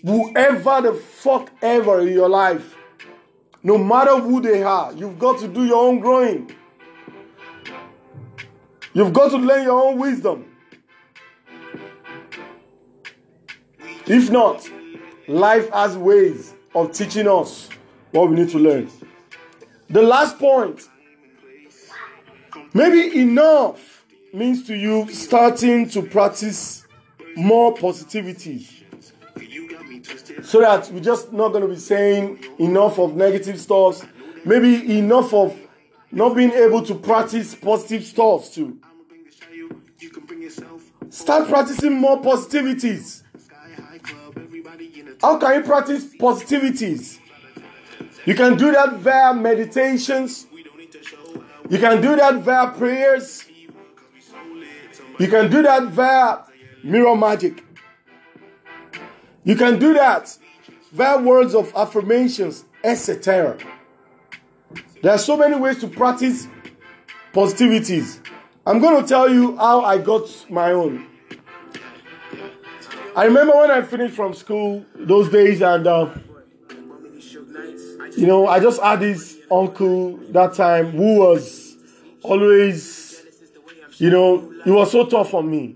whoever 0.02 0.80
the 0.80 0.94
fuck 0.94 1.52
ever 1.62 2.00
in 2.00 2.12
your 2.12 2.28
life, 2.28 2.74
no 3.62 3.76
matter 3.76 4.18
who 4.18 4.40
they 4.40 4.62
are, 4.62 4.92
you've 4.94 5.18
got 5.18 5.38
to 5.40 5.48
do 5.48 5.64
your 5.64 5.84
own 5.84 6.00
growing. 6.00 6.54
You've 8.94 9.12
got 9.12 9.30
to 9.30 9.36
learn 9.36 9.64
your 9.64 9.80
own 9.80 9.98
wisdom. 9.98 10.47
If 14.10 14.30
not, 14.30 14.66
life 15.26 15.68
has 15.70 15.94
ways 15.94 16.54
of 16.74 16.92
teaching 16.92 17.28
us 17.28 17.68
what 18.10 18.30
we 18.30 18.36
need 18.36 18.48
to 18.50 18.58
learn. 18.58 18.90
The 19.90 20.00
last 20.00 20.38
point 20.38 20.88
maybe 22.72 23.20
enough 23.20 24.06
means 24.32 24.66
to 24.66 24.74
you 24.74 25.12
starting 25.12 25.90
to 25.90 26.00
practice 26.00 26.86
more 27.36 27.74
positivity. 27.74 28.66
So 30.42 30.60
that 30.60 30.90
we're 30.90 31.00
just 31.00 31.34
not 31.34 31.50
going 31.50 31.62
to 31.62 31.68
be 31.68 31.76
saying 31.76 32.42
enough 32.58 32.98
of 32.98 33.14
negative 33.14 33.60
stuff. 33.60 34.08
Maybe 34.42 34.98
enough 34.98 35.34
of 35.34 35.54
not 36.10 36.34
being 36.34 36.52
able 36.52 36.82
to 36.86 36.94
practice 36.94 37.54
positive 37.54 38.04
stuff 38.04 38.54
too. 38.54 38.78
Start 41.10 41.48
practicing 41.48 41.92
more 41.92 42.22
positivities 42.22 43.17
how 45.20 45.38
can 45.38 45.54
you 45.56 45.62
practice 45.62 46.04
positivities? 46.16 47.18
You 48.24 48.34
can 48.34 48.56
do 48.56 48.70
that 48.72 48.94
via 48.94 49.34
meditations. 49.34 50.46
You 51.68 51.78
can 51.78 52.00
do 52.00 52.16
that 52.16 52.36
via 52.42 52.70
prayers. 52.70 53.44
You 55.18 55.28
can 55.28 55.50
do 55.50 55.62
that 55.62 55.84
via 55.88 56.44
mirror 56.84 57.16
magic. 57.16 57.64
You 59.44 59.56
can 59.56 59.78
do 59.78 59.94
that 59.94 60.36
via 60.92 61.18
words 61.20 61.54
of 61.54 61.72
affirmations, 61.74 62.64
etc. 62.84 63.58
There 65.02 65.12
are 65.12 65.18
so 65.18 65.36
many 65.36 65.56
ways 65.56 65.78
to 65.80 65.88
practice 65.88 66.46
positivities. 67.32 68.20
I'm 68.66 68.80
going 68.80 69.02
to 69.02 69.08
tell 69.08 69.32
you 69.32 69.56
how 69.56 69.80
I 69.82 69.98
got 69.98 70.28
my 70.50 70.72
own. 70.72 71.06
I 73.18 73.24
remember 73.24 73.56
when 73.56 73.68
I 73.68 73.82
finished 73.82 74.14
from 74.14 74.32
school 74.32 74.86
those 74.94 75.28
days, 75.28 75.60
and 75.60 75.84
uh, 75.88 76.08
you 78.16 78.28
know, 78.28 78.46
I 78.46 78.60
just 78.60 78.80
had 78.80 79.00
this 79.00 79.38
uncle 79.50 80.18
that 80.30 80.54
time 80.54 80.92
who 80.92 81.18
was 81.18 81.76
always, 82.22 83.20
you 83.96 84.10
know, 84.10 84.54
he 84.62 84.70
was 84.70 84.92
so 84.92 85.04
tough 85.04 85.34
on 85.34 85.50
me, 85.50 85.74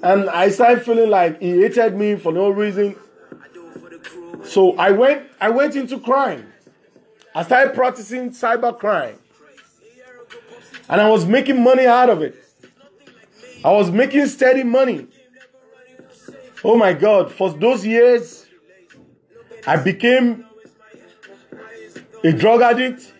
and 0.00 0.30
I 0.30 0.48
started 0.50 0.84
feeling 0.84 1.10
like 1.10 1.40
he 1.40 1.60
hated 1.60 1.96
me 1.96 2.14
for 2.14 2.32
no 2.32 2.50
reason. 2.50 2.94
So 4.44 4.76
I 4.76 4.92
went, 4.92 5.26
I 5.40 5.50
went 5.50 5.74
into 5.74 5.98
crime. 5.98 6.52
I 7.34 7.42
started 7.42 7.74
practicing 7.74 8.30
cyber 8.30 8.78
crime, 8.78 9.18
and 10.88 11.00
I 11.00 11.10
was 11.10 11.26
making 11.26 11.64
money 11.64 11.86
out 11.86 12.10
of 12.10 12.22
it. 12.22 12.36
I 13.64 13.72
was 13.72 13.90
making 13.90 14.28
steady 14.28 14.62
money. 14.62 15.08
Oh 16.64 16.78
my 16.78 16.94
God, 16.94 17.30
for 17.30 17.50
those 17.50 17.84
years, 17.84 18.46
I 19.66 19.76
became 19.76 20.46
a 22.24 22.32
drug 22.32 22.62
addict. 22.62 23.12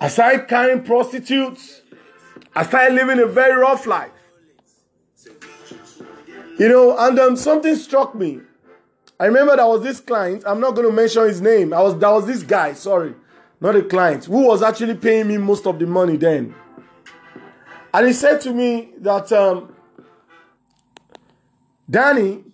I 0.00 0.06
started 0.06 0.46
carrying 0.46 0.84
prostitutes. 0.84 1.82
I 2.54 2.64
started 2.64 2.94
living 2.94 3.18
a 3.18 3.26
very 3.26 3.60
rough 3.60 3.86
life. 3.86 4.12
You 6.58 6.68
know, 6.68 6.96
and 6.96 7.18
um, 7.18 7.36
something 7.36 7.74
struck 7.74 8.14
me. 8.14 8.40
I 9.18 9.26
remember 9.26 9.56
there 9.56 9.66
was 9.66 9.82
this 9.82 9.98
client, 10.00 10.44
I'm 10.46 10.60
not 10.60 10.76
going 10.76 10.86
to 10.86 10.92
mention 10.92 11.24
his 11.24 11.40
name. 11.40 11.72
I 11.72 11.82
was 11.82 11.98
there 11.98 12.10
was 12.10 12.26
this 12.26 12.44
guy, 12.44 12.72
sorry, 12.74 13.14
not 13.60 13.74
a 13.74 13.82
client, 13.82 14.26
who 14.26 14.46
was 14.46 14.62
actually 14.62 14.94
paying 14.94 15.26
me 15.26 15.38
most 15.38 15.66
of 15.66 15.80
the 15.80 15.86
money 15.86 16.16
then. 16.16 16.54
And 17.92 18.06
he 18.06 18.12
said 18.12 18.40
to 18.42 18.52
me 18.52 18.90
that 18.98 19.32
um, 19.32 19.74
Danny, 21.90 22.44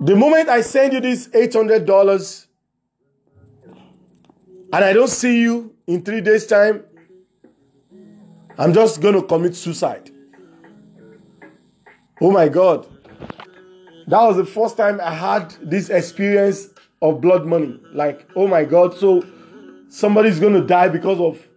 the 0.00 0.16
moment 0.16 0.48
I 0.48 0.60
send 0.62 0.94
you 0.94 1.00
this 1.00 1.28
$800 1.28 2.46
and 4.72 4.84
I 4.84 4.92
don't 4.92 5.08
see 5.08 5.40
you 5.40 5.76
in 5.86 6.02
three 6.02 6.20
days' 6.20 6.46
time, 6.46 6.82
I'm 8.58 8.72
just 8.72 9.00
going 9.00 9.14
to 9.14 9.22
commit 9.22 9.54
suicide. 9.54 10.10
Oh 12.20 12.30
my 12.30 12.48
God. 12.48 12.86
That 14.08 14.22
was 14.22 14.36
the 14.36 14.44
first 14.44 14.76
time 14.76 15.00
I 15.00 15.14
had 15.14 15.54
this 15.62 15.88
experience 15.88 16.68
of 17.00 17.20
blood 17.20 17.46
money. 17.46 17.80
Like, 17.92 18.28
oh 18.34 18.48
my 18.48 18.64
God, 18.64 18.98
so 18.98 19.24
somebody's 19.88 20.40
going 20.40 20.54
to 20.54 20.66
die 20.66 20.88
because 20.88 21.20
of 21.20 21.48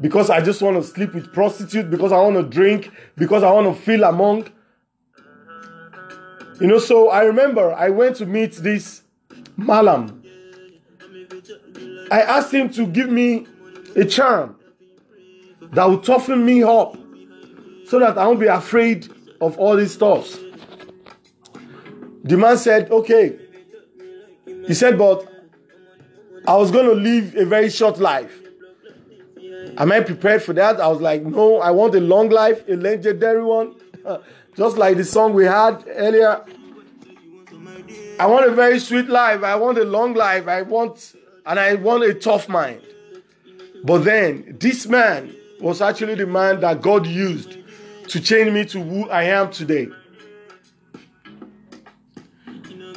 because 0.00 0.30
I 0.30 0.40
just 0.40 0.60
want 0.62 0.76
to 0.76 0.82
sleep 0.82 1.14
with 1.14 1.32
prostitute, 1.32 1.90
because 1.90 2.12
I 2.12 2.18
want 2.18 2.36
to 2.36 2.42
drink, 2.42 2.90
because 3.16 3.42
I 3.42 3.50
want 3.50 3.74
to 3.74 3.82
feel 3.82 4.04
among. 4.04 4.48
You 6.60 6.66
know, 6.66 6.78
so 6.78 7.10
I 7.10 7.24
remember 7.24 7.72
I 7.72 7.90
went 7.90 8.16
to 8.16 8.26
meet 8.26 8.52
this 8.52 9.02
Malam. 9.56 10.22
I 12.10 12.22
asked 12.22 12.52
him 12.52 12.70
to 12.70 12.86
give 12.86 13.10
me 13.10 13.46
a 13.94 14.04
charm 14.04 14.56
that 15.72 15.84
would 15.88 16.04
toughen 16.04 16.44
me 16.44 16.62
up 16.62 16.96
so 17.86 17.98
that 17.98 18.16
I 18.16 18.26
won't 18.26 18.40
be 18.40 18.46
afraid 18.46 19.08
of 19.40 19.58
all 19.58 19.76
these 19.76 19.92
stuff. 19.92 20.38
The 22.24 22.36
man 22.36 22.58
said, 22.58 22.90
Okay, 22.90 23.38
He 24.66 24.74
said, 24.74 24.98
but 24.98 25.26
I 26.46 26.56
was 26.56 26.70
going 26.70 26.86
to 26.86 26.94
live 26.94 27.36
a 27.36 27.44
very 27.44 27.70
short 27.70 27.98
life. 27.98 28.45
Am 29.78 29.92
I 29.92 30.00
prepared 30.00 30.42
for 30.42 30.52
that? 30.54 30.80
I 30.80 30.88
was 30.88 31.00
like, 31.00 31.22
no, 31.22 31.58
I 31.58 31.70
want 31.70 31.94
a 31.94 32.00
long 32.00 32.30
life, 32.30 32.66
a 32.68 32.76
legendary 32.76 33.44
one. 33.44 33.74
Just 34.56 34.78
like 34.78 34.96
the 34.96 35.04
song 35.04 35.34
we 35.34 35.44
had 35.44 35.84
earlier. 35.88 36.42
I 38.18 38.26
want 38.26 38.46
a 38.46 38.52
very 38.52 38.78
sweet 38.78 39.08
life. 39.08 39.42
I 39.42 39.56
want 39.56 39.76
a 39.76 39.84
long 39.84 40.14
life. 40.14 40.48
I 40.48 40.62
want, 40.62 41.14
and 41.44 41.60
I 41.60 41.74
want 41.74 42.04
a 42.04 42.14
tough 42.14 42.48
mind. 42.48 42.80
But 43.84 44.04
then, 44.04 44.56
this 44.58 44.86
man 44.86 45.34
was 45.60 45.82
actually 45.82 46.14
the 46.14 46.26
man 46.26 46.60
that 46.60 46.80
God 46.80 47.06
used 47.06 47.58
to 48.08 48.20
change 48.20 48.50
me 48.52 48.64
to 48.66 48.82
who 48.82 49.10
I 49.10 49.24
am 49.24 49.50
today. 49.50 49.88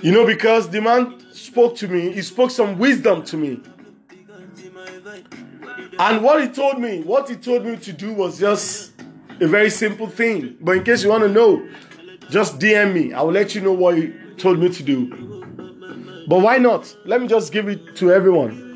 You 0.01 0.13
know, 0.13 0.25
because 0.25 0.69
the 0.69 0.79
man 0.79 1.19
spoke 1.33 1.75
to 1.77 1.87
me, 1.89 2.13
he 2.13 2.21
spoke 2.21 2.51
some 2.51 2.77
wisdom 2.77 3.23
to 3.25 3.37
me. 3.37 3.59
And 5.99 6.23
what 6.23 6.41
he 6.41 6.47
told 6.47 6.79
me, 6.79 7.01
what 7.01 7.29
he 7.29 7.35
told 7.35 7.65
me 7.65 7.75
to 7.75 7.91
do 7.91 8.13
was 8.13 8.39
just 8.39 8.93
a 9.41 9.47
very 9.47 9.69
simple 9.69 10.07
thing. 10.07 10.55
But 10.61 10.77
in 10.77 10.83
case 10.83 11.03
you 11.03 11.09
want 11.09 11.23
to 11.23 11.29
know, 11.29 11.67
just 12.29 12.57
DM 12.57 12.93
me. 12.93 13.13
I 13.13 13.21
will 13.21 13.33
let 13.33 13.53
you 13.53 13.59
know 13.59 13.73
what 13.73 13.97
he 13.97 14.13
told 14.37 14.59
me 14.59 14.69
to 14.69 14.83
do. 14.83 16.25
But 16.27 16.39
why 16.39 16.57
not? 16.57 16.95
Let 17.05 17.21
me 17.21 17.27
just 17.27 17.51
give 17.51 17.67
it 17.67 17.97
to 17.97 18.13
everyone. 18.13 18.69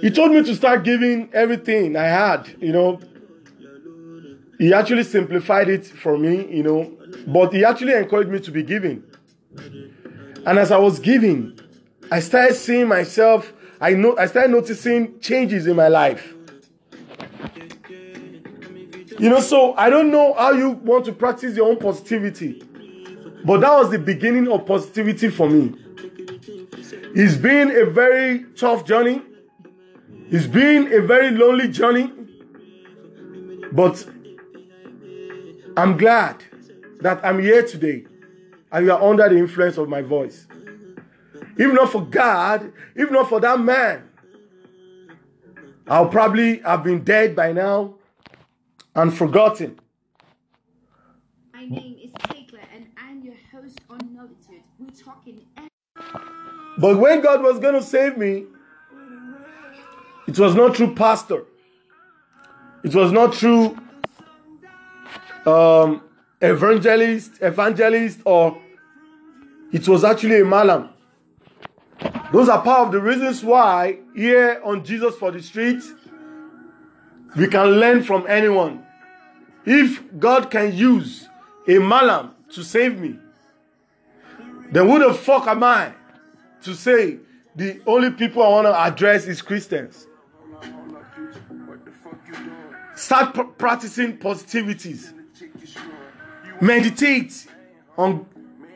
He 0.00 0.10
told 0.10 0.32
me 0.32 0.42
to 0.44 0.54
start 0.54 0.82
giving 0.82 1.28
everything 1.34 1.96
I 1.96 2.04
had, 2.04 2.56
you 2.60 2.72
know. 2.72 3.00
He 4.58 4.72
actually 4.72 5.02
simplified 5.02 5.68
it 5.68 5.86
for 5.86 6.16
me, 6.16 6.46
you 6.56 6.62
know, 6.62 6.96
but 7.26 7.52
he 7.52 7.64
actually 7.64 7.92
encouraged 7.92 8.30
me 8.30 8.40
to 8.40 8.50
be 8.50 8.62
giving. 8.62 9.02
And 10.46 10.58
as 10.58 10.70
I 10.70 10.78
was 10.78 11.00
giving, 11.00 11.58
I 12.10 12.20
started 12.20 12.54
seeing 12.54 12.88
myself, 12.88 13.52
I 13.80 13.94
know 13.94 14.16
I 14.16 14.26
started 14.26 14.52
noticing 14.52 15.20
changes 15.20 15.66
in 15.66 15.76
my 15.76 15.88
life. 15.88 16.34
You 19.18 19.30
know, 19.30 19.40
so 19.40 19.74
I 19.74 19.88
don't 19.88 20.10
know 20.10 20.34
how 20.34 20.52
you 20.52 20.70
want 20.70 21.06
to 21.06 21.12
practice 21.12 21.56
your 21.56 21.68
own 21.68 21.78
positivity, 21.78 22.62
but 23.44 23.60
that 23.60 23.72
was 23.72 23.90
the 23.90 23.98
beginning 23.98 24.48
of 24.48 24.66
positivity 24.66 25.30
for 25.30 25.48
me. 25.48 25.74
It's 27.18 27.36
been 27.36 27.70
a 27.70 27.86
very 27.86 28.44
tough 28.56 28.84
journey. 28.84 29.22
It's 30.30 30.46
been 30.46 30.92
a 30.92 31.00
very 31.00 31.30
lonely 31.30 31.68
journey. 31.68 32.12
But 33.72 34.06
I'm 35.76 35.96
glad 35.96 36.42
that 37.00 37.24
I'm 37.24 37.40
here 37.40 37.62
today 37.66 38.06
and 38.70 38.84
you 38.84 38.92
are 38.92 39.02
under 39.02 39.28
the 39.28 39.36
influence 39.36 39.78
of 39.78 39.88
my 39.88 40.02
voice. 40.02 40.45
If 41.56 41.72
not 41.72 41.90
for 41.90 42.04
God, 42.04 42.72
if 42.94 43.10
not 43.10 43.28
for 43.28 43.40
that 43.40 43.58
man, 43.58 44.08
I'll 45.88 46.08
probably 46.08 46.58
have 46.58 46.84
been 46.84 47.02
dead 47.02 47.34
by 47.34 47.52
now 47.52 47.94
and 48.94 49.16
forgotten. 49.16 49.78
My 51.54 51.64
name 51.66 51.96
is 52.02 52.12
and 52.74 52.86
I'm 52.98 53.22
your 53.22 53.34
host 53.52 53.80
on 53.88 53.98
Novitude. 54.14 54.62
We're 54.78 54.90
talking 54.90 55.40
But 56.78 56.98
when 56.98 57.20
God 57.22 57.42
was 57.42 57.58
going 57.58 57.74
to 57.74 57.82
save 57.82 58.18
me, 58.18 58.44
it 60.26 60.38
was 60.38 60.54
not 60.54 60.76
through 60.76 60.94
pastor. 60.94 61.44
It 62.82 62.94
was 62.94 63.12
not 63.12 63.34
through 63.34 63.78
um, 65.46 66.02
evangelist, 66.40 67.38
evangelist, 67.40 68.20
or 68.24 68.60
it 69.72 69.88
was 69.88 70.04
actually 70.04 70.40
a 70.40 70.44
malam. 70.44 70.90
Those 72.32 72.48
are 72.48 72.62
part 72.62 72.86
of 72.86 72.92
the 72.92 73.00
reasons 73.00 73.44
why 73.44 73.98
here 74.14 74.60
on 74.64 74.84
Jesus 74.84 75.14
for 75.16 75.30
the 75.30 75.42
Street, 75.42 75.82
we 77.36 77.46
can 77.46 77.66
learn 77.66 78.02
from 78.02 78.26
anyone. 78.26 78.84
If 79.64 80.02
God 80.18 80.50
can 80.50 80.74
use 80.74 81.28
a 81.66 81.78
malam 81.78 82.34
to 82.50 82.62
save 82.62 82.98
me, 82.98 83.18
then 84.70 84.88
who 84.88 84.98
the 84.98 85.14
fuck 85.14 85.46
am 85.46 85.62
I 85.62 85.92
to 86.62 86.74
say 86.74 87.18
the 87.54 87.80
only 87.86 88.10
people 88.10 88.42
I 88.42 88.48
want 88.48 88.66
to 88.66 88.78
address 88.78 89.26
is 89.26 89.42
Christians? 89.42 90.06
Start 92.94 93.34
pr- 93.34 93.42
practicing 93.42 94.16
positivities. 94.18 95.12
Meditate 96.60 97.46
on 97.98 98.26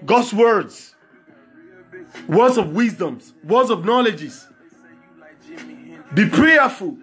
God's 0.04 0.34
words, 0.34 0.89
words 2.28 2.56
of 2.56 2.74
wisdoms, 2.74 3.34
words 3.44 3.70
of 3.70 3.84
knowledges. 3.84 4.46
Be 6.14 6.28
prayerful. 6.28 6.98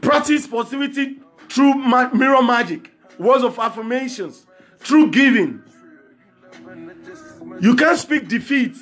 Practice 0.00 0.46
positivity 0.46 1.20
through 1.48 1.74
ma- 1.74 2.10
mirror 2.12 2.42
magic, 2.42 2.92
words 3.18 3.42
of 3.44 3.58
affirmations, 3.58 4.46
through 4.78 5.10
giving. 5.10 5.62
You 7.60 7.74
can't 7.76 7.98
speak 7.98 8.28
defeat 8.28 8.76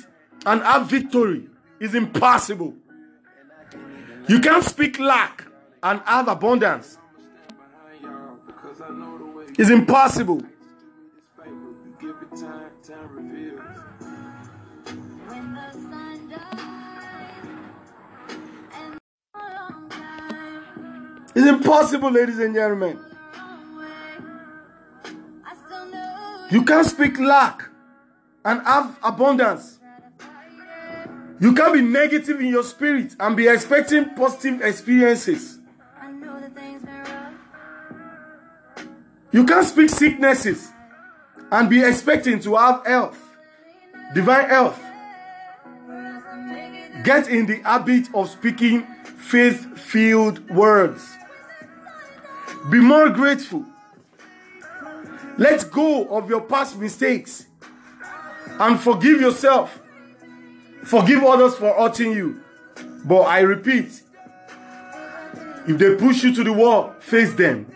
and 0.45 0.61
have 0.61 0.87
victory. 0.87 1.47
It's 1.79 1.93
impossible. 1.93 2.73
You 4.27 4.39
can't 4.39 4.63
speak 4.63 4.99
lack 4.99 5.45
and 5.83 6.01
have 6.05 6.27
abundance. 6.27 6.97
It's 9.57 9.69
impossible. 9.69 10.41
It's 21.35 21.47
impossible, 21.47 22.11
ladies 22.11 22.39
and 22.39 22.55
gentlemen. 22.55 22.97
You 26.49 26.63
can't 26.63 26.85
speak 26.85 27.19
lack 27.19 27.69
and 28.45 28.61
have 28.61 28.97
abundance. 29.03 29.79
You 31.39 31.53
can't 31.53 31.73
be 31.73 31.81
negative 31.81 32.39
in 32.39 32.47
your 32.47 32.63
spirit 32.63 33.15
and 33.19 33.35
be 33.35 33.47
expecting 33.47 34.15
positive 34.15 34.61
experiences. 34.61 35.59
You 39.31 39.45
can't 39.45 39.67
speak 39.67 39.89
sicknesses 39.89 40.71
and 41.51 41.69
be 41.69 41.83
expecting 41.83 42.39
to 42.39 42.55
have 42.55 42.85
health, 42.85 43.19
divine 44.13 44.47
health. 44.47 44.84
Get 47.05 47.29
in 47.29 47.45
the 47.45 47.57
habit 47.57 48.09
of 48.15 48.31
speaking 48.31 48.81
faith 49.05 49.77
filled 49.77 50.49
words. 50.49 51.07
Be 52.71 52.79
more 52.79 53.09
grateful. 53.09 53.63
Let 55.37 55.69
go 55.69 56.07
of 56.07 56.27
your 56.27 56.41
past 56.41 56.79
mistakes 56.79 57.45
and 58.59 58.79
forgive 58.79 59.21
yourself. 59.21 59.79
Forgive 60.83 61.23
others 61.23 61.53
for 61.53 61.71
hurting 61.75 62.11
you. 62.11 62.41
But 63.05 63.21
I 63.21 63.41
repeat, 63.41 64.01
if 65.67 65.77
they 65.77 65.95
push 65.97 66.23
you 66.23 66.33
to 66.33 66.43
the 66.43 66.53
wall, 66.53 66.95
face 66.99 67.33
them. 67.35 67.71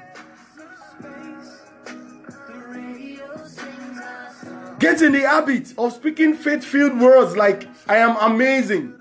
Get 4.79 5.03
in 5.03 5.11
the 5.11 5.21
habit 5.21 5.75
of 5.77 5.93
speaking 5.93 6.33
faith 6.33 6.65
filled 6.65 6.99
words 6.99 7.37
like, 7.37 7.67
I 7.87 7.97
am 7.97 8.17
amazing. 8.17 8.98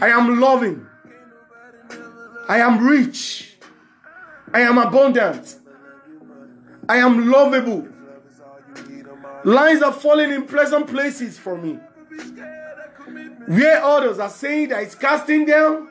I 0.00 0.08
am 0.08 0.40
loving. 0.40 0.86
I 2.48 2.58
am 2.58 2.86
rich. 2.86 3.56
I 4.52 4.60
am 4.60 4.78
abundant. 4.78 5.56
I 6.88 6.98
am 6.98 7.30
lovable. 7.30 7.88
Lines 9.44 9.82
are 9.82 9.92
falling 9.92 10.30
in 10.30 10.46
pleasant 10.46 10.86
places 10.86 11.38
for 11.38 11.56
me. 11.56 11.78
Where 13.46 13.82
others 13.82 14.18
are 14.18 14.30
saying 14.30 14.68
that 14.68 14.82
it's 14.82 14.94
casting 14.94 15.44
down, 15.44 15.88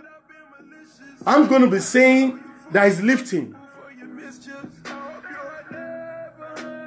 I'm 1.26 1.48
going 1.48 1.62
to 1.62 1.70
be 1.70 1.80
saying 1.80 2.40
that 2.72 2.88
it's 2.88 3.02
lifting. 3.02 3.56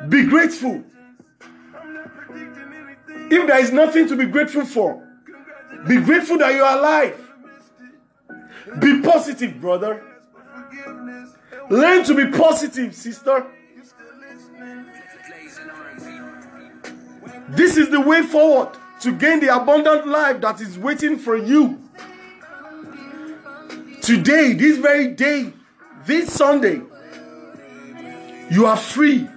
Be 0.08 0.26
grateful. 0.26 0.84
If 3.28 3.46
there 3.46 3.60
is 3.60 3.72
nothing 3.72 4.08
to 4.08 4.16
be 4.16 4.26
grateful 4.26 4.64
for, 4.64 5.05
be 5.88 6.00
grateful 6.00 6.38
that 6.38 6.54
you 6.54 6.62
are 6.62 6.78
alive. 6.78 7.22
Be 8.80 9.00
positive, 9.02 9.60
brother. 9.60 10.02
Learn 11.70 12.04
to 12.04 12.14
be 12.14 12.36
positive, 12.36 12.94
sister. 12.94 13.46
This 17.48 17.76
is 17.76 17.90
the 17.90 18.00
way 18.00 18.22
forward 18.22 18.76
to 19.00 19.12
gain 19.12 19.40
the 19.40 19.54
abundant 19.54 20.06
life 20.06 20.40
that 20.40 20.60
is 20.60 20.78
waiting 20.78 21.16
for 21.16 21.36
you. 21.36 21.80
Today, 24.02 24.52
this 24.52 24.78
very 24.78 25.08
day, 25.08 25.52
this 26.04 26.32
Sunday, 26.32 26.82
you 28.50 28.66
are 28.66 28.76
free 28.76 29.28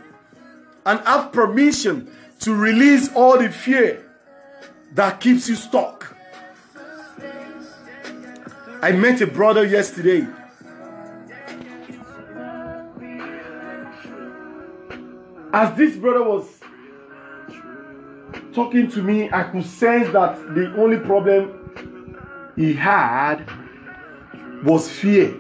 and 0.86 1.00
have 1.02 1.32
permission 1.32 2.12
to 2.41 2.56
release 2.56 3.12
all 3.14 3.38
the 3.38 3.50
fear 3.50 4.06
that 4.93 5.20
keeps 5.20 5.50
you 5.50 5.56
stuck. 5.56 5.99
I 8.82 8.93
met 8.93 9.19
a 9.19 9.27
brother 9.27 9.65
yesterday. 9.65 10.25
As 15.51 15.75
this 15.77 15.97
brother 15.97 16.23
was 16.23 16.45
talking 18.53 18.89
to 18.91 19.03
me, 19.03 19.30
I 19.32 19.43
could 19.43 19.65
sense 19.65 20.11
that 20.13 20.38
the 20.55 20.73
only 20.77 20.97
problem 20.97 22.53
he 22.55 22.73
had 22.73 23.45
was 24.63 24.89
fear. 24.89 25.34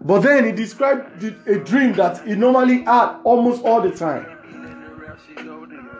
But 0.00 0.20
then 0.20 0.44
he 0.44 0.52
described 0.52 1.22
a 1.22 1.58
dream 1.58 1.94
that 1.94 2.26
he 2.26 2.34
normally 2.34 2.82
had 2.82 3.20
almost 3.24 3.64
all 3.64 3.80
the 3.80 3.92
time. 3.92 4.37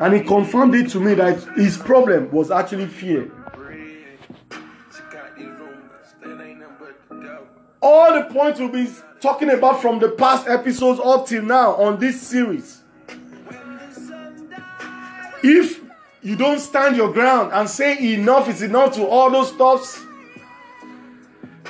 And 0.00 0.14
he 0.14 0.20
confirmed 0.20 0.74
it 0.74 0.90
to 0.90 1.00
me 1.00 1.14
that 1.14 1.42
his 1.56 1.76
problem 1.76 2.30
was 2.30 2.50
actually 2.50 2.86
fear. 2.86 3.30
All 7.80 8.12
the 8.12 8.32
points 8.32 8.60
we'll 8.60 8.68
be 8.70 8.88
talking 9.20 9.50
about 9.50 9.80
from 9.80 9.98
the 9.98 10.10
past 10.10 10.46
episodes 10.46 11.00
up 11.02 11.26
till 11.26 11.42
now 11.42 11.74
on 11.74 11.98
this 11.98 12.20
series. 12.20 12.82
If 15.42 15.80
you 16.22 16.36
don't 16.36 16.58
stand 16.58 16.96
your 16.96 17.12
ground 17.12 17.52
and 17.52 17.68
say 17.68 18.14
enough 18.14 18.48
is 18.48 18.62
enough 18.62 18.94
to 18.96 19.06
all 19.06 19.30
those 19.30 19.52
stuffs, 19.52 20.04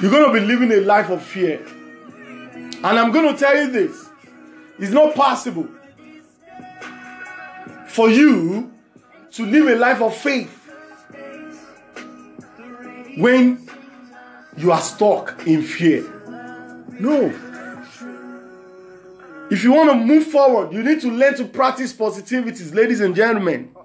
you're 0.00 0.10
going 0.10 0.32
to 0.32 0.40
be 0.40 0.46
living 0.46 0.72
a 0.72 0.80
life 0.80 1.10
of 1.10 1.22
fear. 1.22 1.64
And 1.64 2.86
I'm 2.86 3.10
going 3.10 3.32
to 3.32 3.38
tell 3.38 3.56
you 3.56 3.70
this 3.70 4.08
it's 4.78 4.92
not 4.92 5.14
possible 5.14 5.68
for 7.98 8.08
you 8.08 8.72
to 9.32 9.44
live 9.44 9.66
a 9.66 9.74
life 9.74 10.00
of 10.00 10.14
faith 10.14 10.70
when 13.16 13.68
you 14.56 14.70
are 14.70 14.80
stuck 14.80 15.44
in 15.48 15.62
fear. 15.62 16.02
No. 17.00 17.34
If 19.50 19.64
you 19.64 19.72
want 19.72 19.90
to 19.90 19.96
move 19.96 20.28
forward, 20.28 20.72
you 20.72 20.84
need 20.84 21.00
to 21.00 21.10
learn 21.10 21.34
to 21.38 21.44
practice 21.46 21.92
positivities, 21.92 22.72
ladies 22.72 23.00
and 23.00 23.16
gentlemen. 23.16 23.72
Uh-uh, 23.74 23.84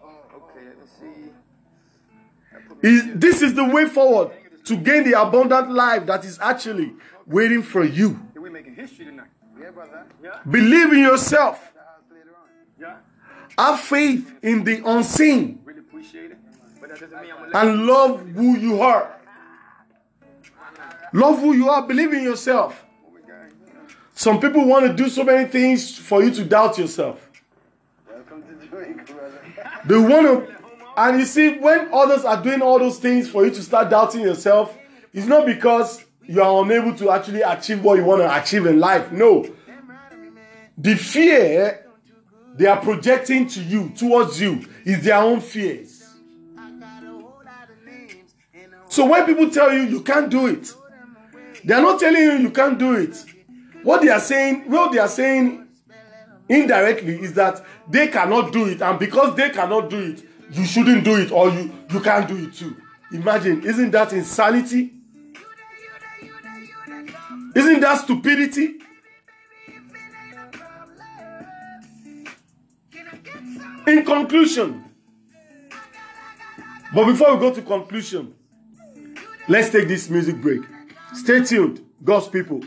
is, 2.83 3.15
this 3.15 3.41
is 3.41 3.55
the 3.55 3.65
way 3.65 3.85
forward 3.85 4.29
to 4.65 4.77
gain 4.77 5.05
the 5.05 5.19
abundant 5.19 5.71
life 5.71 6.05
that 6.05 6.23
is 6.23 6.37
actually 6.39 6.93
waiting 7.25 7.63
for 7.63 7.83
you 7.83 8.19
history 8.75 9.05
tonight. 9.05 9.27
Yeah, 9.59 9.71
brother. 9.71 10.05
Yeah. 10.21 10.39
Believe 10.49 10.91
in 10.93 10.99
yourself. 10.99 11.72
Have 13.57 13.79
faith 13.79 14.33
in 14.41 14.63
the 14.63 14.81
unseen. 14.85 15.59
And 17.53 17.85
love 17.85 18.27
who 18.29 18.57
you 18.57 18.81
are. 18.81 19.19
Love 21.13 21.39
who 21.39 21.53
you 21.53 21.69
are. 21.69 21.85
Believe 21.85 22.13
in 22.13 22.23
yourself. 22.23 22.83
Some 24.15 24.39
people 24.39 24.65
want 24.65 24.87
to 24.87 24.93
do 24.93 25.09
so 25.09 25.23
many 25.23 25.47
things 25.47 25.97
for 25.97 26.23
you 26.23 26.31
to 26.31 26.45
doubt 26.45 26.77
yourself. 26.77 27.29
They 29.85 29.97
want 29.97 30.47
to, 30.47 30.55
and 30.95 31.19
you 31.19 31.25
see, 31.25 31.57
when 31.57 31.89
others 31.93 32.23
are 32.23 32.41
doing 32.41 32.61
all 32.61 32.79
those 32.79 32.99
things 32.99 33.29
for 33.29 33.45
you 33.45 33.51
to 33.51 33.61
start 33.61 33.89
doubting 33.89 34.21
yourself, 34.21 34.75
it's 35.13 35.27
not 35.27 35.45
because 35.45 36.03
you 36.25 36.41
are 36.41 36.63
unable 36.63 36.95
to 36.95 37.11
actually 37.11 37.41
achieve 37.41 37.83
what 37.83 37.97
you 37.97 38.05
want 38.05 38.21
to 38.21 38.41
achieve 38.41 38.65
in 38.65 38.79
life. 38.79 39.11
No. 39.11 39.45
The 40.77 40.95
fear 40.95 41.82
they 42.55 42.67
are 42.67 42.79
projecting 42.79 43.47
to 43.47 43.61
you, 43.63 43.89
towards 43.89 44.39
you, 44.39 44.65
is 44.85 45.03
their 45.03 45.17
own 45.17 45.41
fears. 45.41 46.03
So 48.89 49.07
when 49.07 49.25
people 49.25 49.49
tell 49.49 49.73
you 49.73 49.81
you 49.83 50.01
can't 50.01 50.29
do 50.29 50.47
it, 50.47 50.71
they 51.63 51.73
are 51.73 51.81
not 51.81 51.99
telling 51.99 52.21
you 52.21 52.37
you 52.37 52.51
can't 52.51 52.77
do 52.77 52.93
it. 52.95 53.25
What 53.81 54.01
they 54.01 54.09
are 54.09 54.19
saying, 54.19 54.69
what 54.69 54.91
they 54.91 54.99
are 54.99 55.07
saying 55.07 55.67
indirectly 56.47 57.15
is 57.19 57.33
that 57.33 57.65
they 57.89 58.07
cannot 58.07 58.53
do 58.53 58.67
it, 58.67 58.81
and 58.81 58.99
because 58.99 59.35
they 59.35 59.49
cannot 59.49 59.89
do 59.89 59.99
it, 59.99 60.23
you 60.51 60.65
shouldn't 60.65 61.03
do 61.03 61.15
it, 61.15 61.31
or 61.31 61.49
you, 61.49 61.73
you 61.91 61.99
can't 62.01 62.27
do 62.27 62.37
it 62.37 62.53
too. 62.53 62.75
Imagine, 63.11 63.63
isn't 63.63 63.91
that 63.91 64.13
insanity? 64.13 64.93
Isn't 67.55 67.79
that 67.81 68.01
stupidity? 68.03 68.79
In 73.85 74.05
conclusion, 74.05 74.83
but 76.93 77.05
before 77.05 77.33
we 77.33 77.39
go 77.39 77.53
to 77.53 77.61
conclusion, 77.61 78.33
let's 79.47 79.69
take 79.71 79.87
this 79.89 80.09
music 80.09 80.41
break. 80.41 80.61
Stay 81.13 81.43
tuned, 81.43 81.85
God's 82.03 82.29
people. 82.29 82.61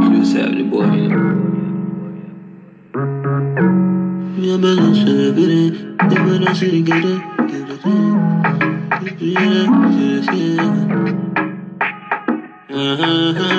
You 0.00 0.18
just 0.20 0.36
have 0.36 0.54
the 0.54 0.62
boy. 0.70 0.86
Yeah, 4.38 4.56
but 4.56 4.78
I 4.78 4.92
should 4.94 5.20
have 5.26 5.36
been 5.36 5.50
it. 5.50 5.74
Yeah, 6.12 6.24
but 6.24 6.48
I 6.48 6.52
should 6.52 6.72
Yeah, 9.32 9.40
yeah, 9.40 10.32
yeah. 10.34 10.92
Uh-huh, 12.68 13.51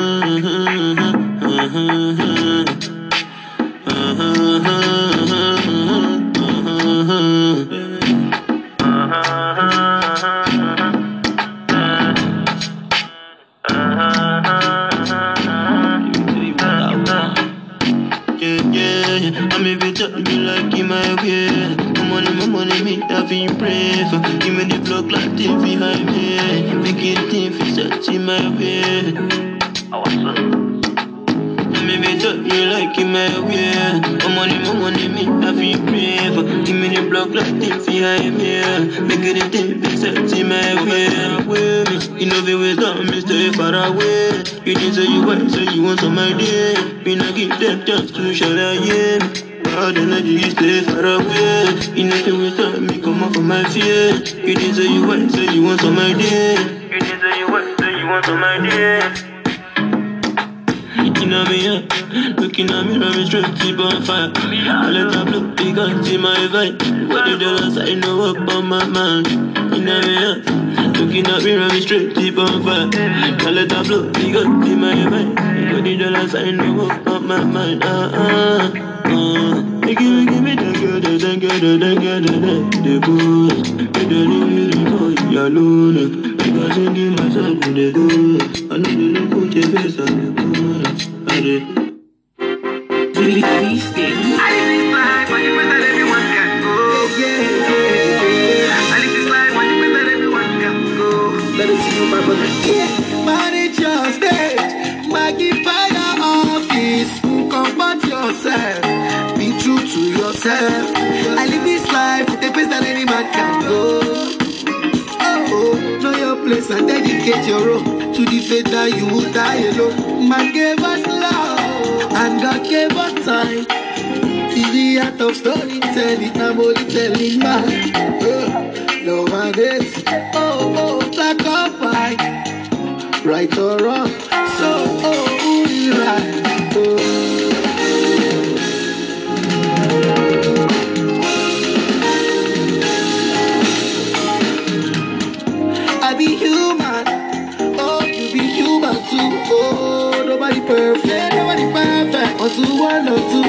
nobody 150.44 150.68
perfect. 150.68 151.36
Nobody 151.36 151.72
perfect. 151.72 152.42
Or 152.42 152.50
two, 152.50 152.80
one 152.80 153.08
or 153.08 153.18
two. 153.32 153.44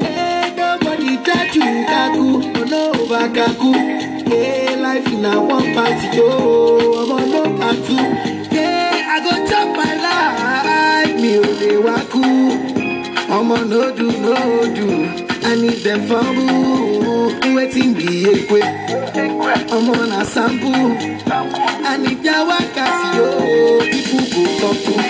Hey, 0.00 0.54
nobody 0.56 1.16
touch 1.22 1.54
you, 1.54 1.62
kaku. 1.90 2.26
Oh, 2.56 2.64
no, 2.64 2.92
kaku. 3.36 3.72
Hey, 4.26 4.76
life 4.80 5.06
in 5.08 5.24
a 5.24 5.40
one 5.40 5.74
party. 5.74 6.08
Oh, 6.14 7.04
I'm 7.04 7.12
on 7.12 7.30
no 7.30 7.58
part 7.58 7.76
two. 7.84 7.96
Hey, 8.54 9.04
I 9.06 9.20
go 9.20 9.32
chop 9.48 9.76
my 9.76 9.92
life. 10.06 11.20
Me 11.20 11.38
only 11.38 11.76
waku. 11.86 12.24
I'm 13.30 13.52
on 13.52 13.68
no 13.68 13.94
do, 13.94 14.10
no 14.10 14.74
do. 14.74 14.88
I 15.46 15.54
need 15.54 15.82
them 15.84 16.00
for 16.08 16.22
boo. 16.34 17.54
Waiting 17.54 17.92
be 17.92 18.24
a 18.24 18.46
quick. 18.46 18.64
I'm 18.64 19.90
on 19.90 20.12
a 20.12 20.24
sample. 20.24 21.18
And 21.90 22.04
if 22.06 22.24
you 22.24 22.46
want 22.46 22.74
to 22.74 22.84
see 22.98 23.18
oh, 23.20 23.80
people 23.90 24.20
go 24.32 24.60
talk 24.60 25.02
to. 25.02 25.07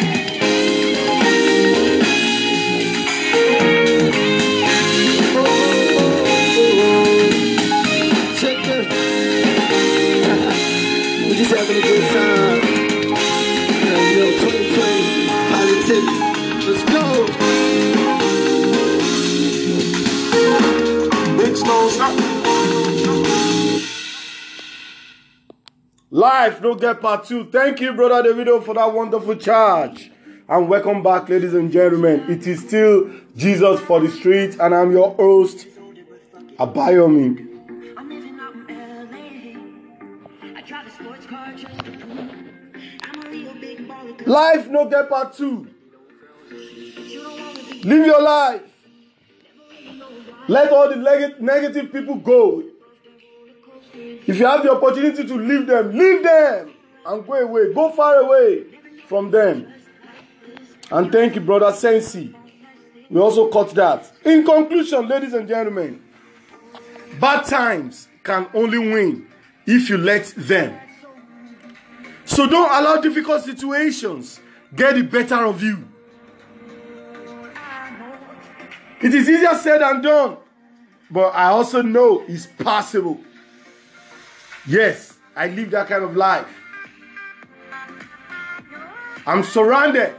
Life, 26.19 26.61
no 26.63 26.75
get 26.75 27.01
part 27.01 27.27
two. 27.27 27.45
Thank 27.45 27.81
you, 27.81 27.93
brother 27.93 28.29
Davido, 28.29 28.61
for 28.65 28.75
that 28.75 28.93
wonderful 28.93 29.37
charge. 29.37 30.11
And 30.49 30.69
welcome 30.69 31.01
back, 31.01 31.29
ladies 31.29 31.55
and 31.55 31.71
gentlemen. 31.71 32.25
It 32.29 32.45
is 32.45 32.59
still 32.67 33.09
Jesus 33.37 33.79
for 33.83 34.01
the 34.01 34.11
streets, 34.11 34.57
and 34.59 34.75
I'm 34.75 34.91
your 34.91 35.15
host, 35.15 35.69
Abayomi. 36.59 37.47
I'm 37.97 38.09
living 38.09 38.37
out 38.41 38.53
in 38.53 38.67
LA. 40.51 40.57
I 40.59 40.63
drive 40.63 40.89
a 40.89 40.91
sports 40.91 41.27
car 41.27 41.53
just 41.57 41.85
to 41.85 41.91
prove 41.93 42.31
I'm 43.05 43.23
a 43.25 43.31
real 43.31 43.55
big 43.61 43.87
baller. 43.89 44.19
'cause 44.19 44.27
Life, 44.27 44.69
no 44.71 44.87
get 44.89 45.09
part 45.09 45.35
two. 45.35 45.69
You 46.51 47.23
don't 47.23 47.39
wanna 47.39 47.59
be 47.81 47.89
Live 47.89 48.07
your 48.07 48.23
life. 48.23 48.63
Let 50.49 50.73
all 50.73 50.89
the 50.89 50.97
neg- 50.97 51.41
negative 51.41 51.93
people 51.93 52.17
go. 52.17 52.65
If 54.29 54.39
you 54.39 54.45
have 54.45 54.63
the 54.63 54.71
opportunity 54.71 55.27
to 55.27 55.35
leave 55.37 55.67
them, 55.67 55.97
leave 55.97 56.23
them 56.23 56.71
and 57.07 57.27
go 57.27 57.33
away. 57.33 57.73
Go 57.73 57.91
far 57.91 58.17
away 58.17 58.67
from 59.07 59.31
them. 59.31 59.73
And 60.91 61.11
thank 61.11 61.35
you, 61.35 61.41
brother 61.41 61.73
Sensi. 61.73 62.35
We 63.09 63.19
also 63.19 63.49
cut 63.49 63.71
that. 63.71 64.13
In 64.27 64.45
conclusion, 64.45 65.09
ladies 65.09 65.33
and 65.33 65.49
gentlemen, 65.49 66.03
bad 67.19 67.47
times 67.47 68.09
can 68.23 68.47
only 68.53 68.77
win 68.77 69.27
if 69.67 69.89
you 69.89 69.97
let 69.97 70.27
them. 70.37 70.79
So 72.27 72.47
don't 72.47 72.71
allow 72.71 73.01
difficult 73.01 73.43
situations 73.45 74.41
get 74.77 74.95
the 74.95 75.05
better 75.05 75.47
of 75.47 75.63
you. 75.63 75.89
It 79.01 79.15
is 79.15 79.27
easier 79.27 79.55
said 79.55 79.81
than 79.81 80.03
done, 80.03 80.37
but 81.11 81.29
I 81.29 81.47
also 81.47 81.81
know 81.81 82.25
it's 82.29 82.47
possible. 82.47 83.23
Yes, 84.69 85.17
I 85.35 85.49
live 85.49 85.71
that 85.71 85.89
kind 85.89 86.05
of 86.05 86.15
life. 86.15 86.47
I'm 89.27 89.43
surrounded. 89.43 90.15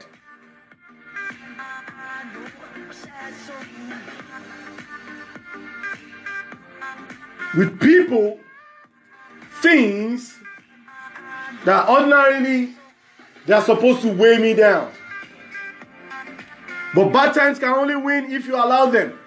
With 7.55 7.79
people, 7.79 8.39
things 9.61 10.35
that 11.65 11.87
ordinarily 11.87 12.73
they 13.45 13.53
are 13.53 13.61
supposed 13.61 14.01
to 14.01 14.11
weigh 14.11 14.39
me 14.39 14.55
down. 14.55 14.91
But 16.95 17.09
bad 17.09 17.35
times 17.35 17.59
can 17.59 17.69
only 17.69 17.95
win 17.95 18.31
if 18.31 18.47
you 18.47 18.55
allow 18.55 18.87
them. 18.87 19.17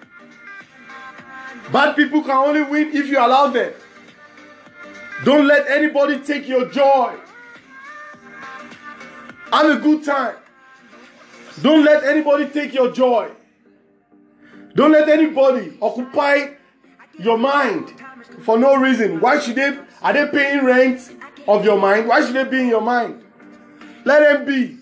Bad 1.72 1.94
people 1.94 2.22
can 2.22 2.32
only 2.32 2.62
win 2.62 2.88
if 2.88 3.06
you 3.06 3.18
allow 3.18 3.46
them. 3.46 3.72
Don't 5.24 5.46
let 5.46 5.68
anybody 5.68 6.20
take 6.20 6.48
your 6.48 6.68
joy. 6.68 7.16
Have 9.52 9.78
a 9.78 9.80
good 9.80 10.04
time. 10.04 10.36
Don't 11.60 11.84
let 11.84 12.04
anybody 12.04 12.46
take 12.46 12.72
your 12.72 12.90
joy. 12.90 13.30
Don't 14.74 14.92
let 14.92 15.08
anybody 15.08 15.76
occupy 15.80 16.54
your 17.18 17.36
mind 17.36 17.92
for 18.42 18.58
no 18.58 18.76
reason. 18.76 19.20
Why 19.20 19.38
should 19.38 19.56
they? 19.56 19.78
Are 20.00 20.12
they 20.12 20.26
paying 20.26 20.64
rent 20.64 21.14
of 21.46 21.64
your 21.64 21.78
mind? 21.78 22.08
Why 22.08 22.24
should 22.24 22.34
they 22.34 22.44
be 22.44 22.60
in 22.60 22.68
your 22.68 22.80
mind? 22.80 23.22
Let 24.04 24.20
them 24.20 24.46
be. 24.46 24.78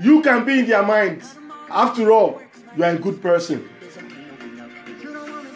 You 0.00 0.20
can 0.22 0.44
be 0.44 0.58
in 0.60 0.66
their 0.66 0.82
minds. 0.82 1.36
After 1.70 2.10
all, 2.10 2.42
you 2.76 2.84
are 2.84 2.90
a 2.90 2.98
good 2.98 3.22
person. 3.22 3.68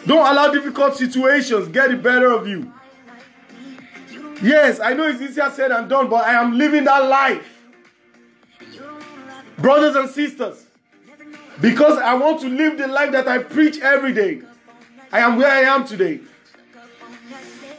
Don't 0.05 0.25
allow 0.25 0.51
difficult 0.51 0.95
situations 0.95 1.67
get 1.67 1.89
the 1.91 1.97
better 1.97 2.31
of 2.31 2.47
you. 2.47 2.71
Yes, 4.41 4.79
I 4.79 4.93
know 4.93 5.07
it's 5.07 5.21
easier 5.21 5.49
said 5.49 5.71
than 5.71 5.87
done, 5.87 6.09
but 6.09 6.25
I 6.25 6.33
am 6.33 6.57
living 6.57 6.83
that 6.85 7.07
life. 7.07 7.53
Brothers 9.57 9.95
and 9.95 10.09
sisters, 10.09 10.65
because 11.59 11.97
I 11.97 12.13
want 12.13 12.41
to 12.41 12.47
live 12.47 12.77
the 12.77 12.87
life 12.87 13.11
that 13.11 13.27
I 13.27 13.39
preach 13.39 13.79
every 13.79 14.13
day, 14.13 14.41
I 15.11 15.19
am 15.19 15.37
where 15.37 15.49
I 15.49 15.61
am 15.61 15.85
today. 15.85 16.19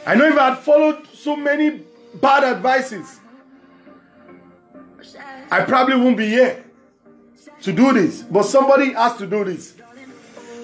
I 0.05 0.15
know 0.15 0.27
if 0.27 0.37
I 0.37 0.51
had 0.51 0.59
followed 0.59 1.07
so 1.15 1.37
many 1.37 1.83
bad 2.15 2.43
advices, 2.43 3.21
I 5.51 5.63
probably 5.63 5.97
won't 5.97 6.17
be 6.17 6.27
here 6.27 6.65
to 7.63 7.73
do 7.73 7.93
this. 7.93 8.23
But 8.23 8.45
somebody 8.45 8.93
has 8.93 9.17
to 9.19 9.27
do 9.27 9.45
this. 9.45 9.75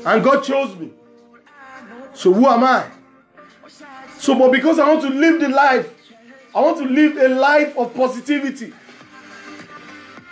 And 0.05 0.23
God 0.23 0.43
chose 0.43 0.77
me. 0.77 0.91
So 2.13 2.33
who 2.33 2.47
am 2.47 2.65
I? 2.65 2.91
So, 4.25 4.35
but 4.35 4.53
because 4.53 4.79
I 4.79 4.89
want 4.89 5.03
to 5.03 5.11
live 5.11 5.39
the 5.39 5.51
life, 5.51 5.93
I 6.55 6.61
want 6.63 6.79
to 6.79 6.85
live 6.87 7.19
a 7.19 7.29
life 7.29 7.77
of 7.77 7.95
positivity. 7.95 8.73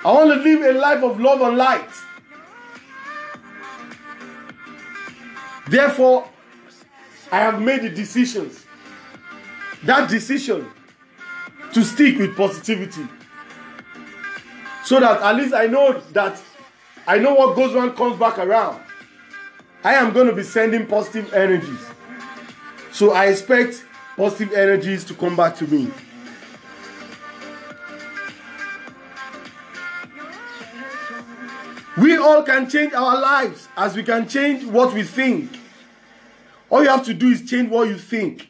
I 0.03 0.11
want 0.11 0.31
to 0.31 0.37
live 0.37 0.75
a 0.75 0.79
life 0.79 1.03
of 1.05 1.21
love 1.21 1.43
and 1.43 1.59
light. 1.59 1.91
Therefore, 5.69 6.27
I 7.31 7.41
have 7.41 7.61
made 7.61 7.83
the 7.83 7.91
decisions. 7.91 8.65
That 9.85 10.09
decision 10.09 10.67
to 11.75 11.85
stick 11.85 12.17
with 12.17 12.35
positivity. 12.35 13.07
So 14.87 15.01
that 15.01 15.21
at 15.21 15.37
least 15.37 15.53
I 15.53 15.67
know 15.67 16.01
that 16.13 16.41
I 17.07 17.19
know 17.19 17.35
what 17.35 17.57
goes 17.57 17.75
around 17.75 17.95
comes 17.97 18.19
back 18.19 18.39
around. 18.39 18.83
I 19.85 19.93
am 19.97 20.15
going 20.15 20.29
to 20.29 20.35
be 20.35 20.45
sending 20.45 20.87
positive 20.87 21.35
energies. 21.35 21.93
So 22.93 23.13
I 23.13 23.27
expect 23.27 23.85
positive 24.17 24.53
energies 24.53 25.03
to 25.05 25.15
come 25.15 25.35
back 25.35 25.57
to 25.57 25.67
me. 25.67 25.91
We 31.97 32.17
all 32.17 32.43
can 32.43 32.69
change 32.69 32.93
our 32.93 33.21
lives 33.21 33.69
as 33.77 33.97
we 33.97 34.03
can 34.03 34.29
change 34.29 34.65
what 34.65 34.95
we 34.95 35.03
think. 35.03 35.51
All 36.71 36.83
you 36.83 36.89
have 36.89 37.05
to 37.07 37.15
do 37.15 37.29
is 37.29 37.49
change 37.49 37.71
what 37.71 37.89
you 37.89 37.99
think, 37.99 38.49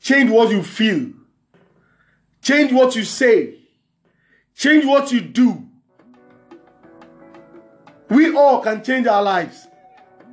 change 0.00 0.30
what 0.30 0.50
you 0.50 0.62
feel, 0.62 1.12
change 2.42 2.72
what 2.72 2.96
you 2.96 3.04
say, 3.04 3.54
change 4.54 4.84
what 4.84 5.12
you 5.12 5.20
do. 5.20 5.64
We 8.08 8.34
all 8.34 8.60
can 8.60 8.82
change 8.82 9.06
our 9.06 9.22
lives. 9.22 9.68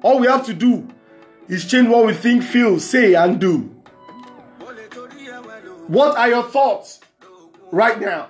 All 0.01 0.19
we 0.19 0.27
have 0.27 0.45
to 0.47 0.53
do 0.53 0.87
is 1.47 1.65
change 1.65 1.87
what 1.87 2.05
we 2.05 2.13
think, 2.13 2.43
feel, 2.43 2.79
say, 2.79 3.13
and 3.13 3.39
do. 3.39 3.73
What 5.87 6.17
are 6.17 6.27
your 6.27 6.43
thoughts 6.43 6.99
right 7.71 7.99
now? 7.99 8.27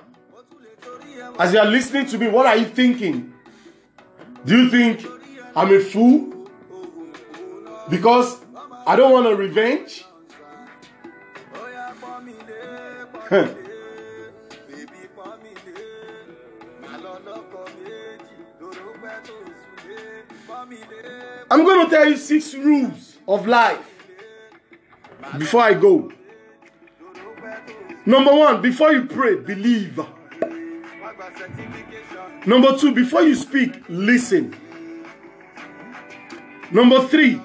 As 1.39 1.53
you 1.53 1.59
are 1.59 1.65
listening 1.65 2.05
to 2.07 2.17
me, 2.17 2.27
what 2.27 2.45
are 2.45 2.55
you 2.55 2.65
thinking? 2.65 3.33
Do 4.45 4.63
you 4.63 4.69
think 4.69 5.05
I'm 5.55 5.73
a 5.73 5.79
fool? 5.79 6.49
Because 7.89 8.39
I 8.85 8.95
don't 8.95 9.11
want 9.11 9.27
a 9.27 9.35
revenge? 9.35 10.03
I'm 21.49 21.63
going 21.63 21.85
to 21.85 21.89
tell 21.89 22.09
you 22.09 22.17
six 22.17 22.53
rules 22.53 23.06
of 23.27 23.47
life 23.47 23.79
before 25.37 25.61
I 25.61 25.73
go. 25.73 26.11
Number 28.05 28.33
one, 28.33 28.61
before 28.61 28.93
you 28.93 29.05
pray, 29.05 29.35
believe. 29.35 29.99
Number 32.45 32.77
two, 32.77 32.93
before 32.93 33.23
you 33.23 33.35
speak, 33.35 33.83
listen. 33.89 34.55
Number 36.71 37.05
three, 37.07 37.41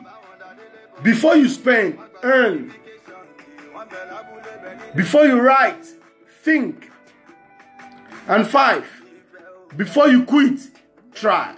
before 1.02 1.36
you 1.36 1.48
spend, 1.48 1.98
earn. 2.22 2.72
Before 4.94 5.24
you 5.24 5.40
write, 5.40 5.84
think. 6.42 6.90
And 8.28 8.46
five, 8.46 8.86
before 9.76 10.09
you 10.09 10.24
quit, 10.24 10.60
try. 11.12 11.56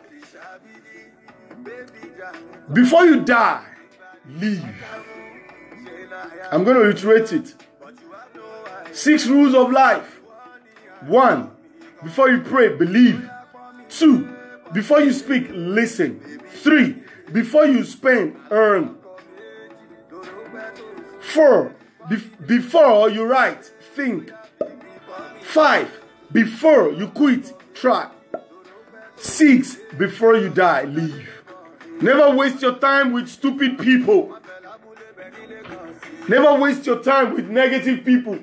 Before 2.72 3.05
you 3.05 3.20
die, 3.20 3.73
leave. 4.28 4.84
I'm 6.51 6.64
going 6.64 6.76
to 6.76 6.82
reiterate 6.82 7.32
it. 7.32 7.55
Six 8.92 9.26
rules 9.26 9.55
of 9.55 9.72
life. 9.72 10.20
One, 11.02 11.51
before 12.02 12.30
you 12.30 12.40
pray, 12.40 12.74
believe. 12.76 13.28
Two, 13.88 14.34
before 14.72 15.01
you 15.01 15.12
speak, 15.12 15.48
listen. 15.51 16.20
Three, 16.48 17.02
before 17.32 17.66
you 17.66 17.84
spend, 17.84 18.36
earn. 18.51 18.96
Four, 21.20 21.74
be- 22.09 22.30
before 22.46 23.10
you 23.10 23.24
write, 23.24 23.64
think. 23.94 24.30
Five, 25.42 25.90
before 26.32 26.92
you 26.92 27.09
quit, 27.09 27.52
try. 27.74 28.10
Six, 29.16 29.76
before 29.98 30.36
you 30.36 30.51
die, 30.51 30.84
leave. 30.84 31.44
Never 32.05 32.36
waste 32.36 32.60
your 32.60 32.78
time 32.78 33.12
with 33.12 33.28
stupid 33.31 33.78
people. 33.78 34.36
Never 36.28 36.55
waste 36.60 36.85
your 36.85 37.02
time 37.02 37.35
with 37.35 37.48
negative 37.48 38.05
people. 38.05 38.39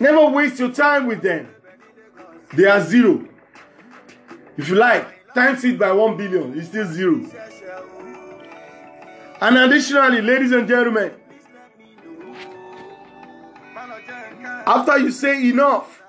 Never 0.00 0.26
waste 0.30 0.58
your 0.58 0.72
time 0.72 1.06
with 1.06 1.22
them. 1.22 1.54
They 2.54 2.64
are 2.64 2.80
zero. 2.80 3.24
If 4.56 4.68
you 4.68 4.74
like, 4.74 5.32
times 5.32 5.62
it 5.62 5.78
by 5.78 5.92
one 5.92 6.16
billion, 6.16 6.58
it's 6.58 6.66
still 6.66 6.86
zero. 6.86 7.24
And 9.40 9.58
additionally, 9.58 10.22
ladies 10.22 10.50
and 10.50 10.66
gentlemen, 10.66 11.12
after 14.66 14.98
you 14.98 15.12
say 15.12 15.48
enough, 15.50 16.02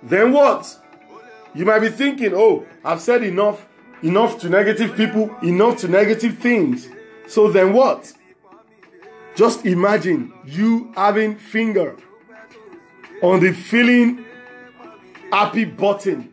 then 0.00 0.32
what? 0.32 0.85
You 1.56 1.64
might 1.64 1.78
be 1.78 1.88
thinking, 1.88 2.32
oh, 2.34 2.66
I've 2.84 3.00
said 3.00 3.22
enough, 3.22 3.66
enough 4.02 4.38
to 4.40 4.50
negative 4.50 4.94
people, 4.94 5.34
enough 5.42 5.78
to 5.78 5.88
negative 5.88 6.36
things. 6.36 6.88
So 7.26 7.50
then 7.50 7.72
what? 7.72 8.12
Just 9.34 9.64
imagine 9.64 10.34
you 10.44 10.92
having 10.94 11.36
finger 11.36 11.96
on 13.22 13.40
the 13.40 13.52
feeling 13.52 14.26
happy 15.32 15.64
button. 15.64 16.30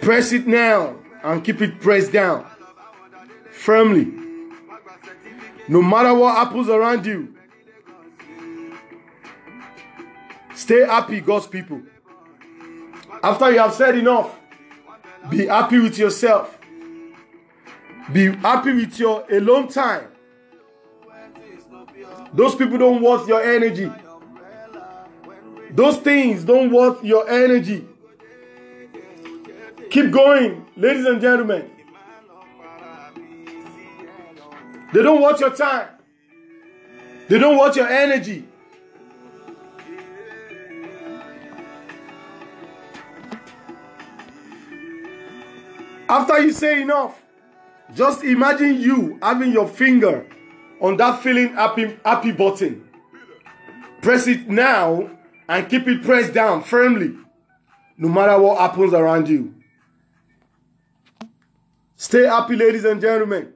Press 0.00 0.32
it 0.32 0.46
now 0.46 0.96
and 1.24 1.42
keep 1.42 1.60
it 1.60 1.80
pressed 1.80 2.12
down 2.12 2.46
firmly. 3.50 4.12
No 5.66 5.82
matter 5.82 6.14
what 6.14 6.36
happens 6.36 6.68
around 6.68 7.04
you, 7.04 7.34
stay 10.58 10.84
happy, 10.84 11.20
God's 11.20 11.46
people. 11.46 11.80
After 13.22 13.50
you 13.50 13.58
have 13.58 13.74
said 13.74 13.96
enough, 13.96 14.38
be 15.30 15.46
happy 15.46 15.78
with 15.78 15.98
yourself. 15.98 16.58
Be 18.12 18.32
happy 18.32 18.72
with 18.72 18.98
your 18.98 19.24
alone 19.30 19.68
time. 19.68 20.08
Those 22.32 22.54
people 22.54 22.78
don't 22.78 23.02
worth 23.02 23.28
your 23.28 23.42
energy. 23.42 23.90
Those 25.70 25.98
things 25.98 26.44
don't 26.44 26.70
worth 26.70 27.04
your 27.04 27.28
energy. 27.28 27.86
Keep 29.90 30.10
going, 30.10 30.66
ladies 30.76 31.06
and 31.06 31.20
gentlemen. 31.20 31.70
They 34.92 35.02
don't 35.02 35.20
want 35.20 35.40
your 35.40 35.54
time. 35.54 35.88
They 37.28 37.38
don't 37.38 37.56
want 37.56 37.76
your 37.76 37.88
energy. 37.88 38.44
After 46.08 46.40
you 46.40 46.52
say 46.52 46.82
enough, 46.82 47.22
just 47.94 48.24
imagine 48.24 48.80
you 48.80 49.18
having 49.22 49.52
your 49.52 49.68
finger 49.68 50.26
on 50.80 50.96
that 50.96 51.22
feeling 51.22 51.54
happy, 51.54 51.98
happy 52.04 52.32
button. 52.32 52.88
Press 54.00 54.26
it 54.26 54.48
now 54.48 55.10
and 55.48 55.68
keep 55.68 55.86
it 55.88 56.02
pressed 56.02 56.32
down 56.32 56.62
firmly, 56.62 57.16
no 57.96 58.08
matter 58.08 58.38
what 58.40 58.58
happens 58.58 58.92
around 58.92 59.28
you. 59.28 59.54
Stay 61.96 62.26
happy, 62.26 62.54
ladies 62.54 62.84
and 62.84 63.00
gentlemen. 63.00 63.52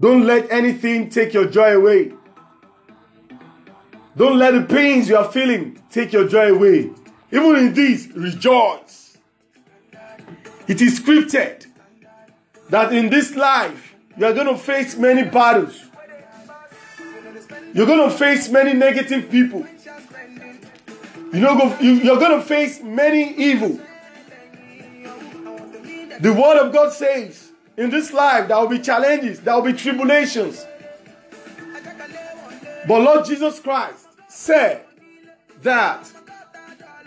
Don't 0.00 0.24
let 0.24 0.50
anything 0.50 1.10
take 1.10 1.34
your 1.34 1.46
joy 1.46 1.76
away. 1.76 2.12
Don't 4.16 4.38
let 4.38 4.54
the 4.54 4.62
pains 4.62 5.08
you 5.08 5.16
are 5.16 5.30
feeling 5.30 5.82
take 5.90 6.12
your 6.12 6.28
joy 6.28 6.54
away. 6.54 6.90
Even 7.32 7.56
in 7.56 7.74
this, 7.74 8.08
rejoice. 8.14 8.99
It 10.70 10.80
is 10.80 11.00
scripted 11.00 11.66
that 12.68 12.92
in 12.92 13.10
this 13.10 13.34
life 13.34 13.92
you 14.16 14.24
are 14.24 14.32
going 14.32 14.46
to 14.46 14.56
face 14.56 14.96
many 14.96 15.28
battles. 15.28 15.76
You're 17.74 17.86
going 17.86 18.08
to 18.08 18.16
face 18.16 18.48
many 18.48 18.72
negative 18.74 19.28
people. 19.32 19.66
You 21.32 21.40
know, 21.40 21.76
you're 21.80 22.20
going 22.20 22.40
to 22.40 22.46
face 22.46 22.80
many 22.84 23.34
evil. 23.34 23.80
The 26.20 26.32
word 26.32 26.64
of 26.64 26.72
God 26.72 26.92
says 26.92 27.50
in 27.76 27.90
this 27.90 28.12
life 28.12 28.46
there 28.46 28.58
will 28.58 28.68
be 28.68 28.78
challenges, 28.78 29.40
there 29.40 29.56
will 29.56 29.62
be 29.62 29.72
tribulations. 29.72 30.64
But 32.86 33.00
Lord 33.00 33.24
Jesus 33.24 33.58
Christ 33.58 34.06
said 34.28 34.84
that 35.62 36.08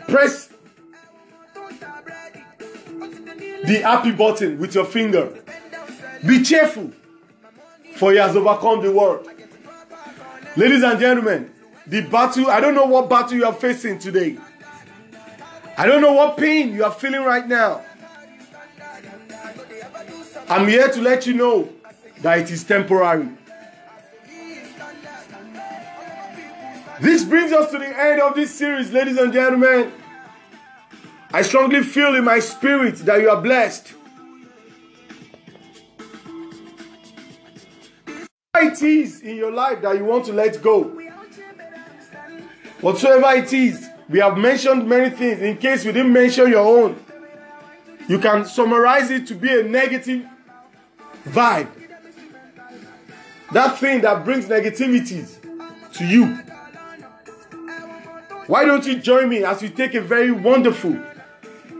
press 0.09 0.52
the 3.63 3.79
happy 3.81 4.11
button 4.11 4.59
with 4.59 4.75
your 4.75 4.85
finger. 4.85 5.33
Be 6.25 6.43
cheerful, 6.43 6.91
for 7.95 8.11
he 8.11 8.17
has 8.17 8.35
overcome 8.35 8.83
the 8.83 8.91
world. 8.91 9.27
Ladies 10.55 10.83
and 10.83 10.99
gentlemen, 10.99 11.51
the 11.87 12.01
battle, 12.01 12.49
I 12.49 12.59
don't 12.59 12.75
know 12.75 12.85
what 12.85 13.09
battle 13.09 13.37
you 13.37 13.45
are 13.45 13.53
facing 13.53 13.99
today. 13.99 14.37
I 15.77 15.85
don't 15.87 16.01
know 16.01 16.13
what 16.13 16.37
pain 16.37 16.73
you 16.73 16.83
are 16.83 16.91
feeling 16.91 17.23
right 17.23 17.47
now. 17.47 17.83
I'm 20.47 20.67
here 20.67 20.87
to 20.89 21.01
let 21.01 21.25
you 21.25 21.33
know 21.33 21.69
that 22.21 22.39
it 22.39 22.51
is 22.51 22.63
temporary. 22.63 23.29
This 27.01 27.23
brings 27.23 27.51
us 27.51 27.71
to 27.71 27.79
the 27.79 27.87
end 27.87 28.21
of 28.21 28.35
this 28.35 28.53
series, 28.53 28.91
ladies 28.91 29.17
and 29.17 29.33
gentlemen. 29.33 29.91
I 31.33 31.41
strongly 31.41 31.81
feel 31.81 32.15
in 32.15 32.23
my 32.23 32.39
spirit 32.39 32.97
that 32.97 33.19
you 33.19 33.29
are 33.29 33.41
blessed. 33.41 33.93
it 38.73 38.81
is 38.81 39.21
in 39.21 39.35
your 39.35 39.51
life 39.51 39.81
that 39.81 39.95
you 39.97 40.05
want 40.05 40.25
to 40.25 40.33
let 40.33 40.61
go. 40.61 40.83
Whatsoever 42.81 43.37
it 43.37 43.53
is, 43.53 43.87
we 44.09 44.19
have 44.19 44.37
mentioned 44.37 44.87
many 44.87 45.09
things. 45.09 45.41
In 45.41 45.57
case 45.57 45.85
we 45.85 45.91
didn't 45.91 46.11
mention 46.11 46.49
your 46.49 46.65
own, 46.65 47.03
you 48.07 48.19
can 48.19 48.45
summarize 48.45 49.09
it 49.09 49.27
to 49.27 49.35
be 49.35 49.59
a 49.59 49.63
negative 49.63 50.25
vibe. 51.25 51.69
That 53.51 53.77
thing 53.77 54.01
that 54.01 54.25
brings 54.25 54.45
negativities 54.45 55.39
to 55.93 56.05
you. 56.05 56.25
Why 58.47 58.65
don't 58.65 58.85
you 58.85 58.99
join 58.99 59.29
me 59.29 59.43
as 59.43 59.61
we 59.61 59.69
take 59.69 59.93
a 59.93 60.01
very 60.01 60.31
wonderful, 60.31 60.97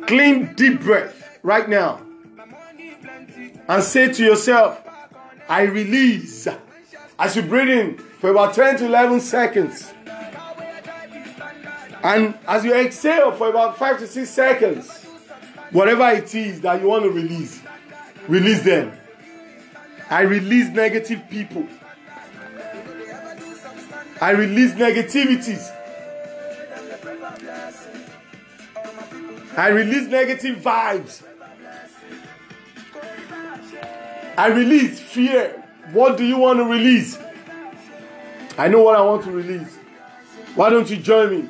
clean, 0.08 0.54
deep 0.54 0.82
breath 0.82 1.40
right 1.44 1.68
now 1.68 2.02
and 3.68 3.84
say 3.84 4.12
to 4.12 4.24
yourself, 4.24 4.82
I 5.48 5.64
release. 5.64 6.48
As 7.20 7.36
you 7.36 7.44
breathe 7.44 7.70
in 7.70 7.98
for 7.98 8.32
about 8.32 8.54
10 8.54 8.78
to 8.78 8.86
11 8.86 9.20
seconds, 9.22 9.94
And 12.04 12.38
as 12.46 12.66
you 12.66 12.76
exhale 12.76 13.32
for 13.32 13.48
about 13.50 13.78
five 13.78 13.98
to 14.00 14.08
six 14.08 14.30
seconds, 14.30 15.06
whatever 15.72 16.10
it 16.10 16.36
is 16.36 16.60
that 16.62 16.82
you 16.82 16.90
want 16.90 17.04
to 17.04 17.10
release, 17.10 17.62
release 18.28 18.62
them. 18.62 18.92
I 20.10 20.22
release 20.24 20.68
negative 20.68 21.22
people. 21.30 21.66
I 24.20 24.32
release 24.32 24.74
negativities. 24.74 25.66
I 29.56 29.68
release 29.68 30.08
negative 30.08 30.58
vibes. 30.58 31.24
I 34.36 34.48
release 34.48 35.00
fear. 35.00 35.64
What 35.92 36.18
do 36.18 36.26
you 36.26 36.38
want 36.38 36.58
to 36.60 36.66
release? 36.66 37.20
I 38.58 38.68
know 38.68 38.82
what 38.82 38.96
I 38.96 39.02
want 39.02 39.24
to 39.26 39.32
release. 39.32 39.78
Why 40.56 40.70
don't 40.70 40.90
you 40.90 40.98
join 40.98 41.30
me? 41.30 41.50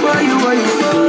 Why 0.00 0.20
you, 0.22 0.36
why 0.38 0.54
you, 0.54 1.07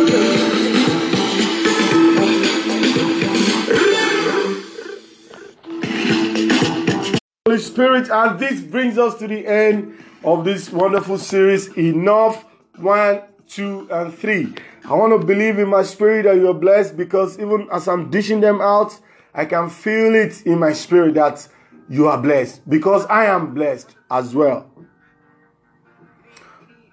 Holy 7.50 7.62
Spirit, 7.62 8.12
and 8.12 8.40
this 8.40 8.62
brings 8.62 9.00
us 9.00 9.18
to 9.18 9.28
the 9.28 9.44
end 9.48 9.98
of 10.24 10.46
this 10.46 10.72
wonderful 10.72 11.18
series. 11.18 11.76
Enough, 11.76 12.46
one, 12.76 13.24
two, 13.48 13.88
and 13.90 14.14
three. 14.14 14.54
I 14.86 14.94
want 14.94 15.20
to 15.20 15.26
believe 15.26 15.58
in 15.58 15.68
my 15.68 15.82
spirit 15.82 16.26
that 16.26 16.36
you 16.36 16.48
are 16.48 16.54
blessed 16.54 16.96
because 16.96 17.40
even 17.40 17.68
as 17.72 17.88
I'm 17.88 18.12
dishing 18.12 18.40
them 18.40 18.62
out, 18.62 19.00
I 19.34 19.46
can 19.46 19.68
feel 19.68 20.14
it 20.14 20.46
in 20.46 20.60
my 20.60 20.74
spirit 20.74 21.16
that 21.16 21.48
you 21.90 22.08
are 22.08 22.22
blessed 22.22 22.70
because 22.70 23.08
I 23.08 23.26
am 23.26 23.56
blessed 23.56 23.96
as 24.12 24.36
well. 24.36 24.70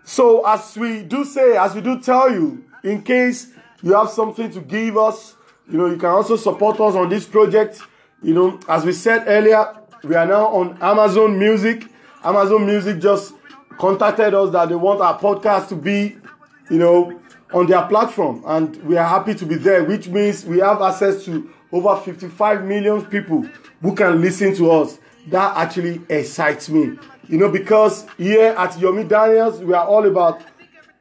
So, 0.05 0.43
as 0.49 0.75
we 0.75 1.03
do 1.03 1.27
say, 1.27 1.59
as 1.59 1.75
we 1.75 1.83
do 1.83 2.01
tell 2.01 2.33
you, 2.33 2.65
in 2.83 3.03
case 3.03 3.53
you 3.83 3.93
have 3.93 4.09
something 4.09 4.51
to 4.53 4.63
give 4.63 4.97
us, 4.97 5.37
you 5.71 5.77
know, 5.77 5.85
you 5.85 5.99
can 5.99 6.09
also 6.09 6.37
support 6.37 6.81
us 6.81 6.95
on 6.95 7.11
this 7.11 7.27
project. 7.27 7.83
You 8.23 8.33
know, 8.33 8.61
as 8.71 8.87
we 8.87 8.93
said 8.93 9.25
earlier, 9.27 9.83
we 10.05 10.15
are 10.15 10.27
now 10.27 10.47
on 10.49 10.79
Amazon 10.81 11.39
Music. 11.39 11.87
Amazon 12.25 12.67
Music 12.67 12.99
just 13.01 13.35
contacted 13.79 14.35
us 14.35 14.51
that 14.53 14.69
they 14.69 14.75
want 14.75 15.01
our 15.01 15.19
podcast 15.19 15.69
to 15.69 15.77
be, 15.77 16.17
you 16.71 16.79
know, 16.79 17.21
on 17.53 17.67
their 17.67 17.83
platform, 17.87 18.43
and 18.47 18.77
we 18.85 18.97
are 18.97 19.07
happy 19.07 19.35
to 19.35 19.47
be 19.47 19.55
there, 19.55 19.85
which 19.85 20.09
means 20.09 20.45
we 20.45 20.59
have 20.59 20.83
access 20.83 21.25
to 21.25 21.49
over 21.73 21.97
55 21.97 22.65
million 22.65 23.05
people 23.07 23.43
who 23.81 23.95
can 23.95 24.21
listen 24.21 24.55
to 24.57 24.71
us. 24.71 24.99
That 25.29 25.57
actually 25.57 26.01
excites 26.09 26.69
me, 26.69 26.99
you 27.29 27.39
know, 27.39 27.51
because 27.51 28.07
here 28.17 28.55
at 28.59 28.73
Yomi 28.73 29.09
Daniels, 29.09 29.61
we 29.61 29.75
are 29.75 29.87
all 29.87 30.07
about 30.07 30.41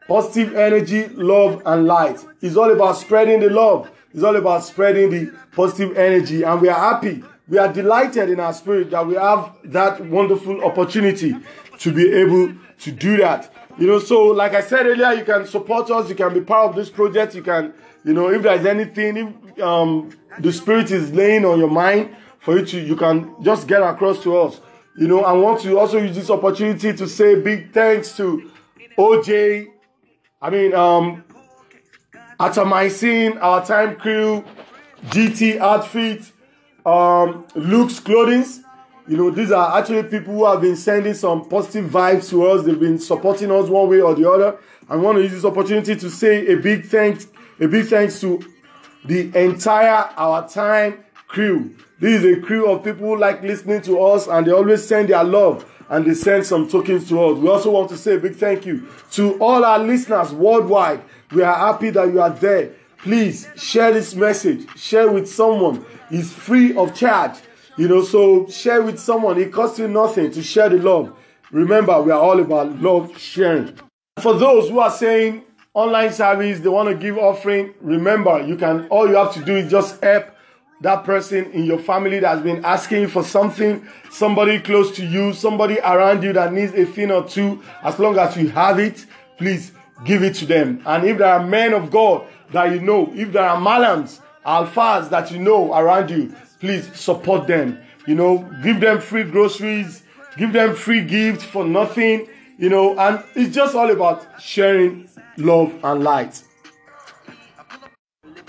positive 0.07 0.55
energy, 0.55 1.07
love, 1.09 1.61
and 1.65 1.85
light. 1.88 2.23
It's 2.41 2.55
all 2.55 2.72
about 2.72 2.97
spreading 2.97 3.39
the 3.39 3.49
love. 3.49 3.89
It's 4.13 4.23
all 4.23 4.35
about 4.35 4.63
spreading 4.63 5.09
the 5.09 5.38
positive 5.51 5.97
energy, 5.97 6.43
and 6.43 6.61
we 6.61 6.69
are 6.69 6.93
happy. 6.93 7.23
We 7.47 7.57
are 7.59 7.72
delighted 7.72 8.30
in 8.30 8.39
our 8.39 8.53
spirit 8.53 8.89
that 8.91 9.05
we 9.05 9.15
have 9.15 9.55
that 9.65 10.03
wonderful 10.05 10.63
opportunity 10.63 11.35
to 11.80 11.91
be 11.91 12.11
able 12.11 12.53
to 12.80 12.91
do 12.91 13.17
that. 13.17 13.53
You 13.77 13.88
know, 13.88 13.99
so 13.99 14.27
like 14.27 14.53
I 14.53 14.61
said 14.61 14.85
earlier, 14.85 15.13
you 15.13 15.26
can 15.26 15.45
support 15.45 15.91
us. 15.91 16.09
You 16.09 16.15
can 16.15 16.34
be 16.34 16.41
part 16.41 16.69
of 16.69 16.76
this 16.76 16.89
project. 16.89 17.35
You 17.35 17.43
can, 17.43 17.73
you 18.03 18.13
know, 18.13 18.30
if 18.30 18.41
there's 18.41 18.65
anything, 18.65 19.17
if 19.17 19.61
um, 19.61 20.11
the 20.39 20.51
spirit 20.51 20.91
is 20.91 21.11
laying 21.13 21.45
on 21.45 21.59
your 21.59 21.69
mind 21.69 22.15
for 22.39 22.57
you 22.57 22.65
to, 22.65 22.80
you 22.80 22.95
can 22.95 23.35
just 23.43 23.67
get 23.67 23.84
across 23.84 24.23
to 24.23 24.38
us. 24.38 24.61
You 24.97 25.07
know, 25.07 25.23
I 25.23 25.34
want 25.34 25.61
to 25.61 25.77
also 25.77 25.97
use 25.97 26.15
this 26.15 26.30
opportunity 26.30 26.93
to 26.93 27.07
say 27.07 27.35
big 27.35 27.73
thanks 27.73 28.15
to 28.17 28.49
OJ. 28.97 29.67
I 30.41 30.49
mean, 30.49 30.73
um, 30.73 31.26
Atomycin, 32.39 33.41
our 33.41 33.65
time 33.65 33.97
crew, 33.97 34.43
GT 35.07 35.57
Outfit, 35.59 36.31
um, 36.85 37.45
Luke's 37.55 37.99
Clothing. 37.99 38.45
You 39.07 39.17
know, 39.17 39.29
these 39.29 39.51
are 39.51 39.77
actually 39.77 40.03
people 40.03 40.33
who 40.33 40.45
have 40.45 40.61
been 40.61 40.75
sending 40.75 41.13
some 41.13 41.47
positive 41.47 41.89
vibes 41.91 42.29
to 42.29 42.45
us. 42.47 42.65
They've 42.65 42.79
been 42.79 42.97
supporting 42.97 43.51
us 43.51 43.69
one 43.69 43.89
way 43.89 44.01
or 44.01 44.15
the 44.15 44.29
other. 44.29 44.57
I 44.89 44.95
want 44.95 45.17
to 45.17 45.21
use 45.21 45.31
this 45.31 45.45
opportunity 45.45 45.95
to 45.95 46.09
say 46.09 46.47
a 46.47 46.55
big 46.55 46.85
thanks, 46.85 47.27
a 47.59 47.67
big 47.67 47.85
thanks 47.85 48.19
to 48.21 48.43
the 49.05 49.31
entire 49.35 50.09
Our 50.17 50.47
Time 50.49 51.03
crew. 51.27 51.75
This 51.99 52.23
is 52.23 52.37
a 52.37 52.41
crew 52.41 52.69
of 52.71 52.83
people 52.83 53.07
who 53.07 53.17
like 53.17 53.41
listening 53.41 53.81
to 53.83 54.01
us 54.01 54.27
and 54.27 54.45
they 54.45 54.51
always 54.51 54.85
send 54.85 55.09
their 55.09 55.23
love 55.23 55.71
and 55.89 56.05
they 56.05 56.13
send 56.13 56.45
some 56.45 56.67
tokens 56.67 57.07
to 57.09 57.23
us. 57.23 57.37
We 57.37 57.47
also 57.47 57.71
want 57.71 57.89
to 57.89 57.97
say 57.97 58.15
a 58.15 58.19
big 58.19 58.35
thank 58.35 58.65
you 58.65 58.87
to 59.11 59.37
all 59.39 59.63
our 59.63 59.79
listeners 59.79 60.33
worldwide. 60.33 61.01
We 61.31 61.43
are 61.43 61.55
happy 61.55 61.91
that 61.91 62.11
you 62.11 62.21
are 62.21 62.29
there. 62.31 62.71
Please 62.97 63.47
share 63.55 63.91
this 63.91 64.15
message, 64.15 64.67
share 64.77 65.11
with 65.11 65.29
someone. 65.29 65.85
It's 66.10 66.32
free 66.32 66.76
of 66.76 66.95
charge. 66.95 67.38
You 67.77 67.88
know, 67.88 68.03
so 68.03 68.48
share 68.48 68.82
with 68.82 68.99
someone. 68.99 69.40
It 69.40 69.52
costs 69.52 69.80
you 69.80 69.88
nothing 69.88 70.32
to 70.32 70.41
share 70.41 70.69
the 70.69 70.77
love. 70.77 71.15
Remember, 71.52 72.02
we 72.02 72.11
are 72.11 72.19
all 72.19 72.40
about 72.40 72.82
love 72.82 73.18
sharing. 73.19 73.77
For 74.19 74.34
those 74.34 74.69
who 74.69 74.80
are 74.80 74.91
saying 74.91 75.44
online 75.73 76.11
service, 76.14 76.60
they 76.60 76.69
want 76.69 76.90
to 76.90 76.95
give 76.95 77.18
offering, 77.18 77.73
remember, 77.82 78.41
you 78.41 78.56
can 78.56 78.88
all 78.88 79.07
you 79.07 79.15
have 79.15 79.34
to 79.34 79.44
do 79.44 79.56
is 79.56 79.69
just 79.69 80.02
help 80.02 80.26
that 80.82 81.03
person 81.03 81.52
in 81.52 81.65
your 81.65 81.80
family 81.80 82.19
that's 82.19 82.41
been 82.41 82.64
asking 82.64 83.07
for 83.07 83.23
something, 83.23 83.86
somebody 84.10 84.60
close 84.60 84.95
to 84.95 85.06
you, 85.06 85.34
somebody 85.34 85.80
around 85.80 86.23
you 86.23 86.34
that 86.34 86.53
needs 86.53 86.73
a 86.73 86.86
thing 86.86 87.11
or 87.11 87.27
two. 87.27 87.61
As 87.84 87.99
long 87.99 88.18
as 88.18 88.38
you 88.38 88.49
have 88.49 88.80
it, 88.80 89.06
please 89.38 89.72
give 90.03 90.23
it 90.23 90.36
to 90.36 90.45
them. 90.45 90.82
And 90.86 91.06
if 91.06 91.18
there 91.18 91.34
are 91.34 91.45
men 91.45 91.73
of 91.73 91.91
God 91.91 92.26
that 92.52 92.72
you 92.72 92.82
know, 92.82 93.11
if 93.14 93.32
there 93.32 93.48
are 93.48 93.57
malams, 93.57 94.19
alphas 94.45 95.09
that 95.09 95.31
you 95.31 95.39
know 95.39 95.73
around 95.73 96.09
you, 96.09 96.34
please 96.59 96.93
support 96.97 97.47
them. 97.47 97.80
You 98.07 98.15
know, 98.15 98.49
give 98.63 98.80
them 98.80 99.01
free 99.01 99.23
groceries, 99.23 100.03
give 100.38 100.53
them 100.53 100.76
free 100.76 101.03
gifts 101.03 101.43
for 101.43 101.65
nothing, 101.65 102.27
you 102.57 102.69
know, 102.69 102.97
and 102.97 103.23
it's 103.35 103.53
just 103.53 103.76
all 103.76 103.89
about 103.89 104.41
sharing 104.41 105.09
love 105.38 105.73
and 105.84 106.03
light. 106.03 106.43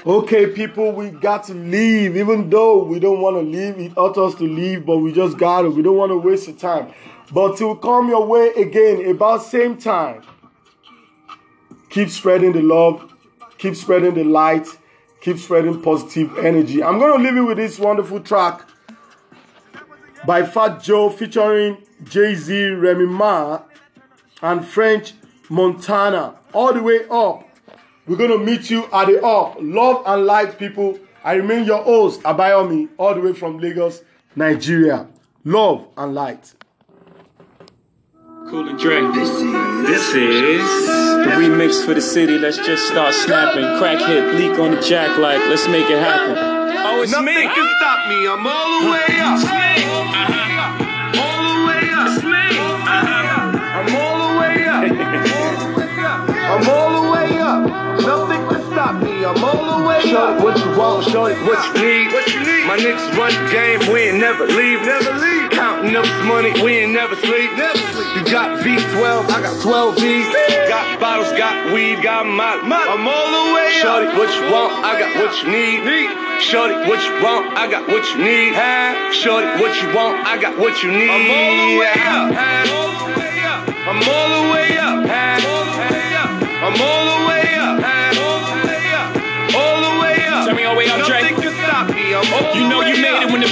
Okay, 0.07 0.47
people, 0.47 0.93
we 0.93 1.11
got 1.11 1.43
to 1.45 1.55
leave. 1.55 2.17
Even 2.17 2.49
though 2.49 2.85
we 2.85 3.01
don't 3.01 3.21
want 3.21 3.37
to 3.37 3.43
leave, 3.43 3.77
it 3.81 3.99
ought 3.99 4.17
us 4.17 4.37
to 4.37 4.45
leave, 4.45 4.87
but 4.87 4.99
we 4.99 5.13
just 5.13 5.37
got 5.37 5.63
to. 5.63 5.71
We 5.71 5.83
don't 5.83 5.97
want 5.97 6.11
to 6.11 6.17
waste 6.17 6.47
your 6.47 6.57
time. 6.57 6.93
But 7.33 7.59
to 7.59 7.75
come 7.77 8.09
your 8.09 8.25
way 8.25 8.51
again 8.51 9.05
about 9.11 9.43
same 9.43 9.77
time, 9.77 10.23
keep 11.91 12.09
spreading 12.11 12.53
the 12.53 12.63
love, 12.63 13.13
keep 13.59 13.75
spreading 13.75 14.15
the 14.15 14.23
light, 14.23 14.69
keep 15.21 15.39
spreading 15.39 15.81
positive 15.83 16.37
energy. 16.39 16.83
I'm 16.83 16.99
going 16.99 17.19
to 17.19 17.25
leave 17.25 17.35
you 17.35 17.47
with 17.47 17.57
this 17.57 17.79
wonderful 17.79 18.21
track 18.21 18.63
by 20.27 20.45
Fat 20.45 20.83
Joe 20.83 21.11
featuring 21.11 21.79
Jay 22.05 22.35
Z, 22.35 22.69
Remy 22.71 23.07
Ma, 23.07 23.63
and 24.43 24.65
French 24.67 25.15
Montana. 25.49 26.37
All 26.53 26.73
the 26.73 26.83
way 26.83 27.07
up. 27.11 27.49
We're 28.07 28.17
going 28.17 28.31
to 28.31 28.39
meet 28.39 28.71
you 28.71 28.85
at 28.93 29.07
the 29.07 29.25
up. 29.25 29.57
Love 29.61 30.03
and 30.07 30.27
light, 30.27 30.59
people. 30.59 30.99
I 31.25 31.35
remain 31.35 31.65
your 31.65 31.83
host, 31.83 32.23
Abayomi, 32.23 32.91
all 32.99 33.15
the 33.15 33.21
way 33.21 33.33
from 33.33 33.59
Lagos, 33.59 34.03
Nigeria. 34.37 35.09
Love 35.45 35.89
and 35.97 36.15
light. 36.15 36.56
Cool 38.49 38.69
and 38.69 38.79
Dre. 38.79 39.01
This 39.13 40.15
is 40.15 40.87
the 40.87 41.33
remix 41.35 41.85
for 41.85 41.95
the 41.95 42.01
city. 42.01 42.39
Let's 42.39 42.59
just 42.59 42.87
start 42.87 43.13
snapping. 43.13 43.65
Crack 43.79 43.99
hit, 43.99 44.31
bleak 44.37 44.57
on 44.61 44.71
the 44.71 44.81
jack 44.81 45.19
like, 45.19 45.41
let's 45.49 45.67
make 45.67 45.91
it 45.91 45.99
happen. 45.99 46.37
Oh, 46.39 47.03
it's 47.03 47.11
Nothing 47.11 47.27
me. 47.27 47.43
can 47.43 47.69
stop 47.79 48.09
me. 48.09 48.29
I'm 48.29 48.47
all 48.47 48.83
the 48.83 48.91
way 48.93 49.21
up. 49.21 50.36
Show 60.07 60.39
it 60.39 60.43
what 60.43 60.55
you 60.55 60.71
want, 60.79 61.03
show 61.11 61.27
it 61.27 61.35
what 61.43 61.59
you 61.67 61.83
need. 61.83 62.13
What 62.15 62.27
you 62.31 62.39
need. 62.47 62.63
My 62.67 62.79
niggas 62.79 63.11
run 63.19 63.35
the 63.35 63.51
game, 63.51 63.81
we 63.93 64.07
ain't 64.07 64.19
never 64.19 64.47
leave, 64.47 64.81
never 64.87 65.11
leave. 65.19 65.51
Counting 65.51 65.97
up 65.97 66.05
this 66.05 66.23
money, 66.27 66.55
we 66.63 66.79
ain't 66.79 66.93
never 66.93 67.17
sleep, 67.17 67.51
never 67.59 67.79
sleep. 67.91 68.15
You 68.15 68.23
got 68.31 68.63
V12, 68.63 69.31
I 69.35 69.43
got 69.43 69.61
12 69.61 69.99
V's. 69.99 70.27
Got 70.71 71.01
bottles, 71.01 71.33
got 71.35 71.73
weed, 71.75 72.03
got 72.03 72.25
my, 72.25 72.55
my. 72.63 72.79
I'm 72.87 73.03
all 73.03 73.31
the 73.35 73.55
way 73.55 73.67
up. 73.67 73.83
Shorty, 73.83 74.07
what 74.15 74.31
you 74.31 74.47
want, 74.47 74.73
I 74.87 74.95
got 74.95 75.11
what 75.19 75.33
you 75.43 75.51
need. 75.51 75.83
Shorty, 76.41 76.75
what 76.87 77.03
you 77.03 77.15
want, 77.25 77.57
I 77.59 77.67
got 77.67 77.89
what 77.89 78.07
you 78.15 78.19
need. 78.23 78.55
Shorty, 79.11 79.47
what 79.59 79.75
you 79.83 79.91
want, 79.91 80.23
I 80.23 80.39
got 80.39 80.57
what 80.57 80.83
you 80.85 80.93
need. 80.93 81.11
I'm 81.11 81.27
all 81.35 81.57
the 81.67 81.79
way 81.83 81.99
up. 81.99 82.31
All 82.71 82.95
the 82.95 83.19
way 83.19 83.43
up. 83.43 83.63
I'm 83.91 84.03
all 84.07 84.29
the 84.31 84.55
way 84.55 84.79
up. 84.79 84.87
All 84.87 85.03
the 85.03 85.03
way 85.03 85.19
up. 85.19 85.27
I'm 85.27 85.47
all 85.47 85.51
the 85.51 85.51
way 85.51 85.51
up. 85.51 85.56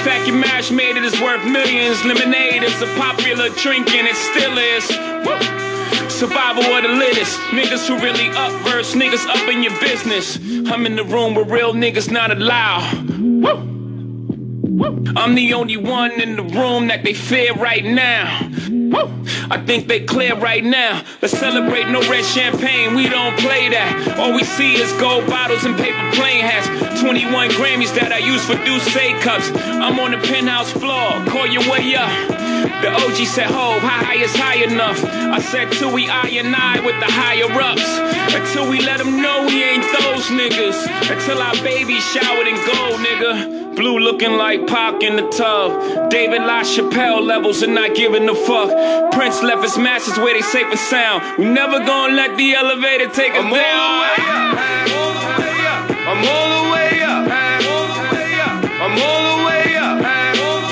Your 0.04 0.36
marriage 0.36 0.70
made 0.70 0.96
it 0.96 1.04
is 1.04 1.18
worth 1.20 1.44
millions. 1.44 2.04
Lemonade 2.04 2.62
is 2.62 2.80
a 2.82 2.86
popular 2.96 3.48
drink 3.50 3.92
and 3.94 4.06
it 4.06 4.16
still 4.16 4.56
is. 4.58 4.88
Woo! 5.26 6.10
Survival 6.10 6.62
of 6.62 6.82
the 6.82 6.90
littest. 6.90 7.38
Niggas 7.50 7.88
who 7.88 7.96
really 7.96 8.28
up 8.30 8.52
verse, 8.64 8.94
niggas 8.94 9.26
up 9.26 9.48
in 9.48 9.62
your 9.62 9.78
business. 9.80 10.36
I'm 10.70 10.86
in 10.86 10.96
the 10.96 11.04
room 11.04 11.34
with 11.34 11.50
real 11.50 11.72
niggas 11.72 12.10
not 12.10 12.30
allowed. 12.30 13.08
Woo! 13.18 13.73
I'm 15.16 15.34
the 15.34 15.54
only 15.54 15.76
one 15.76 16.20
in 16.20 16.36
the 16.36 16.42
room 16.42 16.88
that 16.88 17.04
they 17.04 17.14
fear 17.14 17.54
right 17.54 17.84
now. 17.84 18.50
I 19.50 19.62
think 19.64 19.86
they 19.86 20.00
clear 20.00 20.34
right 20.34 20.64
now. 20.64 21.04
Let's 21.22 21.38
celebrate 21.38 21.88
no 21.90 22.00
red 22.10 22.24
champagne, 22.24 22.94
we 22.94 23.08
don't 23.08 23.38
play 23.38 23.68
that. 23.68 24.18
All 24.18 24.34
we 24.34 24.42
see 24.42 24.74
is 24.74 24.90
gold 24.94 25.26
bottles 25.26 25.64
and 25.64 25.76
paper 25.76 26.10
plane 26.12 26.42
hats. 26.42 26.66
21 27.00 27.50
Grammys 27.50 27.94
that 27.94 28.10
I 28.12 28.18
use 28.18 28.44
for 28.44 28.56
deuce 28.64 28.88
cups. 29.22 29.50
I'm 29.54 29.98
on 30.00 30.10
the 30.10 30.18
penthouse 30.18 30.72
floor, 30.72 31.24
call 31.26 31.46
your 31.46 31.62
way 31.70 31.94
up. 31.94 32.10
The 32.82 32.90
OG 32.90 33.26
said, 33.26 33.46
Ho, 33.46 33.78
high 33.78 34.16
is 34.16 34.34
high 34.34 34.64
enough? 34.64 35.02
I 35.04 35.38
said, 35.40 35.70
till 35.72 35.92
we 35.92 36.08
I 36.08 36.28
and 36.40 36.54
I 36.54 36.80
with 36.84 36.98
the 36.98 37.10
higher 37.10 37.50
ups. 37.60 37.84
Until 38.34 38.68
we 38.68 38.80
let 38.80 38.98
them 38.98 39.20
know 39.22 39.46
we 39.46 39.62
ain't 39.62 39.84
those 40.00 40.26
niggas. 40.28 40.76
Until 41.10 41.38
our 41.38 41.54
baby 41.62 42.00
showered 42.00 42.46
in 42.46 42.56
gold, 42.66 43.00
nigga. 43.00 43.76
Blue 43.76 43.98
looking 43.98 44.36
like 44.36 44.63
Pac 44.66 45.02
in 45.02 45.16
the 45.16 45.28
tub. 45.28 46.10
David 46.10 46.42
LaChapelle 46.42 47.24
levels 47.26 47.62
and 47.62 47.74
not 47.74 47.94
giving 47.94 48.28
a 48.28 48.34
fuck. 48.34 49.12
Prince 49.12 49.42
left 49.42 49.62
his 49.62 49.78
masters 49.78 50.18
where 50.18 50.34
they 50.34 50.42
safe 50.42 50.66
and 50.66 50.78
sound. 50.78 51.38
We 51.38 51.44
never 51.44 51.78
gonna 51.78 52.14
let 52.14 52.36
the 52.36 52.54
elevator 52.54 53.08
take 53.08 53.32
us 53.32 53.38
I'm 53.38 53.46
all 53.46 53.52
down. 53.54 54.00
the 54.00 54.14
way 54.14 54.26
up. 54.30 54.54
I'm 56.04 56.24
all 56.24 56.48
the 56.60 56.70
way 56.72 57.02
up. 57.02 57.24
I'm 58.84 58.98
all 59.00 59.36
the 59.36 59.44
way 59.46 59.76
up. 59.76 59.96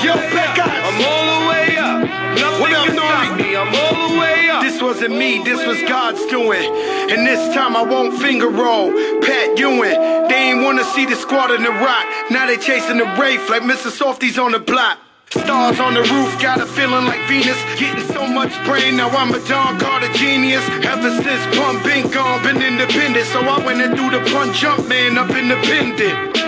Yo, 0.03 0.13
Becca. 0.13 0.63
I'm 0.63 0.99
all 1.01 1.25
the 1.39 1.47
way 1.49 1.77
up. 1.77 1.99
Nothing 2.39 2.61
What 2.61 2.73
up, 2.73 2.85
can 2.85 2.95
stop 2.95 3.37
me. 3.39 3.55
I'm 3.55 3.73
all 3.73 4.09
the 4.09 4.19
way 4.19 4.49
up. 4.49 4.61
This 4.63 4.81
wasn't 4.81 5.15
me, 5.17 5.43
this 5.43 5.65
was 5.65 5.81
God's 5.83 6.25
doing. 6.27 6.92
And 7.13 7.27
this 7.27 7.53
time 7.53 7.75
I 7.75 7.83
won't 7.83 8.19
finger 8.19 8.49
roll. 8.49 8.91
Pat 9.21 9.59
Ewing, 9.59 10.01
they 10.29 10.49
ain't 10.49 10.63
wanna 10.63 10.83
see 10.83 11.05
the 11.05 11.15
squad 11.15 11.51
in 11.51 11.61
the 11.61 11.69
rock. 11.69 12.07
Now 12.31 12.47
they 12.47 12.57
chasing 12.57 12.97
the 12.97 13.05
Wraith 13.21 13.51
like 13.51 13.61
Mr. 13.61 13.91
Softee's 13.91 14.39
on 14.39 14.51
the 14.51 14.57
block. 14.57 14.97
Stars 15.29 15.79
on 15.79 15.93
the 15.93 16.01
roof, 16.01 16.41
got 16.41 16.59
a 16.59 16.65
feeling 16.65 17.05
like 17.05 17.21
Venus. 17.27 17.57
Getting 17.77 18.03
so 18.07 18.25
much 18.25 18.51
brain, 18.65 18.97
now 18.97 19.09
I'm 19.09 19.29
a 19.29 19.37
Don 19.47 19.79
Carter 19.79 20.11
genius. 20.13 20.67
Ever 20.81 21.11
since 21.21 21.55
pump 21.55 21.83
been 21.83 22.09
gone, 22.09 22.41
been 22.41 22.59
independent. 22.59 23.27
So 23.27 23.41
I 23.41 23.63
went 23.63 23.79
and 23.79 23.95
threw 23.95 24.09
the 24.09 24.21
punch 24.31 24.59
jump 24.59 24.87
man 24.87 25.15
up 25.15 25.29
independent. 25.29 26.42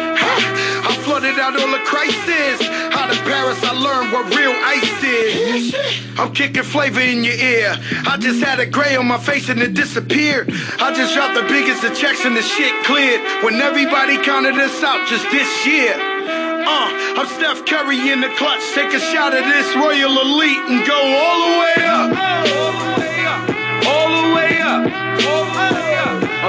Flooded 1.06 1.38
out 1.38 1.54
all 1.54 1.70
the 1.70 1.86
crisis. 1.86 2.68
Out 2.98 3.12
of 3.12 3.18
Paris, 3.30 3.62
I 3.62 3.78
learned 3.78 4.12
what 4.12 4.26
real 4.34 4.58
ice 4.66 5.04
is. 5.04 5.76
I'm 6.18 6.34
kicking 6.34 6.64
flavor 6.64 7.00
in 7.00 7.24
your 7.24 7.36
ear. 7.36 7.78
I 8.10 8.18
just 8.18 8.44
had 8.44 8.60
a 8.60 8.66
gray 8.66 8.96
on 8.96 9.06
my 9.06 9.20
face 9.20 9.48
and 9.50 9.62
it 9.62 9.76
disappeared. 9.76 10.50
I 10.82 10.96
just 10.98 11.14
dropped 11.14 11.36
the 11.36 11.44
biggest 11.44 11.84
of 11.84 11.96
checks 11.96 12.26
and 12.26 12.36
the 12.36 12.42
shit 12.42 12.74
cleared. 12.86 13.22
When 13.44 13.62
everybody 13.62 14.18
counted 14.18 14.56
us 14.56 14.82
out 14.82 15.08
just 15.08 15.30
this 15.30 15.68
year. 15.68 15.94
Uh, 15.94 16.90
I'm 17.22 17.28
Steph 17.38 17.68
Curry 17.68 18.02
in 18.10 18.22
the 18.22 18.30
clutch. 18.42 18.66
Take 18.74 18.92
a 18.92 19.00
shot 19.00 19.38
of 19.38 19.46
this 19.46 19.76
Royal 19.76 20.10
Elite 20.10 20.66
and 20.74 20.88
go 20.90 20.98
all 20.98 21.38
the 21.46 21.54
way 21.62 21.86
up. 21.86 22.10
All 22.50 22.74
the 22.82 22.98
way 22.98 23.22
up. 23.30 23.46
All 23.86 24.10
the 24.10 24.26
way 24.34 24.58
up. 24.58 24.82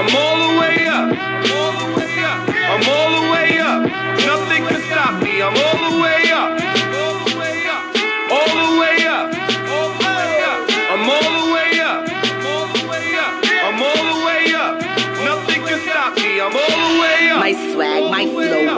I'm 0.01 0.09
all 0.17 0.37
the 0.49 0.59
way 0.59 0.87
up. 0.89 1.13
I'm 1.13 2.89
all 2.89 3.05
the 3.05 3.05
way 3.05 3.13
up. 3.13 3.16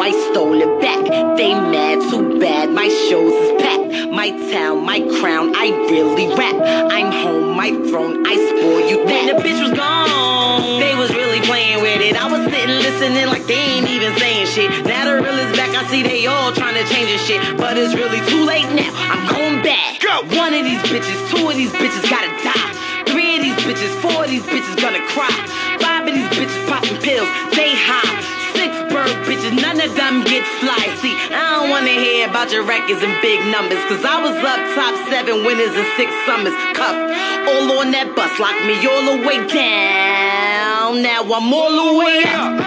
I 0.10 0.31
stole 0.34 0.57
it 0.57 0.73
back. 0.81 1.06
They 1.38 1.53
mad, 1.53 2.02
too 2.10 2.41
bad, 2.41 2.73
my 2.73 2.90
shows 2.90 3.30
is 3.30 3.61
packed. 3.61 4.10
My 4.10 4.34
town, 4.49 4.81
my 4.81 5.06
crown, 5.22 5.53
I 5.53 5.69
really 5.86 6.26
rap. 6.34 6.57
I'm 6.90 7.14
home, 7.14 7.53
my 7.53 7.69
throne, 7.86 8.26
I 8.26 8.34
spoil 8.34 8.90
you 8.90 9.06
that. 9.06 9.14
When 9.14 9.27
the 9.30 9.38
bitch 9.45 9.61
was 9.61 9.77
gone, 9.77 10.81
they 10.81 10.98
was 10.98 11.14
really 11.14 11.45
playing 11.45 11.86
with 11.86 12.02
it. 12.02 12.18
I 12.18 12.26
was 12.26 12.41
sitting 12.49 12.81
listening 12.81 13.30
like 13.30 13.45
they 13.45 13.77
ain't 13.77 13.86
even 13.86 14.18
saying 14.18 14.49
shit. 14.49 14.69
Now 14.90 15.06
the 15.06 15.22
real 15.22 15.38
is 15.45 15.53
back, 15.53 15.77
I 15.77 15.86
see 15.94 16.02
they 16.02 16.26
all 16.26 16.57
trying 16.57 16.73
to 16.73 16.86
change 16.90 17.14
this 17.14 17.22
shit. 17.30 17.45
But 17.61 17.77
it's 17.77 17.94
really 17.94 18.26
too 18.34 18.49
late 18.49 18.65
now, 18.73 18.90
I'm 19.14 19.30
going 19.30 19.61
back. 19.61 20.02
Go. 20.02 20.26
One 20.41 20.57
of 20.57 20.65
these 20.65 20.81
bitches, 20.90 21.22
two 21.30 21.45
of 21.45 21.53
these 21.53 21.69
bitches 21.77 22.10
gotta 22.10 22.34
die. 22.41 23.06
Three 23.14 23.38
of 23.38 23.41
these 23.45 23.61
bitches, 23.61 23.94
four 24.02 24.26
of 24.26 24.30
these 24.34 24.41
bitches 24.41 24.73
gonna 24.81 25.06
cry. 25.14 25.30
Five 25.77 26.10
of 26.10 26.14
these 26.18 26.34
bitches 26.34 26.65
popping 26.65 26.98
pills, 26.98 27.30
they 27.53 27.77
high. 27.77 28.38
Six 28.69 28.93
bird 28.93 29.09
bitches, 29.25 29.55
none 29.59 29.81
of 29.81 29.95
them 29.95 30.21
get 30.23 30.45
fly. 30.61 30.93
See, 31.01 31.15
I 31.33 31.57
don't 31.57 31.69
wanna 31.71 31.89
hear 31.89 32.29
about 32.29 32.51
your 32.51 32.63
records 32.63 33.01
and 33.01 33.19
big 33.21 33.41
numbers. 33.49 33.81
Cause 33.89 34.05
I 34.05 34.21
was 34.21 34.37
up 34.45 34.61
top 34.77 34.93
seven 35.09 35.43
winners 35.43 35.73
and 35.73 35.89
six 35.97 36.13
summers. 36.25 36.53
Cuffed 36.77 37.01
all 37.49 37.79
on 37.81 37.89
that 37.97 38.13
bus, 38.15 38.29
locked 38.37 38.61
me 38.69 38.77
all 38.85 39.05
the 39.09 39.25
way 39.25 39.41
down. 39.49 41.01
Now 41.01 41.25
I'm 41.25 41.49
all 41.49 41.73
the 41.73 41.97
way 41.97 42.21
up. 42.29 42.61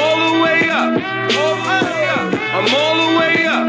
All 0.00 0.16
the 0.24 0.40
way 0.40 0.64
up. 0.72 0.96
I'm 2.56 2.68
all 2.72 2.96
the 3.04 3.10
way 3.20 3.44
up. 3.44 3.68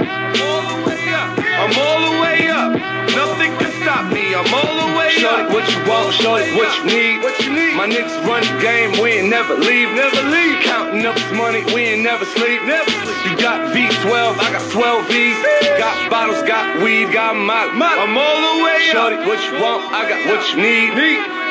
I'm 1.60 1.74
all 1.76 2.02
the 2.08 2.16
way 2.24 2.48
up. 2.48 2.72
Nothing 3.12 3.52
can 3.60 3.72
stop 3.84 4.14
me. 4.14 4.32
I'm 4.32 4.48
all 4.48 4.76
the 4.80 4.90
way 4.96 5.12
Shorty, 5.12 5.44
up. 5.44 5.73
What 6.20 6.22
you 6.22 6.28
want, 6.28 6.46
shorty, 6.46 6.56
what 6.58 6.70
you 6.78 6.86
need. 6.86 7.24
What 7.24 7.40
you 7.40 7.52
need? 7.54 7.74
My 7.76 7.88
niggas 7.88 8.14
run 8.28 8.44
the 8.44 8.62
game, 8.62 8.92
we 9.02 9.22
ain't 9.22 9.30
never 9.30 9.56
leave, 9.56 9.90
never 9.96 10.22
leave. 10.30 10.62
Counting 10.64 11.06
up 11.06 11.16
this 11.16 11.32
money, 11.34 11.64
we 11.74 11.94
ain't 11.94 12.04
never 12.04 12.26
sleep, 12.26 12.62
never 12.66 12.90
sleep. 12.90 13.18
You 13.26 13.38
got 13.38 13.74
V12, 13.74 14.38
I 14.38 14.52
got 14.52 14.64
12 14.72 15.08
V's. 15.08 15.40
Got 15.78 16.10
bottles, 16.10 16.44
got 16.44 16.84
weed, 16.84 17.12
got 17.14 17.36
my, 17.36 17.66
my. 17.74 17.90
I'm 17.98 18.18
all 18.18 18.40
the 18.42 18.64
way 18.64 18.78
up. 18.78 18.94
Shorty, 18.94 19.18
what 19.26 19.40
you 19.42 19.54
want, 19.62 19.82
I 19.90 20.08
got 20.08 20.22
what 20.30 20.42
you 20.54 20.58
need. 20.62 20.94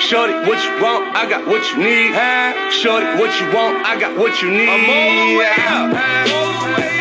Shorty, 0.00 0.34
what 0.46 0.58
you 0.62 0.72
want, 0.82 1.14
I 1.16 1.28
got 1.28 1.46
what 1.46 1.62
you 1.72 1.78
need. 1.82 2.14
Shorty, 2.70 3.06
what 3.18 3.32
you 3.40 3.46
want, 3.54 3.82
I 3.86 3.98
got 3.98 4.16
what 4.18 4.40
you 4.42 4.50
need. 4.50 4.68
I'm 4.68 4.86
all 4.86 5.12
the 5.26 5.38
way 5.38 5.54
up. 5.66 5.90
All 6.30 6.66
the 6.66 6.82
way 6.82 6.91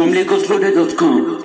from 0.00 0.14
LagosLoaded.com. 0.14 1.39